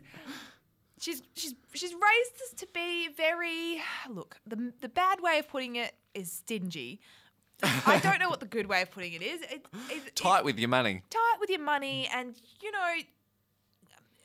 She's 1.00 1.22
she's 1.36 1.54
she's 1.74 1.94
raised 1.94 2.42
us 2.44 2.54
to 2.58 2.68
be 2.74 3.10
very 3.16 3.82
look. 4.10 4.38
The 4.48 4.74
the 4.82 4.90
bad 4.90 5.22
way 5.22 5.40
of 5.40 5.48
putting 5.48 5.76
it 5.76 5.94
is 6.14 6.32
stingy. 6.32 7.00
I 7.64 8.00
don't 8.04 8.20
know 8.20 8.30
what 8.30 8.40
the 8.40 8.46
good 8.48 8.68
way 8.68 8.82
of 8.82 8.92
putting 8.92 9.14
it 9.14 9.22
is. 9.22 9.42
It, 9.44 9.66
it, 9.90 10.16
Tight 10.16 10.44
with 10.44 10.58
your 10.60 10.70
money. 10.70 11.02
tight 11.10 11.38
with 11.40 11.50
your 11.50 11.60
money 11.62 12.08
and 12.14 12.36
you 12.62 12.72
know 12.72 12.94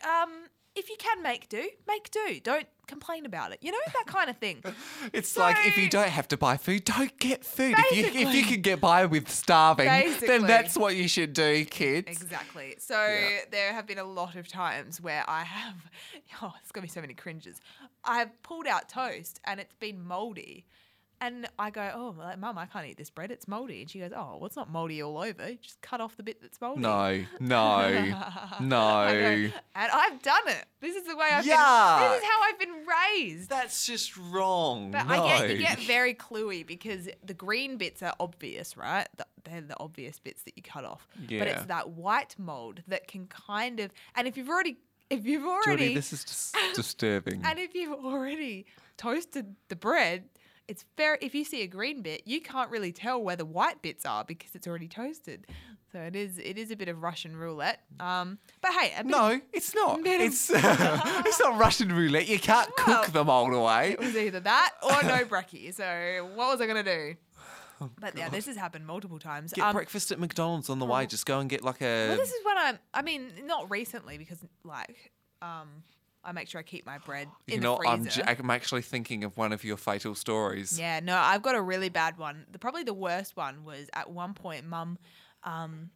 um 0.05 0.31
if 0.75 0.89
you 0.89 0.97
can 0.99 1.23
make 1.23 1.49
do 1.49 1.69
make 1.87 2.11
do. 2.11 2.41
Don't 2.43 2.67
complain 2.87 3.25
about 3.27 3.53
it. 3.53 3.59
You 3.63 3.73
know 3.73 3.79
that 3.87 4.07
kind 4.07 4.29
of 4.31 4.37
thing. 4.39 4.63
It's 5.13 5.37
like 5.37 5.57
if 5.67 5.77
you 5.77 5.89
don't 5.91 6.09
have 6.09 6.29
to 6.29 6.37
buy 6.37 6.57
food, 6.57 6.85
don't 6.85 7.17
get 7.19 7.45
food. 7.45 7.75
If 7.79 8.15
you 8.15 8.29
if 8.29 8.35
you 8.35 8.45
can 8.45 8.61
get 8.63 8.81
by 8.81 9.07
with 9.07 9.29
starving, 9.29 9.87
then 10.21 10.43
that's 10.47 10.77
what 10.77 10.97
you 10.97 11.09
should 11.09 11.33
do, 11.33 11.65
kids. 11.65 12.09
exactly. 12.09 12.77
So 12.79 12.95
Yeah. 12.95 13.41
there 13.51 13.73
have 13.73 13.87
been 13.87 13.99
a 13.99 14.05
lot 14.05 14.37
of 14.37 14.49
times 14.49 15.01
where 15.01 15.25
i 15.29 15.43
have 15.45 15.75
oh 16.43 16.53
it's 16.63 16.73
gonna 16.73 16.87
be 16.87 16.89
so 16.91 17.01
many 17.01 17.15
cringes. 17.15 17.61
I've 18.05 18.43
pulled 18.43 18.67
out 18.67 18.89
toast 18.89 19.41
and 19.45 19.61
it's 19.61 19.75
been 19.75 20.05
moldy 20.07 20.67
and 21.23 21.49
I 21.57 21.71
go, 21.71 21.89
oh, 21.95 22.15
like, 22.19 22.37
mum, 22.41 22.59
I 22.59 22.67
can't 22.67 22.85
eat 22.85 22.97
this 22.97 23.09
bread. 23.09 23.31
It's 23.31 23.47
moldy. 23.47 23.83
And 23.83 23.89
she 23.89 24.01
goes, 24.01 24.11
oh, 24.13 24.39
well, 24.39 24.47
it's 24.47 24.57
not 24.57 24.69
moldy 24.69 25.01
all 25.03 25.19
over. 25.19 25.49
You 25.49 25.57
just 25.63 25.81
cut 25.81 26.01
off 26.01 26.17
the 26.17 26.25
bit 26.25 26.43
that's 26.43 26.61
moldy. 26.61 26.81
No, 26.81 27.25
no, 27.41 28.15
no. 28.61 28.81
I 28.81 29.13
go, 29.13 29.53
and 29.77 29.93
I've 29.93 30.21
done 30.21 30.49
it. 30.49 30.65
This 30.81 30.97
is 30.97 31.05
the 31.05 31.17
way 31.17 31.27
I've 31.27 31.45
been. 31.45 31.51
This 31.51 32.23
is 32.23 32.29
how 32.29 32.43
I've 32.43 32.59
been 32.59 32.75
raised. 33.15 33.49
That's 33.49 33.87
just 33.87 34.17
wrong. 34.17 34.91
But 34.91 35.07
no. 35.07 35.25
I 35.25 35.39
get 35.39 35.51
you 35.51 35.59
get 35.59 35.79
very 35.79 36.13
cluey 36.13 36.67
because 36.67 37.09
the 37.25 37.35
green 37.35 37.77
bits 37.77 38.03
are 38.03 38.15
obvious, 38.19 38.77
right? 38.77 39.07
The, 39.17 39.27
they're 39.45 39.61
the 39.61 39.79
obvious 39.79 40.19
bits 40.19 40.43
that 40.43 40.57
you 40.57 40.63
cut 40.65 40.85
off. 40.85 41.07
Yeah. 41.29 41.39
But 41.39 41.49
it's 41.49 41.65
that 41.67 41.91
white 41.91 42.35
mold 42.37 42.83
that 42.89 43.07
can 43.07 43.29
kind 43.29 43.79
of 43.79 43.93
and 44.17 44.27
if 44.27 44.37
you've 44.37 44.49
already 44.49 44.77
if 45.09 45.25
you've 45.25 45.45
already 45.45 45.67
Jordy, 45.67 45.95
this 45.95 46.13
is 46.13 46.25
just 46.25 46.57
disturbing. 46.75 47.43
and 47.45 47.61
if 47.61 47.77
you've 47.77 48.05
already 48.05 48.67
toasted 48.97 49.55
the 49.69 49.77
bread, 49.77 50.25
it's 50.69 50.85
very 50.97 51.19
if 51.21 51.35
you 51.35 51.45
see 51.45 51.63
a 51.63 51.67
green 51.67 52.03
bit, 52.03 52.23
you 52.27 52.41
can't 52.41 52.71
really 52.71 52.93
tell 52.93 53.23
where 53.23 53.37
the 53.37 53.45
white 53.45 53.83
bits 53.83 54.07
are 54.07 54.25
because 54.25 54.55
it's 54.55 54.67
already 54.67 54.89
toasted. 54.89 55.47
So 55.93 55.99
it 56.01 56.17
is 56.17 56.39
it 56.39 56.57
is 56.57 56.71
a 56.71 56.77
bit 56.77 56.89
of 56.89 57.03
Russian 57.03 57.37
roulette. 57.37 57.81
Um, 58.01 58.39
but 58.63 58.73
hey, 58.73 58.91
bit 58.97 59.01
of- 59.01 59.07
no, 59.07 59.41
it's 59.53 59.75
not. 59.75 60.03
Bit 60.03 60.21
of- 60.23 60.27
It's 60.29 60.51
it's 60.55 61.41
not 61.41 61.59
Russian 61.59 61.93
roulette. 61.93 62.29
You 62.29 62.39
can't 62.39 62.71
Well, 62.87 63.03
cook 63.03 63.13
them 63.13 63.29
all 63.29 63.53
away. 63.55 63.93
it 63.93 63.99
was 64.01 64.17
either 64.17 64.41
that 64.41 64.71
or 64.83 65.03
no 65.03 65.25
brekkie. 65.25 65.75
So 65.75 66.31
what 66.35 66.51
was 66.53 66.61
I 66.61 66.67
gonna 66.67 66.83
do? 66.83 67.15
But 68.01 68.17
yeah, 68.17 68.29
this 68.29 68.47
has 68.47 68.57
happened 68.57 68.87
multiple 68.87 69.19
times. 69.19 69.53
Get 69.53 69.65
Um, 69.65 69.73
breakfast 69.75 70.13
at 70.13 70.21
McDonald's 70.21 70.71
on 70.71 70.79
the 70.79 70.87
way. 70.87 71.05
Just 71.07 71.27
go 71.27 71.41
and 71.41 71.51
get 71.51 71.63
like 71.65 71.83
a. 71.83 72.09
Well, 72.11 72.17
this 72.17 72.31
is 72.31 72.45
when 72.45 72.57
I'm. 72.57 72.79
I 72.95 73.03
mean, 73.03 73.33
not 73.45 73.69
recently 73.71 74.19
because 74.19 74.39
like, 74.65 75.11
um, 75.43 75.69
I 76.25 76.33
make 76.33 76.49
sure 76.49 76.61
I 76.61 76.63
keep 76.63 76.87
my 76.87 76.99
bread 76.99 77.29
You 77.47 77.55
in 77.57 77.61
know, 77.63 77.79
the 77.83 77.89
I'm, 77.89 78.03
freezer. 78.05 78.23
j- 78.23 78.37
I'm 78.39 78.51
actually 78.51 78.83
thinking 78.83 79.25
of 79.25 79.37
one 79.37 79.53
of 79.53 79.65
your 79.65 79.77
fatal 79.77 80.15
stories. 80.15 80.79
Yeah, 80.79 81.01
no, 81.01 81.17
I've 81.17 81.43
got 81.43 81.55
a 81.57 81.61
really 81.63 81.89
bad 81.89 82.17
one. 82.19 82.47
The, 82.53 82.59
probably 82.59 82.85
the 82.85 82.95
worst 82.95 83.37
one 83.37 83.65
was 83.65 83.89
at 83.93 84.11
one 84.11 84.33
point, 84.35 84.67
mum, 84.67 84.99
um, 85.45 85.91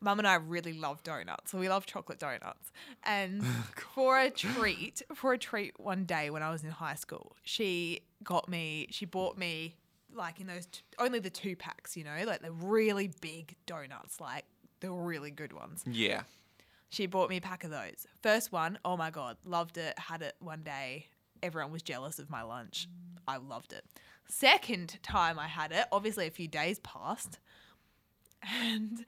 mum 0.00 0.18
and 0.18 0.26
I 0.26 0.34
really 0.34 0.72
love 0.72 1.02
donuts. 1.04 1.50
So 1.52 1.58
we 1.58 1.68
love 1.68 1.86
chocolate 1.86 2.18
donuts. 2.18 2.72
And 3.04 3.44
for 3.94 4.18
a 4.18 4.28
treat, 4.30 5.02
for 5.14 5.32
a 5.32 5.38
treat 5.38 5.78
one 5.78 6.04
day 6.04 6.30
when 6.30 6.42
I 6.42 6.50
was 6.50 6.64
in 6.64 6.70
high 6.70 6.96
school, 6.96 7.36
she 7.42 8.00
got 8.24 8.48
me, 8.48 8.88
she 8.90 9.04
bought 9.06 9.38
me 9.38 9.76
like 10.12 10.40
in 10.40 10.46
those, 10.48 10.66
t- 10.66 10.80
only 10.98 11.20
the 11.20 11.30
two 11.30 11.54
packs, 11.56 11.96
you 11.96 12.04
know, 12.04 12.16
like 12.26 12.42
the 12.42 12.52
really 12.52 13.10
big 13.20 13.54
donuts, 13.66 14.20
like 14.20 14.44
the 14.80 14.90
really 14.90 15.30
good 15.30 15.52
ones. 15.52 15.82
Yeah. 15.86 16.22
She 16.94 17.06
bought 17.06 17.28
me 17.28 17.38
a 17.38 17.40
pack 17.40 17.64
of 17.64 17.70
those. 17.70 18.06
First 18.22 18.52
one, 18.52 18.78
oh 18.84 18.96
my 18.96 19.10
god, 19.10 19.36
loved 19.44 19.78
it. 19.78 19.98
Had 19.98 20.22
it 20.22 20.36
one 20.38 20.62
day. 20.62 21.08
Everyone 21.42 21.72
was 21.72 21.82
jealous 21.82 22.20
of 22.20 22.30
my 22.30 22.42
lunch. 22.42 22.86
I 23.26 23.38
loved 23.38 23.72
it. 23.72 23.84
Second 24.28 25.02
time 25.02 25.36
I 25.36 25.48
had 25.48 25.72
it, 25.72 25.86
obviously 25.90 26.28
a 26.28 26.30
few 26.30 26.46
days 26.46 26.78
passed, 26.78 27.40
and 28.42 29.04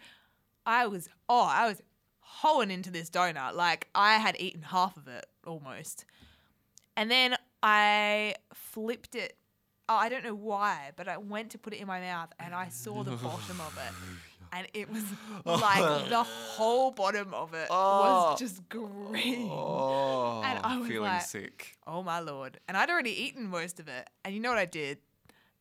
I 0.66 0.89
was 0.89 1.09
oh, 1.28 1.45
I 1.49 1.68
was 1.68 1.80
hoeing 2.18 2.72
into 2.72 2.91
this 2.91 3.09
donut. 3.09 3.55
Like 3.55 3.89
I 3.95 4.14
had 4.14 4.37
eaten 4.41 4.62
half 4.62 4.97
of 4.97 5.07
it 5.07 5.24
almost, 5.47 6.07
and 6.97 7.09
then 7.09 7.37
I 7.62 8.34
flipped 8.53 9.14
it. 9.14 9.37
Oh, 9.89 9.95
I 9.95 10.09
don't 10.09 10.24
know 10.24 10.34
why, 10.34 10.91
but 10.97 11.07
I 11.07 11.18
went 11.18 11.53
to 11.53 11.59
put 11.59 11.72
it 11.72 11.80
in 11.80 11.87
my 11.87 12.01
mouth 12.01 12.30
and 12.41 12.53
I 12.53 12.68
saw 12.68 13.05
the 13.05 13.12
bottom 13.12 13.61
of 13.61 13.78
it. 13.78 13.95
And 14.53 14.66
it 14.74 14.90
was 14.90 15.03
oh. 15.47 15.55
like 15.55 16.09
the 16.09 16.22
whole 16.22 16.90
bottom 16.90 17.34
of 17.34 17.55
it 17.55 17.68
was 17.70 18.34
oh. 18.34 18.36
just 18.38 18.68
green. 18.68 19.49
Oh, 19.51 20.42
And 20.44 20.61
I 20.64 20.78
was 20.78 20.88
feeling 20.88 21.11
like- 21.11 21.22
sick. 21.22 21.76
Oh 21.86 22.03
my 22.03 22.20
lord! 22.20 22.59
And 22.68 22.76
I'd 22.76 22.90
already 22.90 23.22
eaten 23.22 23.49
most 23.49 23.80
of 23.80 23.88
it. 23.88 24.09
And 24.24 24.34
you 24.34 24.40
know 24.40 24.51
what 24.51 24.59
I 24.59 24.64
did? 24.64 24.99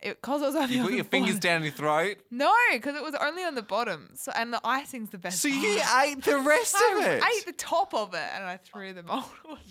Because 0.02 0.42
it 0.42 0.46
was 0.46 0.54
only 0.54 0.74
You 0.74 0.80
on 0.80 0.86
put 0.86 0.94
your 0.94 1.04
fingers 1.04 1.38
down 1.38 1.62
your 1.62 1.72
throat. 1.72 2.18
No, 2.30 2.52
because 2.72 2.96
it 2.96 3.02
was 3.02 3.14
only 3.14 3.42
on 3.44 3.54
the 3.54 3.62
bottom. 3.62 4.10
So 4.14 4.30
and 4.36 4.52
the 4.52 4.60
icing's 4.62 5.10
the 5.10 5.18
best. 5.18 5.40
So 5.40 5.48
you 5.48 5.80
ate 6.02 6.22
the 6.22 6.38
rest 6.38 6.74
of 6.74 7.02
it. 7.02 7.22
I 7.22 7.34
ate 7.38 7.46
the 7.46 7.52
top 7.52 7.94
of 7.94 8.12
it 8.12 8.28
and 8.34 8.44
I 8.44 8.58
threw 8.58 8.92
them 8.92 9.06
all. 9.08 9.30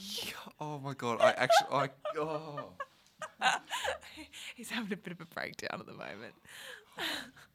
Oh 0.57 0.79
my 0.79 0.93
god! 0.93 1.19
I 1.19 1.31
actually, 1.31 1.67
I 1.69 1.89
oh, 2.17 2.69
He's 4.55 4.69
having 4.69 4.93
a 4.93 4.97
bit 4.97 5.11
of 5.11 5.19
a 5.19 5.25
breakdown 5.25 5.79
at 5.81 5.85
the 5.85 5.91
moment. 5.91 6.33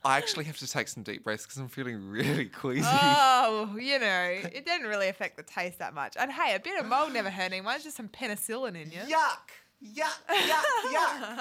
I 0.05 0.17
actually 0.17 0.45
have 0.45 0.57
to 0.59 0.67
take 0.67 0.89
some 0.89 1.03
deep 1.03 1.25
breaths 1.25 1.45
because 1.45 1.59
I'm 1.59 1.69
feeling 1.69 2.09
really 2.09 2.47
queasy. 2.61 2.87
Oh, 2.87 3.77
you 3.79 3.99
know, 3.99 4.39
it 4.43 4.65
didn't 4.65 4.89
really 4.89 5.09
affect 5.09 5.37
the 5.37 5.43
taste 5.43 5.79
that 5.79 5.93
much. 5.95 6.17
And 6.19 6.33
hey, 6.33 6.55
a 6.55 6.61
bit 6.61 6.81
of 6.81 6.87
mold 6.87 7.13
never 7.13 7.31
hurt 7.31 7.45
anyone. 7.53 7.75
It's 7.75 7.85
just 7.85 7.97
some 7.97 8.09
penicillin 8.09 8.81
in 8.81 8.91
you. 8.91 9.01
Yuck! 9.01 9.51
Yuck! 9.85 10.19
Yuck! 10.29 10.93
Yuck! 10.95 11.41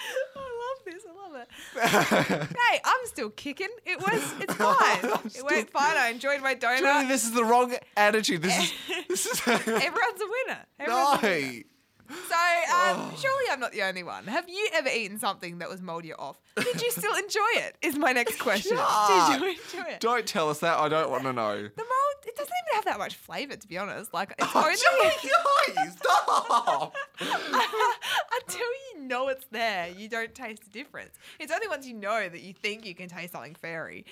I 0.36 0.40
love 0.62 0.84
this. 0.84 1.02
I 1.08 1.12
love 1.12 1.34
it. 1.34 2.48
hey, 2.70 2.80
I'm 2.84 3.06
still 3.06 3.30
kicking. 3.30 3.68
It 3.84 3.98
was. 3.98 4.34
It's 4.40 4.54
fine. 4.54 4.98
it 5.34 5.44
went 5.44 5.70
fine. 5.70 5.96
I 5.96 6.10
enjoyed 6.10 6.40
my 6.40 6.54
Julie, 6.54 6.80
donut. 6.80 7.08
this 7.08 7.24
is 7.24 7.32
the 7.32 7.44
wrong 7.44 7.74
attitude. 7.96 8.42
This 8.42 8.58
is 8.58 8.72
this 9.08 9.26
is 9.26 9.40
Everyone's 9.46 9.74
a 9.76 10.28
winner. 10.46 10.58
Everyone's 10.78 11.24
a 11.24 11.26
winner. 11.26 11.62
Um, 12.10 13.12
surely 13.16 13.44
I'm 13.50 13.60
not 13.60 13.72
the 13.72 13.82
only 13.82 14.02
one. 14.02 14.24
Have 14.26 14.48
you 14.48 14.68
ever 14.74 14.88
eaten 14.88 15.18
something 15.18 15.58
that 15.58 15.68
was 15.68 15.82
moldy 15.82 16.12
or 16.12 16.20
off? 16.20 16.36
Did 16.56 16.80
you 16.82 16.90
still 16.90 17.14
enjoy 17.14 17.46
it? 17.56 17.76
Is 17.82 17.96
my 17.96 18.12
next 18.12 18.38
question. 18.40 18.76
Did 18.76 19.40
you 19.40 19.48
enjoy 19.50 19.90
it? 19.90 20.00
Don't 20.00 20.26
tell 20.26 20.48
us 20.50 20.60
that. 20.60 20.78
I 20.78 20.88
don't 20.88 21.10
want 21.10 21.24
to 21.24 21.32
know. 21.32 21.54
The 21.54 21.82
mold, 21.82 22.24
it 22.26 22.36
doesn't 22.36 22.52
even 22.66 22.74
have 22.76 22.84
that 22.86 22.98
much 22.98 23.16
flavour, 23.16 23.56
to 23.56 23.68
be 23.68 23.78
honest. 23.78 24.12
Like, 24.14 24.34
it's 24.38 24.50
Oh, 24.54 24.62
only 24.64 25.74
guys, 25.76 25.96
stop! 25.96 26.94
until 27.20 28.66
you 28.94 29.02
know 29.02 29.28
it's 29.28 29.46
there, 29.50 29.88
you 29.96 30.08
don't 30.08 30.34
taste 30.34 30.62
the 30.64 30.70
difference. 30.70 31.14
It's 31.38 31.52
only 31.52 31.68
once 31.68 31.86
you 31.86 31.94
know 31.94 32.28
that 32.28 32.40
you 32.40 32.52
think 32.54 32.86
you 32.86 32.94
can 32.94 33.08
taste 33.08 33.32
something 33.32 33.54
fairy. 33.54 34.04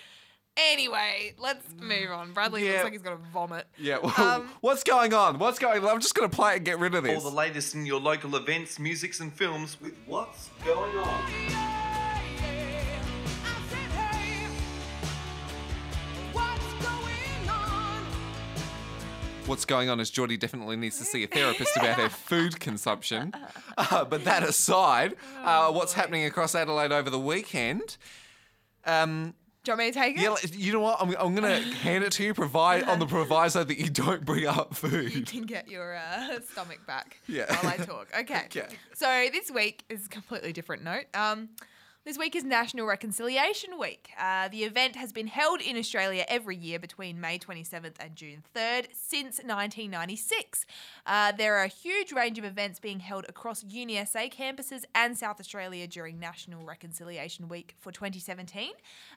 Anyway, 0.57 1.35
let's 1.39 1.67
move 1.81 2.11
on. 2.11 2.33
Bradley 2.33 2.65
Yeah. 2.65 2.73
looks 2.73 2.85
like 2.85 2.93
he's 2.95 3.03
gonna 3.03 3.19
vomit. 3.33 3.67
yeah. 3.79 3.99
Well, 4.03 4.15
Um, 4.41 4.49
what's 4.63 4.83
going 4.85 5.13
on? 5.13 5.39
What's 5.39 5.59
going? 5.59 5.85
on? 5.85 5.91
I'm 5.91 6.01
just 6.01 6.15
gonna 6.15 6.29
play 6.31 6.55
it 6.55 6.57
and 6.57 6.65
get 6.65 6.79
rid 6.79 6.95
of 6.95 7.05
this. 7.05 7.15
All 7.17 7.21
this. 7.21 7.31
the 7.31 7.37
latest 7.37 7.75
in 7.75 7.85
your 7.85 8.01
local 8.01 8.35
events, 8.37 8.79
musics, 8.79 9.21
and 9.21 9.33
films 9.35 9.77
with 9.81 9.95
what's 10.07 10.49
going 10.65 10.97
on. 10.97 11.23
What's 19.47 19.65
going 19.65 19.89
on 19.89 20.01
is 20.01 20.11
Jordy 20.11 20.37
definitely 20.37 20.75
needs 20.75 20.99
to 20.99 21.05
see 21.05 21.23
a 21.23 21.29
therapist 21.29 21.77
about 21.77 21.99
her 22.01 22.09
food 22.29 22.59
consumption. 22.61 23.33
Uh, 23.79 24.07
but 24.07 24.25
that 24.25 24.43
aside, 24.43 25.15
uh, 25.45 25.71
what's 25.71 25.93
happening 25.93 26.25
across 26.25 26.55
Adelaide 26.55 26.93
over 26.93 27.11
the 27.11 27.19
weekend? 27.19 27.99
Um, 28.87 29.35
Do 29.67 29.73
you 29.73 29.79
want 29.79 29.87
me 29.89 29.93
to 29.93 29.99
take 29.99 30.17
it? 30.17 30.23
yeah, 30.23 30.29
like, 30.31 30.57
you 30.57 30.73
know 30.73 30.79
what? 30.79 30.99
I'm, 31.03 31.09
I'm 31.19 31.35
going 31.35 31.43
to 31.43 31.61
hand 31.79 32.05
it 32.05 32.13
to 32.13 32.23
you, 32.25 32.35
provide 32.35 32.85
on 32.85 33.01
the 33.01 33.07
proviso 33.17 33.65
that 33.65 33.77
you 33.79 33.91
don't 33.91 34.25
bring 34.25 34.47
up 34.47 34.77
food. 34.77 35.13
you 35.13 35.23
can 35.25 35.43
get 35.43 35.67
your 35.69 35.97
uh, 35.97 36.39
stomach 36.53 36.87
back 36.87 37.17
Yeah. 37.27 37.53
while 37.63 37.73
I 37.73 37.77
talk. 37.79 38.07
Okay. 38.21 38.43
Okay. 38.47 38.69
So 38.95 39.27
this 39.33 39.51
week 39.51 39.83
is 39.89 40.07
a 40.07 40.09
completely 40.09 40.53
different 40.53 40.85
note. 40.85 41.07
Um, 41.15 41.49
this 42.07 42.17
week 42.17 42.35
is 42.37 42.45
National 42.45 42.87
Reconciliation 42.87 43.77
Week. 43.81 44.11
Uh, 44.17 44.47
the 44.47 44.63
event 44.63 44.95
has 44.95 45.13
been 45.13 45.27
held 45.27 45.61
in 45.61 45.77
Australia 45.77 46.25
every 46.29 46.55
year 46.55 46.79
between 46.79 47.21
May 47.21 47.37
27th 47.37 47.97
and 47.99 48.15
June 48.15 48.45
3rd 48.55 48.87
since 48.93 49.39
1996. 49.39 50.67
Uh, 51.05 51.33
there 51.33 51.57
are 51.57 51.65
a 51.65 51.69
huge 51.69 52.13
range 52.13 52.39
of 52.39 52.45
events 52.45 52.79
being 52.79 53.01
held 53.01 53.25
across 53.29 53.65
UniSA 53.65 54.33
campuses 54.33 54.85
and 54.95 55.19
South 55.19 55.41
Australia 55.41 55.89
during 55.89 56.21
National 56.21 56.65
Reconciliation 56.65 57.49
Week 57.49 57.75
for 57.81 57.91
2017. 57.91 58.71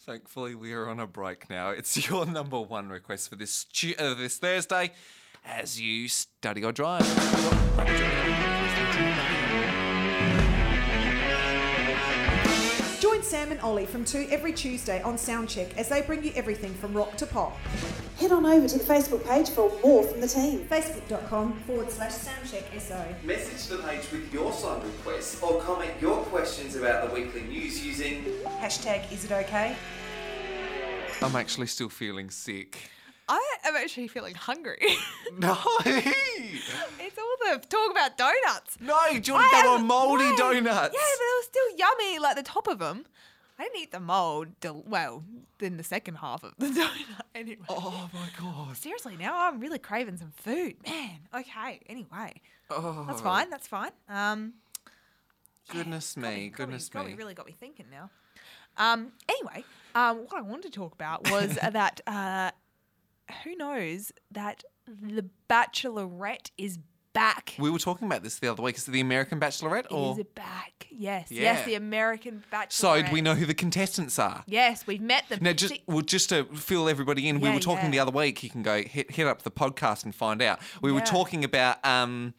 Thankfully, 0.00 0.54
we 0.54 0.72
are 0.72 0.88
on 0.88 0.98
a 0.98 1.06
break 1.06 1.50
now. 1.50 1.70
It's 1.70 2.08
your 2.08 2.24
number 2.24 2.58
one 2.60 2.88
request 2.88 3.28
for 3.28 3.36
this 3.36 3.66
uh, 3.98 4.14
this 4.14 4.38
Thursday 4.38 4.92
as 5.44 5.80
you 5.80 6.08
study 6.08 6.64
or 6.64 6.72
drive. 6.72 7.06
Join 13.20 13.28
Sam 13.28 13.52
and 13.52 13.60
Ollie 13.60 13.84
from 13.84 14.06
2 14.06 14.28
every 14.30 14.50
Tuesday 14.50 15.02
on 15.02 15.16
Soundcheck 15.16 15.76
as 15.76 15.90
they 15.90 16.00
bring 16.00 16.24
you 16.24 16.32
everything 16.34 16.72
from 16.72 16.94
rock 16.94 17.18
to 17.18 17.26
pop. 17.26 17.54
Head 18.18 18.32
on 18.32 18.46
over 18.46 18.66
to 18.66 18.78
the 18.78 18.84
Facebook 18.84 19.28
page 19.28 19.50
for 19.50 19.70
more 19.84 20.04
from 20.04 20.22
the 20.22 20.26
team. 20.26 20.60
Facebook.com 20.60 21.52
forward 21.66 21.90
slash 21.90 22.12
Soundcheck 22.12 22.80
SO. 22.80 23.14
Message 23.22 23.66
the 23.66 23.82
page 23.86 24.10
with 24.10 24.32
your 24.32 24.50
song 24.54 24.82
requests 24.82 25.42
or 25.42 25.60
comment 25.60 25.92
your 26.00 26.16
questions 26.24 26.76
about 26.76 27.08
the 27.08 27.14
weekly 27.14 27.42
news 27.42 27.84
using 27.84 28.24
Hashtag 28.62 29.12
is 29.12 29.26
it 29.26 29.32
okay? 29.32 29.76
I'm 31.20 31.36
actually 31.36 31.66
still 31.66 31.90
feeling 31.90 32.30
sick. 32.30 32.90
I 33.32 33.56
am 33.64 33.76
actually 33.76 34.08
feeling 34.08 34.34
hungry. 34.34 34.78
No, 35.38 35.56
it's 35.86 37.16
all 37.18 37.36
the 37.52 37.64
talk 37.68 37.90
about 37.92 38.18
donuts. 38.18 38.76
no, 38.80 38.96
Jordan, 39.20 39.48
I 39.52 39.62
they 39.62 39.68
were 39.68 39.78
mouldy 39.78 40.24
wait. 40.24 40.36
donuts. 40.38 40.66
Yeah, 40.92 41.00
but 41.12 41.20
they 41.20 41.32
were 41.38 41.44
still 41.44 41.76
yummy, 41.78 42.18
like 42.18 42.36
the 42.36 42.42
top 42.42 42.66
of 42.66 42.78
them. 42.80 43.06
I 43.58 43.62
didn't 43.64 43.80
eat 43.80 43.92
the 43.92 44.00
mold. 44.00 44.58
Del- 44.60 44.82
well, 44.86 45.22
in 45.60 45.76
the 45.76 45.84
second 45.84 46.16
half 46.16 46.42
of 46.42 46.54
the 46.58 46.66
donut, 46.68 47.20
anyway. 47.34 47.64
Oh 47.68 48.10
my 48.12 48.28
god. 48.38 48.76
Seriously, 48.76 49.16
now 49.16 49.46
I'm 49.48 49.60
really 49.60 49.78
craving 49.78 50.16
some 50.16 50.32
food, 50.34 50.74
man. 50.86 51.20
Okay, 51.32 51.80
anyway, 51.88 52.40
Oh, 52.70 53.04
that's 53.06 53.20
fine. 53.20 53.48
That's 53.50 53.68
fine. 53.68 53.92
Um, 54.08 54.54
Goodness 55.70 56.14
got 56.14 56.22
me, 56.24 56.48
got 56.48 56.56
goodness 56.56 56.88
got 56.88 57.06
me. 57.06 57.14
really 57.14 57.34
got 57.34 57.46
me 57.46 57.52
thinking 57.58 57.86
now. 57.90 58.10
Um, 58.76 59.12
anyway, 59.28 59.64
um, 59.94 60.18
what 60.28 60.34
I 60.34 60.40
wanted 60.40 60.64
to 60.64 60.70
talk 60.70 60.92
about 60.94 61.30
was 61.30 61.54
that 61.56 62.00
uh, 62.06 62.50
who 63.44 63.56
knows 63.56 64.12
that 64.30 64.64
the 64.86 65.24
Bachelorette 65.48 66.50
is 66.58 66.78
back. 67.12 67.54
We 67.58 67.70
were 67.70 67.78
talking 67.78 68.06
about 68.06 68.22
this 68.22 68.38
the 68.38 68.48
other 68.48 68.62
week. 68.62 68.76
Is 68.76 68.86
it 68.86 68.92
the 68.92 69.00
American 69.00 69.40
Bachelorette 69.40 69.86
or? 69.90 70.12
Is 70.12 70.18
it 70.18 70.34
back? 70.34 70.86
Yes. 70.90 71.30
Yeah. 71.30 71.42
Yes, 71.42 71.64
the 71.66 71.74
American 71.74 72.44
Bachelorette. 72.52 72.72
so 72.72 73.02
do 73.02 73.12
we 73.12 73.20
know 73.20 73.34
who 73.34 73.46
the 73.46 73.54
contestants 73.54 74.18
are? 74.18 74.44
Yes, 74.46 74.86
we've 74.86 75.00
met 75.00 75.28
them. 75.28 75.40
Now, 75.42 75.52
just 75.52 75.74
See- 75.74 75.82
well, 75.86 76.02
just 76.02 76.28
to 76.28 76.44
fill 76.44 76.88
everybody 76.88 77.28
in, 77.28 77.40
we 77.40 77.48
Yeah, 77.48 77.54
were 77.54 77.60
talking 77.60 77.86
yeah. 77.86 77.90
the 77.90 77.98
other 78.00 78.12
week. 78.12 78.42
You 78.42 78.50
can 78.50 78.62
go 78.62 78.82
hit, 78.82 79.10
hit 79.10 79.26
up 79.26 79.42
the 79.42 79.50
podcast 79.50 80.04
and 80.04 80.14
find 80.14 80.40
out. 80.42 80.60
We 80.82 80.92
were 80.92 80.98
Yeah. 81.00 81.04
talking 81.06 81.44
about 81.44 81.84
um, 81.84 82.34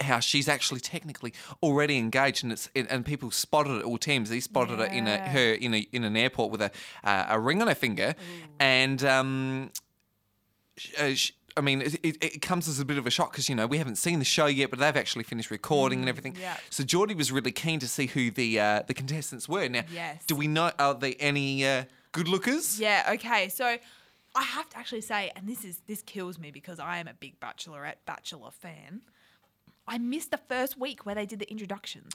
how 0.00 0.18
she's 0.20 0.48
actually 0.48 0.80
technically 0.80 1.32
already 1.62 1.98
engaged, 1.98 2.42
and 2.42 2.52
it's 2.52 2.68
and 2.74 3.04
people 3.06 3.30
spotted 3.30 3.78
it. 3.78 3.84
All 3.84 3.98
teams 3.98 4.28
they 4.30 4.40
spotted 4.40 4.80
it 4.80 4.92
in 4.92 5.06
a 5.06 5.18
her 5.28 5.52
in 5.54 5.74
a 5.74 5.86
in 5.92 6.04
an 6.04 6.16
airport 6.16 6.50
with 6.50 6.62
a 6.62 6.70
uh, 7.04 7.26
a 7.30 7.38
ring 7.40 7.62
on 7.62 7.68
her 7.68 7.74
finger, 7.74 8.14
and 8.58 9.02
um, 9.04 9.70
sh- 10.76 10.92
uh, 10.98 11.14
I 11.56 11.60
mean, 11.60 11.82
it, 11.82 11.94
it, 12.04 12.24
it 12.24 12.42
comes 12.42 12.68
as 12.68 12.78
a 12.78 12.84
bit 12.84 12.98
of 12.98 13.06
a 13.06 13.10
shock 13.10 13.32
because 13.32 13.48
you 13.48 13.54
know 13.54 13.66
we 13.66 13.78
haven't 13.78 13.96
seen 13.96 14.18
the 14.20 14.24
show 14.24 14.46
yet, 14.46 14.70
but 14.70 14.78
they've 14.78 14.96
actually 14.96 15.24
finished 15.24 15.50
recording 15.50 16.00
and 16.00 16.08
everything. 16.08 16.34
Mm, 16.34 16.40
yeah. 16.40 16.56
So 16.70 16.84
Jordy 16.84 17.14
was 17.14 17.32
really 17.32 17.50
keen 17.52 17.80
to 17.80 17.88
see 17.88 18.06
who 18.06 18.30
the 18.30 18.60
uh, 18.60 18.82
the 18.86 18.94
contestants 18.94 19.48
were. 19.48 19.68
Now, 19.68 19.82
Yes. 19.92 20.24
do 20.26 20.36
we 20.36 20.46
know 20.46 20.70
are 20.78 20.94
there 20.94 21.14
any 21.18 21.66
uh, 21.66 21.84
good 22.12 22.28
lookers? 22.28 22.78
Yeah, 22.80 23.10
okay. 23.14 23.48
So 23.48 23.76
I 24.36 24.42
have 24.42 24.68
to 24.70 24.78
actually 24.78 25.00
say, 25.00 25.32
and 25.34 25.48
this 25.48 25.64
is 25.64 25.80
this 25.86 26.02
kills 26.02 26.38
me 26.38 26.50
because 26.52 26.78
I 26.78 26.98
am 26.98 27.08
a 27.08 27.14
big 27.14 27.40
Bachelorette 27.40 28.04
Bachelor 28.06 28.50
fan. 28.52 29.02
I 29.88 29.98
missed 29.98 30.30
the 30.30 30.38
first 30.48 30.78
week 30.78 31.04
where 31.06 31.14
they 31.14 31.26
did 31.26 31.38
the 31.38 31.50
introductions. 31.50 32.12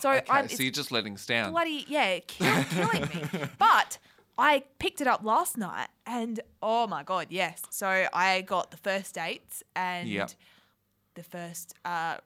so 0.00 0.10
Okay, 0.12 0.24
I'm 0.28 0.48
so 0.48 0.62
you're 0.62 0.72
just 0.72 0.90
letting 0.92 1.16
stand. 1.16 1.52
bloody 1.52 1.84
yeah, 1.88 2.18
kill, 2.26 2.64
killing 2.70 3.02
me. 3.02 3.22
But 3.58 3.98
I 4.38 4.64
picked 4.78 5.00
it 5.00 5.06
up 5.06 5.22
last 5.24 5.56
night, 5.56 5.88
and 6.04 6.40
oh 6.62 6.86
my 6.86 7.02
god, 7.02 7.28
yes. 7.30 7.62
So 7.70 8.06
I 8.12 8.42
got 8.42 8.70
the 8.70 8.76
first 8.76 9.14
dates 9.14 9.62
and 9.74 10.08
Yep. 10.08 10.30
the 11.14 11.22
first. 11.22 11.74
Uh, 11.84 12.16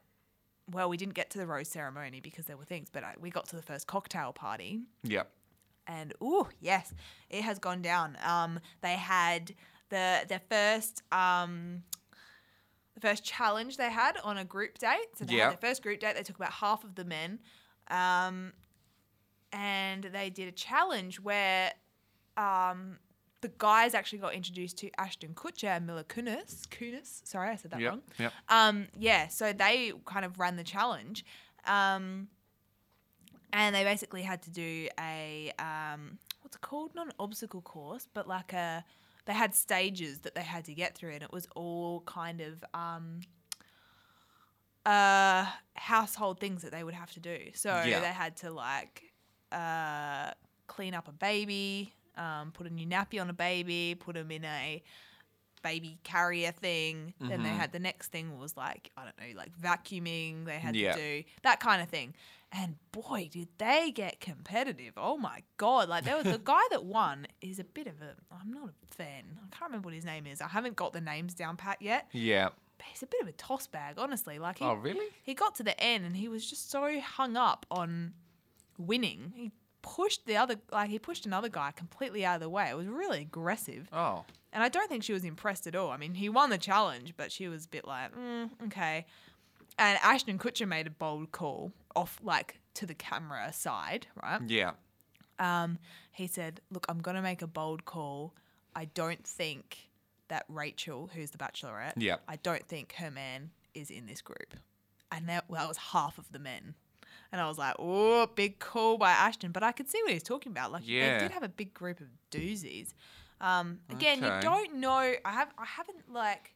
well, 0.72 0.88
we 0.88 0.96
didn't 0.96 1.14
get 1.14 1.30
to 1.30 1.38
the 1.38 1.46
rose 1.46 1.68
ceremony 1.68 2.20
because 2.20 2.46
there 2.46 2.56
were 2.56 2.64
things, 2.64 2.88
but 2.92 3.02
I, 3.04 3.14
we 3.20 3.30
got 3.30 3.48
to 3.48 3.56
the 3.56 3.62
first 3.62 3.86
cocktail 3.86 4.32
party 4.32 4.80
Yep. 5.04 5.28
and 5.86 6.14
oh 6.20 6.48
yes, 6.60 6.92
it 7.28 7.42
has 7.42 7.58
gone 7.58 7.82
down. 7.82 8.16
Um, 8.24 8.60
they 8.80 8.94
had 8.94 9.52
the 9.90 10.20
their 10.28 10.40
first 10.48 11.02
um, 11.12 11.82
the 12.94 13.00
first 13.00 13.24
challenge 13.24 13.76
they 13.76 13.90
had 13.90 14.16
on 14.24 14.36
a 14.38 14.44
group 14.44 14.78
date. 14.78 15.06
So 15.16 15.24
they 15.24 15.34
Yeah. 15.36 15.44
had 15.50 15.50
their 15.60 15.68
first 15.70 15.82
group 15.82 16.00
date. 16.00 16.16
They 16.16 16.22
took 16.22 16.36
about 16.36 16.52
half 16.52 16.84
of 16.84 16.94
the 16.96 17.04
men, 17.04 17.38
um, 17.88 18.52
and 19.52 20.04
they 20.04 20.30
did 20.30 20.48
a 20.48 20.52
challenge 20.52 21.20
where 21.20 21.72
um, 22.36 22.98
the 23.42 23.50
guys 23.58 23.94
actually 23.94 24.18
got 24.18 24.34
introduced 24.34 24.76
to 24.78 24.90
Ashton 24.98 25.34
Kutcher 25.34 25.68
and 25.76 25.86
Mila 25.86 26.04
Kunis. 26.04 26.66
Kunis, 26.68 27.26
sorry, 27.26 27.50
I 27.50 27.56
said 27.56 27.70
that 27.72 27.80
Yep. 27.80 27.90
wrong. 27.90 28.02
Yep. 28.18 28.32
Um, 28.48 28.88
yeah, 28.98 29.28
so 29.28 29.52
they 29.52 29.92
kind 30.06 30.24
of 30.24 30.38
ran 30.38 30.56
the 30.56 30.64
challenge. 30.64 31.24
Um, 31.66 32.28
and 33.52 33.74
they 33.74 33.82
basically 33.84 34.22
had 34.22 34.42
to 34.42 34.50
do 34.50 34.88
a 34.98 35.52
um, 35.58 36.18
what's 36.42 36.56
it 36.56 36.62
called? 36.62 36.94
Not 36.94 37.08
an 37.08 37.12
obstacle 37.18 37.60
course, 37.60 38.06
but 38.14 38.28
like 38.28 38.52
a 38.52 38.84
they 39.30 39.36
had 39.36 39.54
stages 39.54 40.18
that 40.22 40.34
they 40.34 40.42
had 40.42 40.64
to 40.64 40.74
get 40.74 40.96
through, 40.96 41.12
and 41.12 41.22
it 41.22 41.30
was 41.30 41.46
all 41.54 42.00
kind 42.00 42.40
of 42.40 42.64
um, 42.74 43.20
uh, 44.84 45.46
household 45.74 46.40
things 46.40 46.62
that 46.62 46.72
they 46.72 46.82
would 46.82 46.94
have 46.94 47.12
to 47.12 47.20
do. 47.20 47.38
So 47.54 47.70
Yeah. 47.86 48.00
they 48.00 48.08
had 48.08 48.36
to 48.38 48.50
like 48.50 49.04
uh, 49.52 50.32
clean 50.66 50.94
up 50.94 51.06
a 51.06 51.12
baby, 51.12 51.94
um, 52.16 52.50
put 52.50 52.66
a 52.66 52.70
new 52.70 52.88
nappy 52.88 53.20
on 53.20 53.30
a 53.30 53.32
baby, 53.32 53.94
put 53.94 54.16
them 54.16 54.32
in 54.32 54.44
a 54.44 54.82
baby 55.62 55.98
carrier 56.04 56.52
thing. 56.52 57.14
Then 57.20 57.42
they 57.42 57.50
Mhm. 57.50 57.56
had 57.56 57.72
the 57.72 57.78
next 57.78 58.08
thing 58.08 58.38
was 58.38 58.56
like 58.56 58.90
I 58.96 59.04
don't 59.04 59.18
know, 59.18 59.36
like 59.38 59.56
vacuuming. 59.58 60.44
They 60.44 60.58
had 60.58 60.74
Yeah. 60.76 60.92
to 60.94 60.98
do 61.22 61.28
that 61.42 61.60
kind 61.60 61.82
of 61.82 61.88
thing. 61.88 62.14
And 62.52 62.76
boy, 62.90 63.28
did 63.30 63.48
they 63.58 63.92
get 63.92 64.20
competitive! 64.20 64.94
Oh 64.96 65.16
my 65.16 65.44
god! 65.56 65.88
Like 65.88 66.04
there 66.04 66.16
was 66.16 66.24
the 66.24 66.38
guy 66.42 66.62
that 66.70 66.84
won 66.84 67.26
is 67.40 67.58
a 67.60 67.64
bit 67.64 67.86
of 67.86 68.02
a. 68.02 68.16
I'm 68.32 68.52
not 68.52 68.70
a 68.70 68.94
fan. 68.94 69.38
I 69.38 69.48
can't 69.56 69.70
remember 69.70 69.86
what 69.86 69.94
his 69.94 70.04
name 70.04 70.26
is. 70.26 70.40
I 70.40 70.48
haven't 70.48 70.74
got 70.76 70.92
the 70.92 71.00
names 71.00 71.32
down 71.34 71.56
pat 71.56 71.80
yet. 71.80 72.08
Yeah. 72.12 72.48
But 72.76 72.86
he's 72.86 73.02
a 73.02 73.06
bit 73.06 73.20
of 73.20 73.28
a 73.28 73.32
toss 73.32 73.66
bag, 73.68 73.96
honestly. 73.98 74.38
Like 74.40 74.58
he, 74.58 74.64
Oh, 74.64 74.72
really? 74.74 75.06
He 75.22 75.34
got 75.34 75.54
to 75.56 75.62
the 75.62 75.78
end 75.80 76.04
and 76.04 76.16
he 76.16 76.26
was 76.28 76.48
just 76.48 76.70
so 76.70 76.98
hung 77.00 77.36
up 77.36 77.66
on 77.70 78.14
winning. 78.78 79.32
He 79.36 79.52
pushed 79.82 80.26
the 80.26 80.36
other, 80.36 80.56
like 80.72 80.90
he 80.90 80.98
pushed 80.98 81.26
another 81.26 81.48
guy 81.48 81.72
completely 81.72 82.24
out 82.24 82.36
of 82.36 82.40
the 82.40 82.48
way. 82.48 82.68
It 82.68 82.76
was 82.76 82.86
really 82.86 83.20
aggressive. 83.22 83.88
Oh. 83.92 84.24
And 84.52 84.62
I 84.62 84.68
don't 84.68 84.88
think 84.88 85.04
she 85.04 85.12
was 85.12 85.24
impressed 85.24 85.66
at 85.66 85.76
all. 85.76 85.90
I 85.90 85.96
mean, 85.96 86.14
he 86.14 86.28
won 86.28 86.50
the 86.50 86.58
challenge, 86.58 87.14
but 87.16 87.30
she 87.30 87.48
was 87.48 87.66
a 87.66 87.68
bit 87.68 87.86
like, 87.86 88.14
mm, 88.16 88.50
okay. 88.66 89.06
And 89.78 89.98
Ashton 90.02 90.38
Kutcher 90.38 90.66
made 90.66 90.86
a 90.86 90.90
bold 90.90 91.32
call 91.32 91.72
off, 91.94 92.18
like, 92.22 92.58
to 92.74 92.86
the 92.86 92.94
camera 92.94 93.52
side, 93.52 94.08
right? 94.20 94.40
Yeah. 94.46 94.72
Um, 95.38 95.78
he 96.12 96.26
said, 96.26 96.60
look, 96.70 96.84
I'm 96.88 96.98
going 96.98 97.14
to 97.14 97.22
make 97.22 97.42
a 97.42 97.46
bold 97.46 97.84
call. 97.84 98.34
I 98.74 98.86
don't 98.86 99.24
think 99.24 99.88
that 100.28 100.44
Rachel, 100.48 101.10
who's 101.14 101.30
the 101.30 101.38
bachelorette, 101.38 101.94
Yeah. 101.96 102.16
I 102.28 102.36
don't 102.36 102.66
think 102.66 102.94
her 102.96 103.10
man 103.10 103.50
is 103.74 103.90
in 103.90 104.06
this 104.06 104.20
group. 104.20 104.54
And 105.12 105.28
that, 105.28 105.44
well, 105.48 105.62
that 105.62 105.68
was 105.68 105.76
half 105.76 106.18
of 106.18 106.30
the 106.32 106.38
men. 106.38 106.74
And 107.32 107.40
I 107.40 107.46
was 107.48 107.58
like, 107.58 107.76
oh, 107.78 108.26
big 108.34 108.58
call 108.58 108.98
by 108.98 109.10
Ashton. 109.10 109.52
But 109.52 109.62
I 109.62 109.72
could 109.72 109.88
see 109.88 110.00
what 110.02 110.12
he's 110.12 110.22
talking 110.22 110.50
about. 110.52 110.72
Like, 110.72 110.82
Yeah. 110.84 111.14
they 111.14 111.24
did 111.24 111.30
have 111.32 111.42
a 111.44 111.48
big 111.48 111.72
group 111.72 112.00
of 112.00 112.08
doozies. 112.30 112.92
Um, 113.40 113.78
again, 113.88 114.22
Okay. 114.24 114.34
you 114.36 114.42
don't 114.42 114.74
know. 114.76 115.14
I 115.24 115.30
have. 115.32 115.52
I 115.56 115.64
haven't 115.64 116.12
like. 116.12 116.54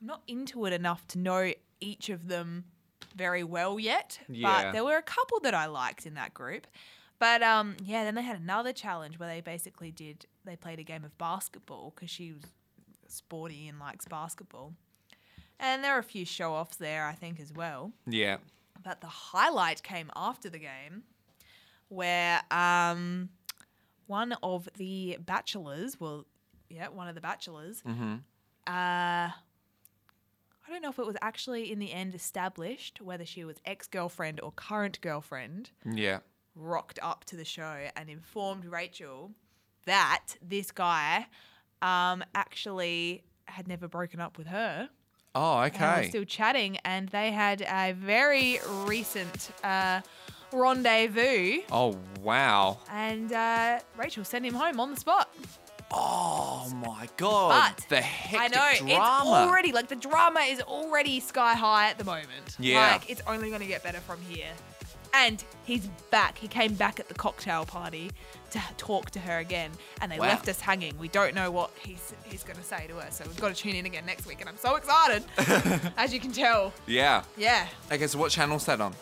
I'm 0.00 0.06
not 0.06 0.22
into 0.26 0.66
it 0.66 0.72
enough 0.72 1.06
to 1.08 1.18
know 1.18 1.52
each 1.80 2.10
of 2.10 2.28
them 2.28 2.64
very 3.14 3.42
well 3.42 3.80
yet. 3.80 4.20
Yeah. 4.28 4.64
But 4.64 4.72
there 4.72 4.84
were 4.84 4.98
a 4.98 5.02
couple 5.02 5.40
that 5.40 5.54
I 5.54 5.66
liked 5.66 6.04
in 6.06 6.14
that 6.14 6.34
group. 6.34 6.66
But 7.18 7.42
um, 7.42 7.76
yeah, 7.82 8.04
then 8.04 8.14
they 8.14 8.22
had 8.22 8.38
another 8.38 8.74
challenge 8.74 9.18
where 9.18 9.28
they 9.28 9.40
basically 9.40 9.90
did. 9.90 10.26
They 10.44 10.54
played 10.54 10.78
a 10.78 10.82
game 10.84 11.02
of 11.02 11.16
basketball 11.16 11.92
because 11.94 12.10
she 12.10 12.32
was 12.32 12.42
sporty 13.08 13.66
and 13.68 13.78
likes 13.80 14.04
basketball. 14.06 14.74
And 15.58 15.82
there 15.82 15.94
are 15.94 15.98
a 15.98 16.02
few 16.04 16.26
show 16.26 16.52
offs 16.52 16.76
there, 16.76 17.06
I 17.06 17.14
think, 17.14 17.40
as 17.40 17.52
well. 17.54 17.92
Yeah. 18.06 18.36
But 18.86 19.00
the 19.00 19.08
highlight 19.08 19.82
came 19.82 20.12
after 20.14 20.48
the 20.48 20.60
game, 20.60 21.02
where 21.88 22.40
um, 22.52 23.30
one 24.06 24.32
of 24.44 24.68
the 24.76 25.18
bachelors, 25.18 25.98
well, 25.98 26.24
yeah, 26.70 26.86
one 26.86 27.08
of 27.08 27.16
the 27.16 27.20
bachelors, 27.20 27.82
Mm-hmm. 27.82 28.14
uh, 28.68 29.30
I 30.68 30.70
don't 30.70 30.82
know 30.82 30.90
if 30.90 31.00
it 31.00 31.06
was 31.06 31.16
actually 31.20 31.72
in 31.72 31.80
the 31.80 31.92
end 31.92 32.14
established 32.14 33.00
whether 33.00 33.24
she 33.26 33.44
was 33.44 33.56
ex 33.64 33.88
girlfriend 33.88 34.40
or 34.40 34.52
current 34.52 35.00
girlfriend, 35.00 35.70
Yeah. 35.84 36.20
rocked 36.54 37.00
up 37.02 37.24
to 37.24 37.36
the 37.36 37.44
show 37.44 37.88
and 37.96 38.08
informed 38.08 38.64
Rachel 38.66 39.32
that 39.84 40.26
this 40.40 40.70
guy 40.70 41.26
um, 41.82 42.22
actually 42.36 43.24
had 43.46 43.66
never 43.66 43.88
broken 43.88 44.20
up 44.20 44.38
with 44.38 44.46
her. 44.46 44.90
Oh, 45.38 45.60
okay. 45.64 46.02
were 46.02 46.08
still 46.08 46.24
chatting, 46.24 46.78
and 46.84 47.08
they 47.10 47.30
had 47.30 47.60
a 47.60 47.92
very 47.92 48.58
recent 48.84 49.50
uh, 49.62 50.00
rendezvous. 50.50 51.60
Oh, 51.70 51.98
wow. 52.22 52.78
And 52.90 53.32
uh, 53.32 53.80
Rachel 53.98 54.24
sent 54.24 54.46
him 54.46 54.54
home 54.54 54.80
on 54.80 54.90
the 54.90 54.96
spot. 54.96 55.28
Oh 55.92 56.68
my 56.84 57.08
god. 57.16 57.74
But 57.76 57.88
the 57.88 57.98
I 57.98 58.00
hectic 58.00 58.56
know 58.56 58.86
drama. 58.88 59.30
it's 59.30 59.38
already 59.48 59.72
like 59.72 59.88
the 59.88 59.94
drama 59.96 60.40
is 60.40 60.60
already 60.62 61.20
sky 61.20 61.54
high 61.54 61.90
at 61.90 61.98
the 61.98 62.04
moment. 62.04 62.56
Yeah. 62.58 62.92
like 62.92 63.08
it's 63.08 63.22
only 63.26 63.50
going 63.50 63.60
to 63.60 63.68
get 63.68 63.84
better 63.84 64.00
from 64.00 64.20
here. 64.22 64.50
And 65.16 65.42
he's 65.64 65.86
back. 66.10 66.36
He 66.36 66.46
came 66.46 66.74
back 66.74 67.00
at 67.00 67.08
the 67.08 67.14
cocktail 67.14 67.64
party 67.64 68.10
to 68.50 68.60
talk 68.76 69.10
to 69.12 69.18
her 69.20 69.38
again, 69.38 69.70
and 70.02 70.12
they 70.12 70.18
Wow. 70.18 70.26
left 70.28 70.48
us 70.48 70.60
hanging. 70.60 70.96
We 70.98 71.08
don't 71.08 71.34
know 71.34 71.50
what 71.50 71.70
he's 71.78 72.12
he's 72.24 72.42
going 72.44 72.58
to 72.58 72.62
say 72.64 72.86
to 72.88 72.94
her, 72.96 73.10
so 73.10 73.24
we've 73.26 73.40
got 73.40 73.48
to 73.48 73.54
tune 73.54 73.74
in 73.74 73.86
again 73.86 74.04
next 74.06 74.26
week. 74.26 74.40
And 74.40 74.48
I'm 74.48 74.58
so 74.58 74.76
excited, 74.76 75.24
as 75.96 76.12
you 76.12 76.20
can 76.20 76.32
tell. 76.32 76.72
yeah. 76.86 77.22
Yeah, 77.36 77.66
Okay, 77.90 78.06
so 78.06 78.18
what 78.18 78.30
channel's 78.30 78.66
that 78.66 78.80
on? 78.80 78.94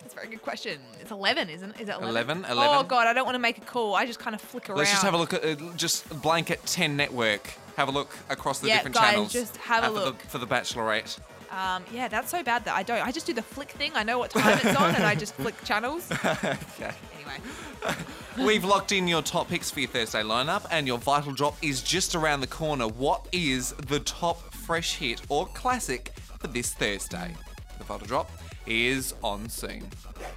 that's 0.00 0.14
a 0.14 0.16
very 0.16 0.28
good 0.28 0.42
question. 0.42 0.80
It's 1.00 1.10
11, 1.12 1.48
isn't 1.50 1.70
it? 1.76 1.80
Is 1.82 1.88
it 1.88 1.94
11? 1.94 2.08
11? 2.08 2.44
11. 2.50 2.56
Oh 2.78 2.82
God, 2.82 3.06
I 3.06 3.12
don't 3.12 3.24
want 3.24 3.36
to 3.36 3.40
make 3.40 3.58
a 3.58 3.62
call. 3.62 3.94
I 3.94 4.06
just 4.06 4.18
kind 4.18 4.34
of 4.34 4.40
flick 4.40 4.68
around. 4.68 4.78
Let's 4.78 4.90
just 4.90 5.02
have 5.04 5.14
a 5.14 5.18
look 5.18 5.32
at 5.32 5.44
uh, 5.44 5.54
just 5.76 6.08
blanket 6.22 6.60
10 6.66 6.96
network. 6.96 7.52
Have 7.76 7.88
a 7.88 7.92
look 7.92 8.10
across 8.28 8.58
the 8.58 8.66
Yeah, 8.68 8.76
different 8.78 8.96
guys, 8.96 9.10
channels. 9.12 9.32
just 9.32 9.56
have 9.58 9.84
a 9.84 9.86
uh, 9.86 9.90
for 9.90 9.98
the- 10.00 10.04
look. 10.06 10.20
For 10.22 10.38
the, 10.38 10.46
Bachelorette. 10.46 11.18
Um, 11.50 11.84
yeah, 11.92 12.06
that's 12.08 12.30
so 12.30 12.42
bad 12.42 12.64
that 12.64 12.74
I 12.76 12.82
don't. 12.82 13.04
I 13.04 13.10
just 13.10 13.26
do 13.26 13.32
the 13.32 13.42
flick 13.42 13.70
thing. 13.70 13.90
I 13.94 14.02
know 14.04 14.18
what 14.18 14.30
time 14.30 14.58
it's 14.62 14.76
on, 14.76 14.94
and 14.94 15.04
I 15.04 15.14
just 15.14 15.34
flick 15.34 15.54
channels. 15.64 16.08
okay. 16.24 16.54
Anyway, 17.16 17.94
We've 18.38 18.64
locked 18.64 18.92
in 18.92 19.08
your 19.08 19.22
top 19.22 19.48
picks 19.48 19.70
for 19.70 19.80
your 19.80 19.88
Thursday 19.88 20.22
lineup, 20.22 20.64
and 20.70 20.86
your 20.86 20.98
vital 20.98 21.32
drop 21.32 21.56
is 21.62 21.82
just 21.82 22.14
around 22.14 22.40
the 22.40 22.46
corner. 22.46 22.86
What 22.86 23.26
is 23.32 23.72
the 23.72 23.98
top 24.00 24.52
fresh 24.54 24.94
hit 24.96 25.22
or 25.28 25.46
classic 25.46 26.12
for 26.38 26.46
this 26.46 26.72
Thursday? 26.72 27.34
The 27.78 27.84
vital 27.84 28.06
drop 28.06 28.30
is 28.66 29.14
on 29.24 29.48
soon. 29.48 29.80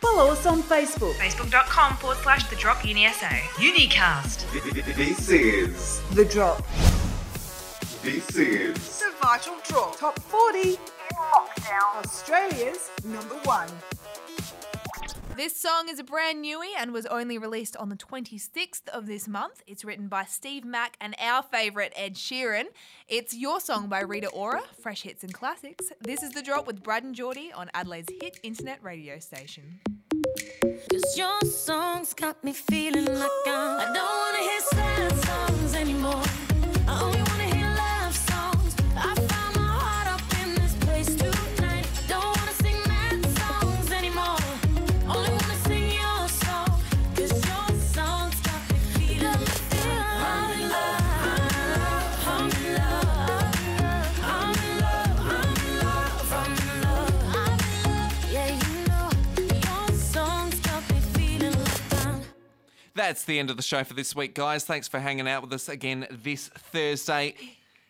Follow 0.02 0.32
us 0.32 0.46
on 0.48 0.64
Facebook. 0.64 1.14
Facebook.com 1.16 1.98
forward 1.98 2.18
slash 2.24 2.50
The 2.50 2.56
Drop 2.56 2.84
Uni 2.86 3.08
SA. 3.12 3.28
Unicast. 3.58 4.96
This 4.96 5.30
is 5.30 6.02
The 6.16 6.26
Drop. 6.26 6.66
this 8.02 8.36
is 8.36 9.00
The 9.00 9.14
Vital 9.22 9.56
Drop. 9.68 9.98
Top 10.00 10.20
40. 10.20 10.78
Australia's 11.72 12.90
number 13.06 13.36
one. 13.44 13.70
This 15.36 15.56
song 15.56 15.88
is 15.90 15.98
a 15.98 16.04
brand 16.04 16.44
newie 16.44 16.74
and 16.78 16.92
was 16.92 17.06
only 17.06 17.38
released 17.38 17.78
on 17.78 17.90
the 17.90 17.96
26th 17.96 18.88
of 18.90 19.08
this 19.08 19.28
month. 19.28 19.64
It's 19.66 19.84
written 19.84 20.08
by 20.08 20.26
Steve 20.26 20.66
Mac 20.66 20.98
and 21.00 21.16
our 21.20 21.42
favourite 21.42 21.94
Ed 21.96 22.16
Sheeran. 22.16 22.66
It's 23.08 23.34
Your 23.34 23.60
Song 23.60 23.88
by 23.88 24.02
Rita 24.02 24.28
Ora, 24.28 24.62
Fresh 24.80 25.04
Hits 25.04 25.24
and 25.24 25.34
Classics. 25.34 25.92
This 26.02 26.22
is 26.22 26.32
The 26.32 26.42
Drop 26.44 26.68
with 26.68 26.84
Brad 26.84 27.04
and 27.04 27.16
Jordy 27.16 27.52
on 27.54 27.72
Adelaide's 27.74 28.12
hit 28.22 28.40
internet 28.44 28.84
radio 28.84 29.18
station. 29.20 29.80
Cause 30.92 31.18
your 31.18 31.42
songs 31.42 32.14
got 32.14 32.44
me 32.44 32.54
feeling 32.54 33.06
like 33.06 33.32
I'm. 33.48 33.80
I 33.80 33.86
don't 33.94 33.96
wanna 33.96 34.50
hear 34.50 34.62
sad 34.62 35.26
songs 35.26 35.76
anymore. 35.76 37.33
That's 62.96 63.26
the 63.26 63.40
end 63.40 63.50
of 63.50 63.58
the 63.58 63.64
show 63.64 63.84
for 63.84 63.94
this 63.94 64.16
week, 64.16 64.36
guys. 64.36 64.66
Thanks 64.66 64.88
for 64.88 65.00
hanging 65.00 65.28
out 65.28 65.42
with 65.42 65.54
us 65.54 65.68
again 65.68 66.06
this 66.12 66.48
Thursday. 66.50 67.36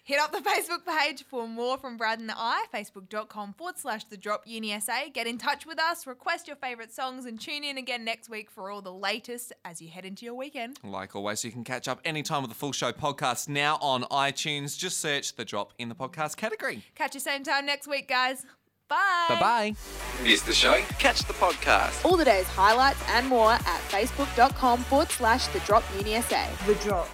Hit 0.05 0.19
up 0.19 0.33
the 0.33 0.39
Facebook 0.39 0.85
page 0.85 1.23
for 1.23 1.47
more 1.47 1.77
from 1.77 1.95
Brad 1.95 2.19
and 2.19 2.27
the 2.27 2.35
I, 2.37 2.65
facebook.com 2.73 3.53
forward 3.53 3.77
slash 3.77 4.03
the 4.03 4.17
drop 4.17 4.43
uni 4.45 4.77
SA. 4.81 5.05
Get 5.13 5.27
in 5.27 5.37
touch 5.37 5.65
with 5.65 5.79
us, 5.79 6.05
request 6.05 6.45
your 6.45 6.57
favourite 6.57 6.91
songs, 6.91 7.25
and 7.25 7.39
tune 7.39 7.63
in 7.63 7.77
again 7.77 8.03
next 8.03 8.29
week 8.29 8.51
for 8.51 8.69
all 8.69 8.81
the 8.81 8.91
latest 8.91 9.53
as 9.63 9.81
you 9.81 9.87
head 9.87 10.03
into 10.03 10.25
your 10.25 10.35
weekend. 10.35 10.77
Like 10.83 11.15
always, 11.15 11.45
you 11.45 11.51
can 11.51 11.63
catch 11.63 11.87
up 11.87 12.01
anytime 12.03 12.41
with 12.41 12.51
the 12.51 12.55
full 12.55 12.73
show 12.73 12.91
podcast 12.91 13.47
now 13.47 13.77
on 13.79 14.03
iTunes. 14.03 14.77
Just 14.77 14.99
search 14.99 15.37
the 15.37 15.45
drop 15.45 15.71
in 15.79 15.87
the 15.87 15.95
podcast 15.95 16.35
category. 16.35 16.83
Catch 16.95 17.13
you 17.13 17.21
same 17.21 17.43
time 17.43 17.65
next 17.65 17.87
week, 17.87 18.09
guys. 18.09 18.45
Bye. 18.93 19.35
Bye 19.35 19.39
bye. 19.39 19.75
Missed 20.23 20.45
the 20.45 20.53
show? 20.53 20.73
Catch 20.99 21.23
the 21.23 21.33
podcast. 21.33 22.05
All 22.05 22.15
the 22.15 22.25
day's 22.25 22.45
highlights 22.47 23.01
and 23.09 23.27
more 23.27 23.53
at 23.53 23.81
facebook.com 23.89 24.83
forward 24.83 25.09
slash 25.09 25.47
the 25.47 25.59
drop 25.61 25.83
uni 25.97 26.21
SA. 26.21 26.45
The 26.67 26.75
drop. 26.75 27.09